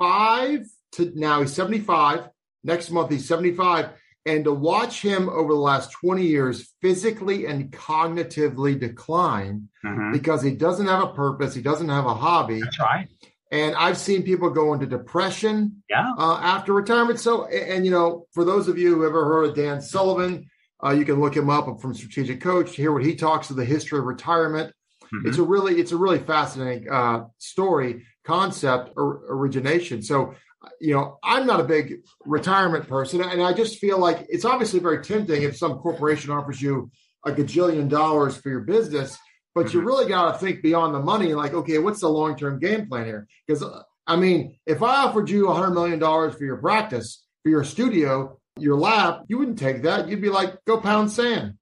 75 0.00 0.66
to 0.92 1.12
now, 1.14 1.40
he's 1.40 1.52
75. 1.52 2.28
Next 2.64 2.90
month, 2.90 3.10
he's 3.10 3.26
75. 3.26 3.90
And 4.26 4.44
to 4.44 4.52
watch 4.52 5.00
him 5.00 5.28
over 5.28 5.52
the 5.52 5.58
last 5.58 5.92
20 5.92 6.24
years 6.24 6.74
physically 6.82 7.46
and 7.46 7.70
cognitively 7.70 8.78
decline 8.78 9.68
mm-hmm. 9.84 10.12
because 10.12 10.42
he 10.42 10.54
doesn't 10.54 10.86
have 10.86 11.02
a 11.02 11.12
purpose, 11.12 11.54
he 11.54 11.62
doesn't 11.62 11.88
have 11.88 12.04
a 12.04 12.14
hobby. 12.14 12.60
That's 12.60 12.78
right. 12.78 13.08
And 13.50 13.74
I've 13.74 13.96
seen 13.98 14.22
people 14.22 14.50
go 14.50 14.74
into 14.74 14.86
depression 14.86 15.82
yeah. 15.88 16.12
uh, 16.18 16.38
after 16.40 16.72
retirement. 16.72 17.18
So, 17.18 17.46
and, 17.46 17.70
and, 17.70 17.84
you 17.84 17.90
know, 17.90 18.26
for 18.32 18.44
those 18.44 18.68
of 18.68 18.78
you 18.78 18.94
who 18.94 19.06
ever 19.06 19.24
heard 19.24 19.48
of 19.48 19.56
Dan 19.56 19.80
Sullivan, 19.80 20.48
uh, 20.84 20.90
you 20.90 21.04
can 21.04 21.20
look 21.20 21.34
him 21.34 21.50
up 21.50 21.80
from 21.80 21.94
Strategic 21.94 22.40
Coach 22.40 22.70
to 22.70 22.76
hear 22.76 22.92
what 22.92 23.04
he 23.04 23.16
talks 23.16 23.50
of 23.50 23.56
the 23.56 23.64
history 23.64 23.98
of 23.98 24.04
retirement. 24.04 24.72
Mm-hmm. 25.14 25.28
It's 25.28 25.38
a 25.38 25.42
really, 25.42 25.80
it's 25.80 25.92
a 25.92 25.96
really 25.96 26.18
fascinating 26.18 26.90
uh, 26.90 27.24
story, 27.38 28.06
concept, 28.24 28.90
or 28.96 29.22
origination. 29.28 30.02
So, 30.02 30.34
you 30.80 30.94
know, 30.94 31.18
I'm 31.24 31.46
not 31.46 31.60
a 31.60 31.64
big 31.64 32.02
retirement 32.24 32.88
person, 32.88 33.22
and 33.22 33.42
I 33.42 33.52
just 33.52 33.78
feel 33.78 33.98
like 33.98 34.26
it's 34.28 34.44
obviously 34.44 34.80
very 34.80 35.02
tempting 35.02 35.42
if 35.42 35.56
some 35.56 35.78
corporation 35.78 36.30
offers 36.30 36.60
you 36.60 36.90
a 37.24 37.32
gajillion 37.32 37.88
dollars 37.88 38.36
for 38.36 38.48
your 38.48 38.60
business 38.60 39.18
but 39.54 39.66
mm-hmm. 39.66 39.78
you 39.78 39.84
really 39.84 40.08
got 40.08 40.32
to 40.32 40.38
think 40.38 40.62
beyond 40.62 40.94
the 40.94 41.00
money. 41.00 41.34
Like, 41.34 41.54
okay, 41.54 41.78
what's 41.78 42.00
the 42.00 42.08
long 42.08 42.36
term 42.36 42.58
game 42.58 42.88
plan 42.88 43.06
here? 43.06 43.26
Because 43.46 43.64
I 44.06 44.16
mean, 44.16 44.58
if 44.66 44.82
I 44.82 45.04
offered 45.04 45.30
you 45.30 45.48
a 45.48 45.54
hundred 45.54 45.72
million 45.72 45.98
dollars 45.98 46.34
for 46.34 46.44
your 46.44 46.56
practice, 46.56 47.24
for 47.42 47.50
your 47.50 47.64
studio, 47.64 48.38
your 48.58 48.76
lab, 48.76 49.24
you 49.28 49.38
wouldn't 49.38 49.58
take 49.58 49.82
that. 49.82 50.08
You'd 50.08 50.20
be 50.20 50.30
like, 50.30 50.64
go 50.66 50.80
pound 50.80 51.10
sand. 51.10 51.54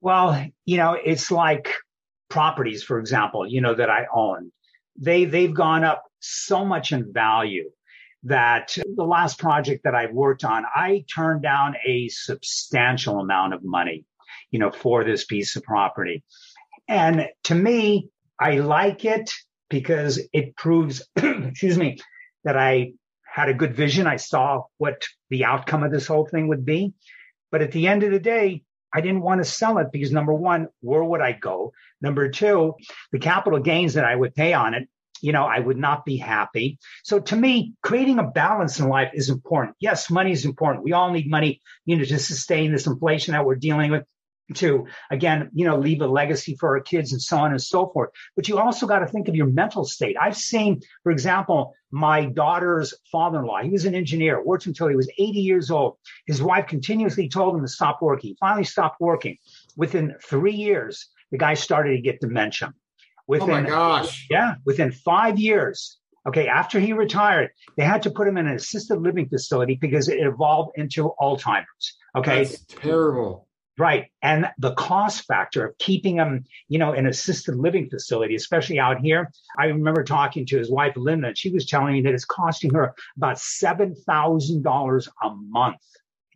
Well, 0.00 0.46
you 0.64 0.76
know, 0.76 0.92
it's 0.92 1.30
like 1.30 1.74
properties, 2.28 2.82
for 2.82 2.98
example, 2.98 3.46
you 3.46 3.60
know, 3.60 3.74
that 3.74 3.90
I 3.90 4.06
own. 4.12 4.52
They 4.96 5.24
they've 5.24 5.54
gone 5.54 5.84
up 5.84 6.04
so 6.20 6.64
much 6.64 6.92
in 6.92 7.12
value 7.12 7.70
that 8.24 8.76
the 8.96 9.04
last 9.04 9.38
project 9.38 9.84
that 9.84 9.94
I 9.94 10.06
worked 10.06 10.44
on, 10.44 10.64
I 10.74 11.04
turned 11.14 11.42
down 11.42 11.76
a 11.86 12.08
substantial 12.08 13.20
amount 13.20 13.54
of 13.54 13.64
money, 13.64 14.04
you 14.50 14.58
know, 14.58 14.72
for 14.72 15.04
this 15.04 15.24
piece 15.24 15.54
of 15.56 15.62
property. 15.62 16.24
And 16.88 17.28
to 17.44 17.54
me, 17.54 18.08
I 18.40 18.58
like 18.58 19.04
it 19.04 19.30
because 19.70 20.20
it 20.32 20.56
proves, 20.56 21.06
excuse 21.16 21.78
me, 21.78 21.98
that 22.44 22.56
I 22.56 22.92
had 23.24 23.48
a 23.48 23.54
good 23.54 23.74
vision. 23.74 24.06
I 24.06 24.16
saw 24.16 24.64
what 24.78 25.04
the 25.30 25.44
outcome 25.44 25.84
of 25.84 25.92
this 25.92 26.06
whole 26.06 26.26
thing 26.26 26.48
would 26.48 26.64
be. 26.64 26.94
But 27.52 27.62
at 27.62 27.72
the 27.72 27.86
end 27.86 28.02
of 28.02 28.10
the 28.10 28.18
day, 28.18 28.62
I 28.92 29.00
didn't 29.00 29.22
want 29.22 29.40
to 29.40 29.44
sell 29.44 29.78
it 29.78 29.88
because 29.92 30.12
number 30.12 30.32
one, 30.32 30.68
where 30.80 31.04
would 31.04 31.20
I 31.20 31.32
go? 31.32 31.72
Number 32.00 32.30
two, 32.30 32.74
the 33.12 33.18
capital 33.18 33.60
gains 33.60 33.94
that 33.94 34.04
I 34.04 34.14
would 34.14 34.34
pay 34.34 34.54
on 34.54 34.74
it, 34.74 34.88
you 35.20 35.32
know, 35.32 35.44
I 35.44 35.58
would 35.58 35.76
not 35.76 36.04
be 36.04 36.16
happy. 36.16 36.78
So 37.02 37.20
to 37.20 37.36
me, 37.36 37.74
creating 37.82 38.18
a 38.18 38.30
balance 38.30 38.78
in 38.78 38.88
life 38.88 39.10
is 39.14 39.30
important. 39.30 39.76
Yes, 39.80 40.10
money 40.10 40.32
is 40.32 40.44
important. 40.44 40.84
We 40.84 40.92
all 40.92 41.10
need 41.10 41.28
money, 41.28 41.60
you 41.84 41.96
know, 41.96 42.04
to 42.04 42.18
sustain 42.18 42.72
this 42.72 42.86
inflation 42.86 43.32
that 43.32 43.44
we're 43.44 43.56
dealing 43.56 43.90
with 43.90 44.04
to 44.54 44.86
again, 45.10 45.50
you 45.52 45.64
know, 45.64 45.78
leave 45.78 46.00
a 46.00 46.06
legacy 46.06 46.56
for 46.58 46.76
our 46.76 46.82
kids 46.82 47.12
and 47.12 47.20
so 47.20 47.36
on 47.38 47.50
and 47.50 47.62
so 47.62 47.88
forth. 47.88 48.10
But 48.36 48.48
you 48.48 48.58
also 48.58 48.86
got 48.86 49.00
to 49.00 49.06
think 49.06 49.28
of 49.28 49.34
your 49.34 49.46
mental 49.46 49.84
state. 49.84 50.16
I've 50.20 50.36
seen, 50.36 50.80
for 51.02 51.12
example, 51.12 51.74
my 51.90 52.26
daughter's 52.26 52.94
father-in-law. 53.10 53.62
He 53.62 53.70
was 53.70 53.84
an 53.84 53.94
engineer, 53.94 54.42
worked 54.42 54.66
until 54.66 54.88
he 54.88 54.96
was 54.96 55.10
80 55.18 55.40
years 55.40 55.70
old. 55.70 55.96
His 56.26 56.42
wife 56.42 56.66
continuously 56.66 57.28
told 57.28 57.54
him 57.54 57.62
to 57.62 57.68
stop 57.68 58.00
working. 58.02 58.30
He 58.30 58.36
finally 58.38 58.64
stopped 58.64 59.00
working. 59.00 59.38
Within 59.76 60.14
three 60.22 60.54
years, 60.54 61.08
the 61.30 61.38
guy 61.38 61.54
started 61.54 61.96
to 61.96 62.02
get 62.02 62.20
dementia. 62.20 62.72
Within, 63.26 63.50
oh 63.50 63.60
my 63.60 63.68
gosh. 63.68 64.26
Yeah, 64.30 64.54
within 64.64 64.92
five 64.92 65.38
years. 65.38 65.98
Okay, 66.26 66.46
after 66.46 66.78
he 66.78 66.92
retired, 66.92 67.50
they 67.76 67.84
had 67.84 68.02
to 68.02 68.10
put 68.10 68.28
him 68.28 68.36
in 68.36 68.46
an 68.46 68.54
assisted 68.54 69.00
living 69.00 69.28
facility 69.28 69.78
because 69.80 70.08
it 70.08 70.18
evolved 70.18 70.72
into 70.76 71.12
Alzheimer's. 71.20 71.96
Okay. 72.14 72.44
That's 72.44 72.64
terrible. 72.66 73.47
Right. 73.78 74.06
And 74.22 74.48
the 74.58 74.74
cost 74.74 75.24
factor 75.26 75.64
of 75.64 75.78
keeping 75.78 76.16
them, 76.16 76.44
you 76.66 76.80
know, 76.80 76.94
in 76.94 77.06
assisted 77.06 77.54
living 77.54 77.88
facility, 77.88 78.34
especially 78.34 78.80
out 78.80 78.98
here. 79.00 79.30
I 79.56 79.66
remember 79.66 80.02
talking 80.02 80.46
to 80.46 80.58
his 80.58 80.68
wife, 80.68 80.94
Linda, 80.96 81.28
and 81.28 81.38
she 81.38 81.50
was 81.50 81.64
telling 81.64 81.92
me 81.92 82.02
that 82.02 82.12
it's 82.12 82.24
costing 82.24 82.74
her 82.74 82.92
about 83.16 83.36
$7,000 83.36 85.08
a 85.22 85.30
month. 85.30 85.76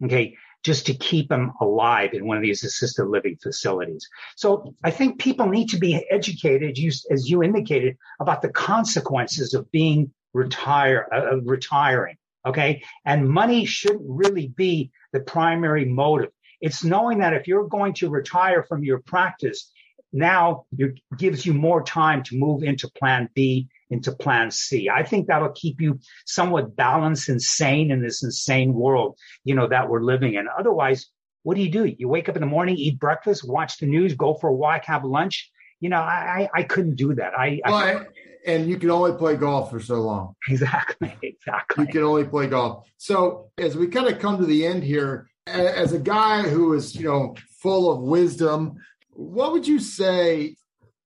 Okay. 0.05 0.37
Just 0.63 0.87
to 0.87 0.95
keep 0.95 1.29
them 1.29 1.53
alive 1.61 2.11
in 2.13 2.29
one 2.29 2.37
of 2.37 2.45
these 2.45 2.63
assisted 2.63 3.07
living 3.07 3.37
facilities. 3.43 4.09
So 4.37 4.77
I 4.85 4.93
think 4.93 5.19
people 5.19 5.49
need 5.49 5.71
to 5.71 5.79
be 5.79 6.07
educated, 6.09 6.79
as 7.11 7.29
you 7.29 7.43
indicated, 7.43 7.97
about 8.21 8.43
the 8.43 8.51
consequences 8.51 9.53
of 9.55 9.69
being 9.73 10.13
retire, 10.33 11.09
uh, 11.13 11.41
retiring. 11.41 12.17
Okay. 12.47 12.85
And 13.05 13.29
money 13.29 13.65
shouldn't 13.65 14.03
really 14.05 14.47
be 14.47 14.93
the 15.13 15.21
primary 15.21 15.85
motive 15.85 16.31
it's 16.63 16.85
knowing 16.85 17.19
that 17.19 17.35
if 17.35 17.47
you're 17.49 17.67
going 17.67 17.93
to 17.95 18.09
retire 18.09 18.63
from 18.63 18.85
your 18.85 19.01
practice, 19.01 19.71
now 20.13 20.65
it 20.79 21.01
gives 21.19 21.45
you 21.45 21.53
more 21.53 21.83
time 21.83 22.23
to 22.23 22.39
move 22.39 22.63
into 22.63 22.89
plan 22.89 23.29
B, 23.35 23.69
into 23.91 24.13
plan 24.13 24.51
C. 24.51 24.89
I 24.89 25.03
think 25.03 25.27
that'll 25.27 25.51
keep 25.51 25.81
you 25.81 25.99
somewhat 26.25 26.77
balanced 26.77 27.29
and 27.29 27.43
sane 27.43 27.91
in 27.91 28.01
this 28.01 28.23
insane 28.23 28.75
world, 28.75 29.19
you 29.45 29.55
know, 29.57 29.69
that 29.69 29.89
we're 29.89 30.03
living 30.03 30.35
in. 30.35 30.47
Otherwise, 30.57 31.07
what 31.43 31.57
do 31.57 31.63
you 31.63 31.71
do? 31.71 31.85
You 31.99 32.09
wake 32.09 32.29
up 32.29 32.37
in 32.37 32.41
the 32.41 32.47
morning, 32.47 32.77
eat 32.77 33.01
breakfast, 33.01 33.47
watch 33.47 33.79
the 33.79 33.87
news, 33.87 34.15
go 34.15 34.35
for 34.35 34.49
a 34.49 34.55
walk, 34.55 34.85
have 34.85 35.05
lunch. 35.05 35.51
You 35.81 35.89
know, 35.89 36.01
I 36.01 36.49
I, 36.55 36.61
I 36.61 36.63
couldn't 36.63 36.95
do 36.95 37.15
that. 37.17 37.37
I, 37.37 37.61
well, 37.65 37.75
I 37.75 38.07
and 38.47 38.69
you 38.69 38.77
can 38.77 38.91
only 38.91 39.13
play 39.13 39.35
golf 39.35 39.71
for 39.71 39.81
so 39.81 39.97
long. 39.97 40.37
Exactly, 40.49 41.13
exactly. 41.23 41.87
You 41.87 41.93
can 41.93 42.03
only 42.03 42.25
play 42.25 42.47
golf. 42.47 42.87
So 42.99 43.51
as 43.59 43.77
we 43.77 43.89
kind 43.89 44.07
of 44.07 44.21
come 44.21 44.39
to 44.39 44.47
the 44.47 44.65
end 44.65 44.85
here, 44.85 45.29
as 45.47 45.93
a 45.93 45.99
guy 45.99 46.43
who 46.43 46.75
is, 46.75 46.95
you 46.95 47.07
know, 47.07 47.35
full 47.61 47.91
of 47.91 48.01
wisdom, 48.01 48.77
what 49.11 49.53
would 49.53 49.67
you 49.67 49.79
say 49.79 50.57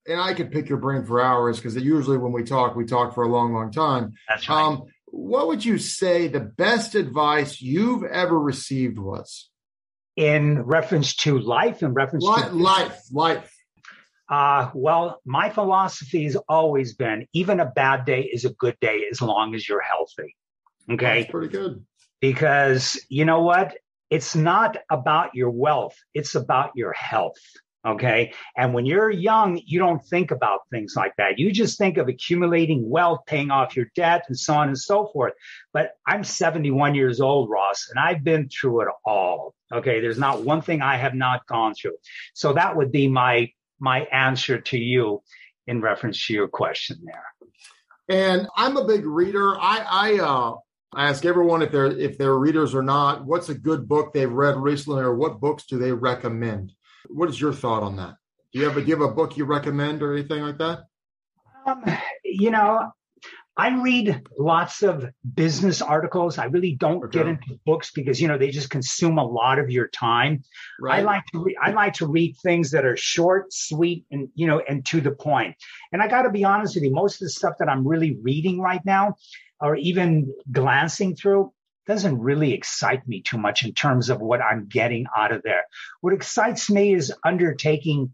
and 0.09 0.20
I 0.20 0.34
could 0.34 0.53
pick 0.53 0.68
your 0.68 0.78
brain 0.78 1.05
for 1.05 1.20
hours 1.20 1.57
because 1.57 1.76
usually 1.76 2.18
when 2.18 2.32
we 2.32 2.45
talk, 2.45 2.76
we 2.76 2.84
talk 2.84 3.14
for 3.14 3.24
a 3.24 3.28
long, 3.28 3.53
long 3.53 3.70
time. 3.70 4.14
That's 4.28 4.49
right. 4.49 4.62
Um, 4.62 4.84
what 5.07 5.49
would 5.49 5.64
you 5.64 5.78
say 5.78 6.28
the 6.28 6.41
best 6.41 6.95
advice 6.95 7.61
you've 7.61 8.05
ever 8.05 8.39
received 8.39 8.99
was? 8.99 9.51
In 10.16 10.62
reference 10.62 11.14
to 11.16 11.39
life, 11.39 11.82
in 11.82 11.93
reference 11.93 12.24
life, 12.24 12.49
to 12.49 12.55
life, 12.55 13.03
life. 13.12 13.53
Uh, 14.28 14.70
well, 14.74 15.20
my 15.24 15.51
philosophy 15.51 16.24
has 16.24 16.37
always 16.49 16.95
been 16.95 17.26
even 17.32 17.61
a 17.61 17.66
bad 17.66 18.07
day 18.07 18.22
is 18.22 18.45
a 18.45 18.51
good 18.51 18.76
day 18.80 19.05
as 19.11 19.20
long 19.20 19.55
as 19.55 19.68
you're 19.68 19.82
healthy. 19.82 20.34
Okay. 20.91 21.20
That's 21.20 21.30
pretty 21.30 21.49
good. 21.49 21.84
Because 22.20 22.99
you 23.11 23.24
know 23.26 23.43
what? 23.43 23.76
It's 24.11 24.37
not 24.37 24.77
about 24.91 25.35
your 25.35 25.51
wealth. 25.51 25.97
It's 26.15 26.35
about 26.35 26.71
your 26.75 26.93
health. 26.93 27.39
Okay. 27.87 28.33
And 28.57 28.75
when 28.75 28.85
you're 28.85 29.11
young, 29.11 29.61
you 29.65 29.79
don't 29.79 30.05
think 30.05 30.33
about 30.33 30.63
things 30.71 30.95
like 30.97 31.13
that. 31.19 31.39
You 31.39 31.53
just 31.53 31.79
think 31.79 31.99
of 31.99 32.09
accumulating 32.09 32.91
wealth, 32.91 33.21
paying 33.27 33.53
off 33.53 33.77
your 33.77 33.87
debt 33.95 34.25
and 34.27 34.37
so 34.37 34.55
on 34.55 34.67
and 34.67 34.79
so 34.79 35.07
forth. 35.13 35.35
But 35.73 35.93
I'm 36.05 36.25
71 36.25 36.97
years 36.97 37.21
old, 37.21 37.49
Ross, 37.49 37.89
and 37.89 37.99
I've 37.99 38.25
been 38.25 38.49
through 38.49 38.83
it 38.83 38.89
all. 39.05 39.55
Okay. 39.73 40.01
There's 40.01 40.19
not 40.19 40.43
one 40.43 40.63
thing 40.63 40.83
I 40.83 40.97
have 40.97 41.15
not 41.15 41.47
gone 41.47 41.75
through. 41.75 41.97
So 42.35 42.55
that 42.55 42.77
would 42.77 42.91
be 42.91 43.07
my, 43.07 43.53
my 43.79 44.01
answer 44.01 44.61
to 44.61 44.79
you 44.79 45.23
in 45.69 45.81
reference 45.81 46.27
to 46.27 46.33
your 46.33 46.49
question 46.49 46.99
there. 47.05 47.25
And 48.09 48.49
I'm 48.57 48.77
a 48.77 48.85
big 48.85 49.07
reader. 49.07 49.57
I, 49.57 49.85
I, 49.89 50.19
uh, 50.19 50.55
I 50.93 51.09
ask 51.09 51.24
everyone 51.24 51.62
if 51.62 51.72
they're 51.72 51.87
if 51.87 52.16
they're 52.16 52.39
readers 52.39 52.74
or 52.74 52.82
not, 52.82 53.24
what's 53.24 53.49
a 53.49 53.55
good 53.55 53.89
book 53.89 54.12
they've 54.12 54.30
read 54.30 54.57
recently, 54.57 55.03
or 55.03 55.14
what 55.14 55.41
books 55.41 55.64
do 55.66 55.78
they 55.78 55.93
recommend? 55.93 56.72
What 57.09 57.28
is 57.28 57.41
your 57.41 57.53
thought 57.53 57.82
on 57.82 57.97
that? 57.97 58.16
Do 58.53 58.61
you 58.61 58.64
have 58.66 58.76
a 58.76 58.82
give 58.82 59.01
a 59.01 59.09
book 59.09 59.37
you 59.37 59.45
recommend 59.45 60.03
or 60.03 60.14
anything 60.14 60.43
like 60.43 60.59
that? 60.59 60.84
Um, 61.66 61.84
you 62.24 62.51
know, 62.51 62.93
I 63.59 63.81
read 63.81 64.23
lots 64.39 64.83
of 64.83 65.07
business 65.35 65.81
articles. 65.81 66.37
I 66.37 66.45
really 66.45 66.75
don't 66.75 67.03
okay. 67.05 67.19
get 67.19 67.27
into 67.27 67.59
books 67.65 67.91
because 67.91 68.21
you 68.21 68.29
know 68.29 68.37
they 68.37 68.51
just 68.51 68.69
consume 68.69 69.17
a 69.17 69.25
lot 69.25 69.59
of 69.59 69.71
your 69.71 69.89
time. 69.89 70.43
Right. 70.79 70.99
I 70.99 71.03
like 71.03 71.25
to 71.33 71.43
re- 71.43 71.57
I 71.63 71.71
like 71.71 71.95
to 71.95 72.07
read 72.07 72.37
things 72.43 72.73
that 72.73 72.85
are 72.85 72.97
short, 72.97 73.53
sweet, 73.53 74.05
and 74.11 74.29
you 74.35 74.47
know, 74.47 74.61
and 74.61 74.85
to 74.87 75.01
the 75.01 75.11
point. 75.11 75.57
And 75.91 76.03
I 76.03 76.09
got 76.09 76.23
to 76.23 76.31
be 76.31 76.45
honest 76.45 76.75
with 76.75 76.85
you, 76.85 76.93
most 76.93 77.15
of 77.15 77.27
the 77.27 77.31
stuff 77.31 77.55
that 77.59 77.69
I'm 77.69 77.87
really 77.87 78.19
reading 78.21 78.61
right 78.61 78.85
now, 78.85 79.15
or 79.59 79.75
even 79.77 80.35
glancing 80.53 81.17
through, 81.17 81.53
doesn't 81.87 82.19
really 82.19 82.53
excite 82.53 83.09
me 83.09 83.23
too 83.23 83.39
much 83.39 83.65
in 83.65 83.73
terms 83.73 84.11
of 84.11 84.21
what 84.21 84.43
I'm 84.43 84.67
getting 84.69 85.07
out 85.17 85.33
of 85.33 85.43
there. 85.43 85.65
What 86.03 86.13
excites 86.13 86.69
me 86.69 86.93
is 86.93 87.13
undertaking, 87.25 88.13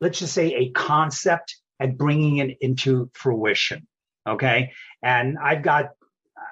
let's 0.00 0.20
just 0.20 0.32
say, 0.32 0.54
a 0.54 0.70
concept 0.70 1.56
and 1.78 1.98
bringing 1.98 2.38
it 2.38 2.56
into 2.60 3.10
fruition. 3.12 3.86
Okay. 4.30 4.72
And 5.02 5.38
I've 5.38 5.62
got, 5.62 5.90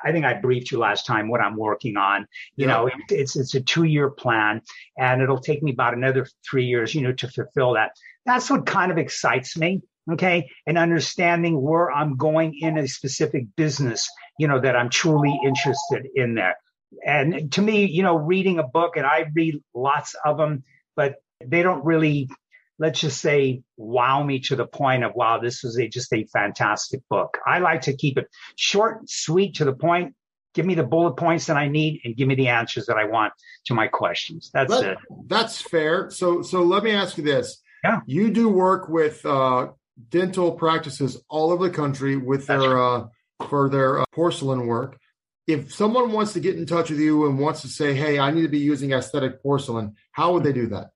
I 0.05 0.13
think 0.13 0.25
I 0.25 0.35
briefed 0.35 0.71
you 0.71 0.79
last 0.79 1.07
time 1.07 1.29
what 1.29 1.41
I'm 1.41 1.57
working 1.57 1.97
on. 1.97 2.27
You 2.57 2.67
yeah. 2.67 2.73
know, 2.73 2.91
it's, 3.09 3.37
it's 3.37 3.55
a 3.55 3.61
two 3.61 3.85
year 3.85 4.11
plan 4.11 4.63
and 4.97 5.23
it'll 5.23 5.41
take 5.41 5.63
me 5.63 5.73
about 5.73 5.95
another 5.95 6.27
three 6.49 6.67
years, 6.67 6.95
you 6.95 7.03
know, 7.03 7.13
to 7.13 7.29
fulfill 7.29 7.75
that. 7.75 7.93
That's 8.27 8.51
what 8.51 8.67
kind 8.67 8.93
of 8.93 8.99
excites 8.99 9.57
me. 9.57 9.83
Okay. 10.13 10.51
And 10.67 10.79
understanding 10.79 11.61
where 11.61 11.91
I'm 11.91 12.17
going 12.17 12.59
in 12.61 12.79
a 12.79 12.89
specific 12.89 13.45
business 13.57 14.09
you 14.39 14.47
know, 14.47 14.61
that 14.61 14.77
I'm 14.77 14.89
truly 14.89 15.39
interested 15.45 16.07
in 16.15 16.35
there. 16.35 16.57
And 17.05 17.53
to 17.53 17.61
me, 17.61 17.85
you 17.85 18.03
know, 18.03 18.17
reading 18.17 18.59
a 18.59 18.63
book, 18.63 18.97
and 18.97 19.05
I 19.05 19.27
read 19.35 19.61
lots 19.75 20.15
of 20.25 20.39
them, 20.39 20.63
but 20.97 21.17
they 21.45 21.63
don't 21.63 21.85
really, 21.85 22.31
let's 22.79 23.01
just 23.01 23.21
say, 23.21 23.63
wow 23.77 24.23
me 24.23 24.41
to 24.41 24.57
the 24.57 24.67
point 24.67 25.05
of, 25.05 25.15
wow, 25.15 25.39
this 25.39 25.63
was 25.63 25.79
a, 25.79 25.89
just 25.89 26.13
a 26.13 26.25
fantastic 26.33 27.01
book. 27.09 27.39
I 27.47 27.59
like 27.59 27.83
to 27.83 27.97
keep 27.97 28.19
it 28.19 28.29
short, 28.57 29.09
sweet, 29.09 29.57
to 29.57 29.65
the 29.65 29.73
point. 29.73 30.15
Give 30.55 30.65
me 30.65 30.75
the 30.75 30.85
bullet 30.85 31.17
points 31.17 31.47
that 31.47 31.57
I 31.57 31.69
need 31.69 32.01
and 32.05 32.17
give 32.17 32.27
me 32.27 32.35
the 32.35 32.49
answers 32.49 32.87
that 32.87 32.97
I 32.97 33.05
want 33.05 33.33
to 33.67 33.75
my 33.75 33.87
questions. 33.87 34.51
That's 34.53 34.71
that, 34.71 34.93
it. 34.93 34.99
That's 35.27 35.61
fair. 35.61 36.11
So, 36.11 36.43
so 36.43 36.63
let 36.63 36.83
me 36.83 36.93
ask 36.93 37.19
you 37.19 37.25
this. 37.25 37.61
Yeah. 37.85 38.01
You 38.07 38.31
do 38.31 38.49
work 38.49 38.89
with 38.89 39.25
uh, 39.25 39.69
dental 40.09 40.53
practices 40.53 41.23
all 41.29 41.53
over 41.53 41.69
the 41.69 41.75
country 41.75 42.17
with 42.17 42.47
their 42.47 42.75
right. 42.75 42.97
uh, 42.97 43.07
for 43.49 43.69
their 43.69 44.01
uh, 44.01 44.05
porcelain 44.13 44.67
work. 44.67 44.99
If 45.47 45.73
someone 45.73 46.13
wants 46.13 46.35
to 46.35 46.41
get 46.41 46.57
in 46.57 46.67
touch 46.67 46.91
with 46.91 46.99
you 46.99 47.27
and 47.27 47.39
wants 47.39 47.63
to 47.63 47.69
say, 47.69 47.95
"Hey, 47.95 48.19
I 48.19 48.31
need 48.31 48.43
to 48.43 48.49
be 48.49 48.59
using 48.59 48.93
aesthetic 48.93 49.43
porcelain," 49.43 49.95
how 50.13 50.33
would 50.33 50.43
they 50.43 50.53
do 50.53 50.67
that? 50.69 50.91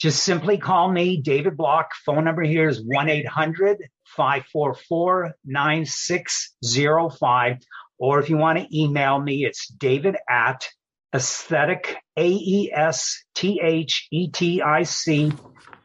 Just 0.00 0.24
simply 0.24 0.58
call 0.58 0.90
me, 0.90 1.20
David 1.20 1.56
Block. 1.56 1.90
Phone 2.06 2.24
number 2.24 2.42
here 2.42 2.68
is 2.68 2.82
1 2.84 3.08
800 3.08 3.78
544 4.16 5.36
9605. 5.44 7.58
Or 7.98 8.18
if 8.18 8.30
you 8.30 8.38
want 8.38 8.58
to 8.58 8.66
email 8.76 9.20
me, 9.20 9.44
it's 9.44 9.68
david 9.68 10.16
at 10.28 10.66
aesthetic, 11.14 11.96
A 12.16 12.28
E 12.28 12.72
S 12.74 13.22
T 13.34 13.60
H 13.62 14.08
E 14.10 14.28
T 14.28 14.62
I 14.62 14.82
C, 14.84 15.32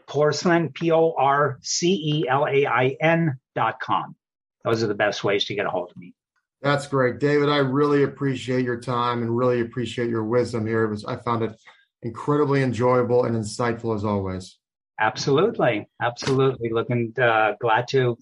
porcelain, 0.07 0.69
P 0.69 0.91
O 0.91 1.13
R 1.17 1.59
C 1.61 1.89
E 1.89 2.25
L 2.29 2.47
A 2.47 2.65
I 2.65 2.95
N 3.01 3.37
dot 3.53 3.81
com 3.81 4.15
those 4.65 4.83
are 4.83 4.87
the 4.87 4.95
best 4.95 5.23
ways 5.23 5.45
to 5.45 5.55
get 5.55 5.65
a 5.65 5.69
hold 5.69 5.91
of 5.91 5.97
me. 5.97 6.13
That's 6.61 6.87
great, 6.87 7.19
David. 7.19 7.49
I 7.49 7.57
really 7.57 8.03
appreciate 8.03 8.65
your 8.65 8.79
time 8.79 9.21
and 9.21 9.37
really 9.37 9.61
appreciate 9.61 10.09
your 10.09 10.23
wisdom 10.23 10.65
here. 10.65 10.83
It 10.83 10.89
was 10.89 11.05
I 11.05 11.17
found 11.17 11.43
it 11.43 11.55
incredibly 12.01 12.61
enjoyable 12.61 13.25
and 13.25 13.35
insightful 13.35 13.95
as 13.95 14.05
always. 14.05 14.57
Absolutely, 14.99 15.87
absolutely. 16.01 16.69
Looking 16.71 17.13
uh, 17.19 17.53
glad 17.59 17.87
to 17.89 18.17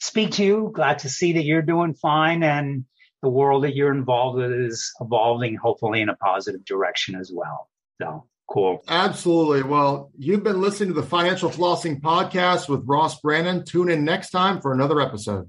speak 0.00 0.32
to 0.32 0.44
you. 0.44 0.70
Glad 0.74 1.00
to 1.00 1.08
see 1.08 1.34
that 1.34 1.44
you're 1.44 1.62
doing 1.62 1.94
fine 1.94 2.42
and 2.42 2.84
the 3.22 3.28
world 3.28 3.64
that 3.64 3.74
you're 3.74 3.92
involved 3.92 4.38
with 4.38 4.52
is 4.52 4.92
evolving, 5.00 5.54
hopefully 5.54 6.00
in 6.00 6.08
a 6.08 6.16
positive 6.16 6.64
direction 6.64 7.14
as 7.14 7.30
well. 7.32 7.68
So 8.00 8.26
cool. 8.50 8.82
Absolutely. 8.88 9.62
Well, 9.62 10.10
you've 10.18 10.42
been 10.42 10.60
listening 10.60 10.90
to 10.90 11.00
the 11.00 11.06
Financial 11.06 11.48
Flossing 11.48 12.00
Podcast 12.00 12.68
with 12.68 12.82
Ross 12.84 13.20
Brannon. 13.20 13.64
Tune 13.64 13.88
in 13.88 14.04
next 14.04 14.30
time 14.30 14.60
for 14.60 14.72
another 14.72 15.00
episode. 15.00 15.48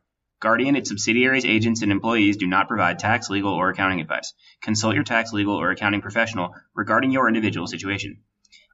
Guardian, 0.41 0.75
its 0.75 0.89
subsidiaries, 0.89 1.45
agents, 1.45 1.83
and 1.83 1.91
employees 1.91 2.35
do 2.35 2.47
not 2.47 2.67
provide 2.67 2.97
tax, 2.97 3.29
legal, 3.29 3.53
or 3.53 3.69
accounting 3.69 4.01
advice. 4.01 4.33
Consult 4.63 4.95
your 4.95 5.03
tax, 5.03 5.31
legal, 5.31 5.53
or 5.53 5.69
accounting 5.69 6.01
professional 6.01 6.55
regarding 6.73 7.11
your 7.11 7.27
individual 7.27 7.67
situation. 7.67 8.17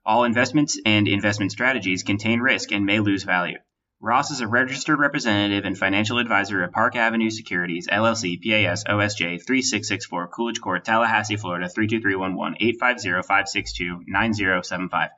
All 0.06 0.24
investments 0.24 0.80
and 0.86 1.10
investment 1.10 1.52
strategies 1.52 2.04
contain 2.04 2.40
risk 2.40 2.72
and 2.72 2.86
may 2.86 3.02
lose 3.02 3.24
value. 3.24 3.58
Ross 4.00 4.32
is 4.32 4.40
a 4.40 4.48
registered 4.48 4.98
representative 4.98 5.66
and 5.66 5.78
financial 5.78 6.20
advisor 6.20 6.64
at 6.64 6.72
Park 6.72 6.96
Avenue 6.96 7.30
Securities, 7.30 7.90
LLC, 7.90 8.42
PAS, 8.42 8.86
OSJ 8.86 9.46
3664, 9.46 10.30
Coolidge 10.30 10.62
Court, 10.62 10.86
Tallahassee, 10.86 11.36
Florida 11.36 11.68
32311 11.68 12.58
850 12.62 13.28
562 13.28 14.04
9075. 14.08 15.10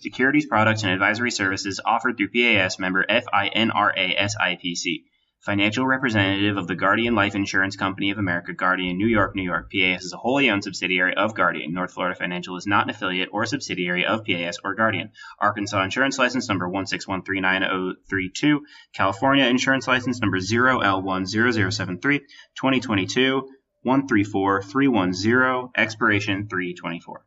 Securities 0.00 0.44
products 0.44 0.82
and 0.82 0.92
advisory 0.92 1.30
services 1.30 1.80
offered 1.82 2.18
through 2.18 2.28
PAS 2.28 2.78
member 2.78 3.06
FINRA 3.08 4.18
SIPC. 4.18 5.04
Financial 5.44 5.86
representative 5.86 6.56
of 6.56 6.66
the 6.66 6.74
Guardian 6.74 7.14
Life 7.14 7.34
Insurance 7.34 7.76
Company 7.76 8.10
of 8.10 8.16
America, 8.16 8.54
Guardian, 8.54 8.96
New 8.96 9.06
York, 9.06 9.36
New 9.36 9.42
York. 9.42 9.70
PAS 9.70 10.02
is 10.02 10.14
a 10.14 10.16
wholly 10.16 10.48
owned 10.48 10.64
subsidiary 10.64 11.14
of 11.14 11.34
Guardian. 11.34 11.74
North 11.74 11.92
Florida 11.92 12.16
Financial 12.18 12.56
is 12.56 12.66
not 12.66 12.84
an 12.84 12.90
affiliate 12.90 13.28
or 13.30 13.44
subsidiary 13.44 14.06
of 14.06 14.24
PAS 14.24 14.56
or 14.64 14.74
Guardian. 14.74 15.10
Arkansas 15.38 15.84
Insurance 15.84 16.18
License 16.18 16.48
number 16.48 16.66
161390032. 16.66 18.60
California 18.94 19.44
Insurance 19.44 19.86
License 19.86 20.18
number 20.22 20.38
0L10073. 20.38 22.20
2022 22.56 23.46
134310. 23.82 25.72
Expiration 25.76 26.48
324. 26.48 27.26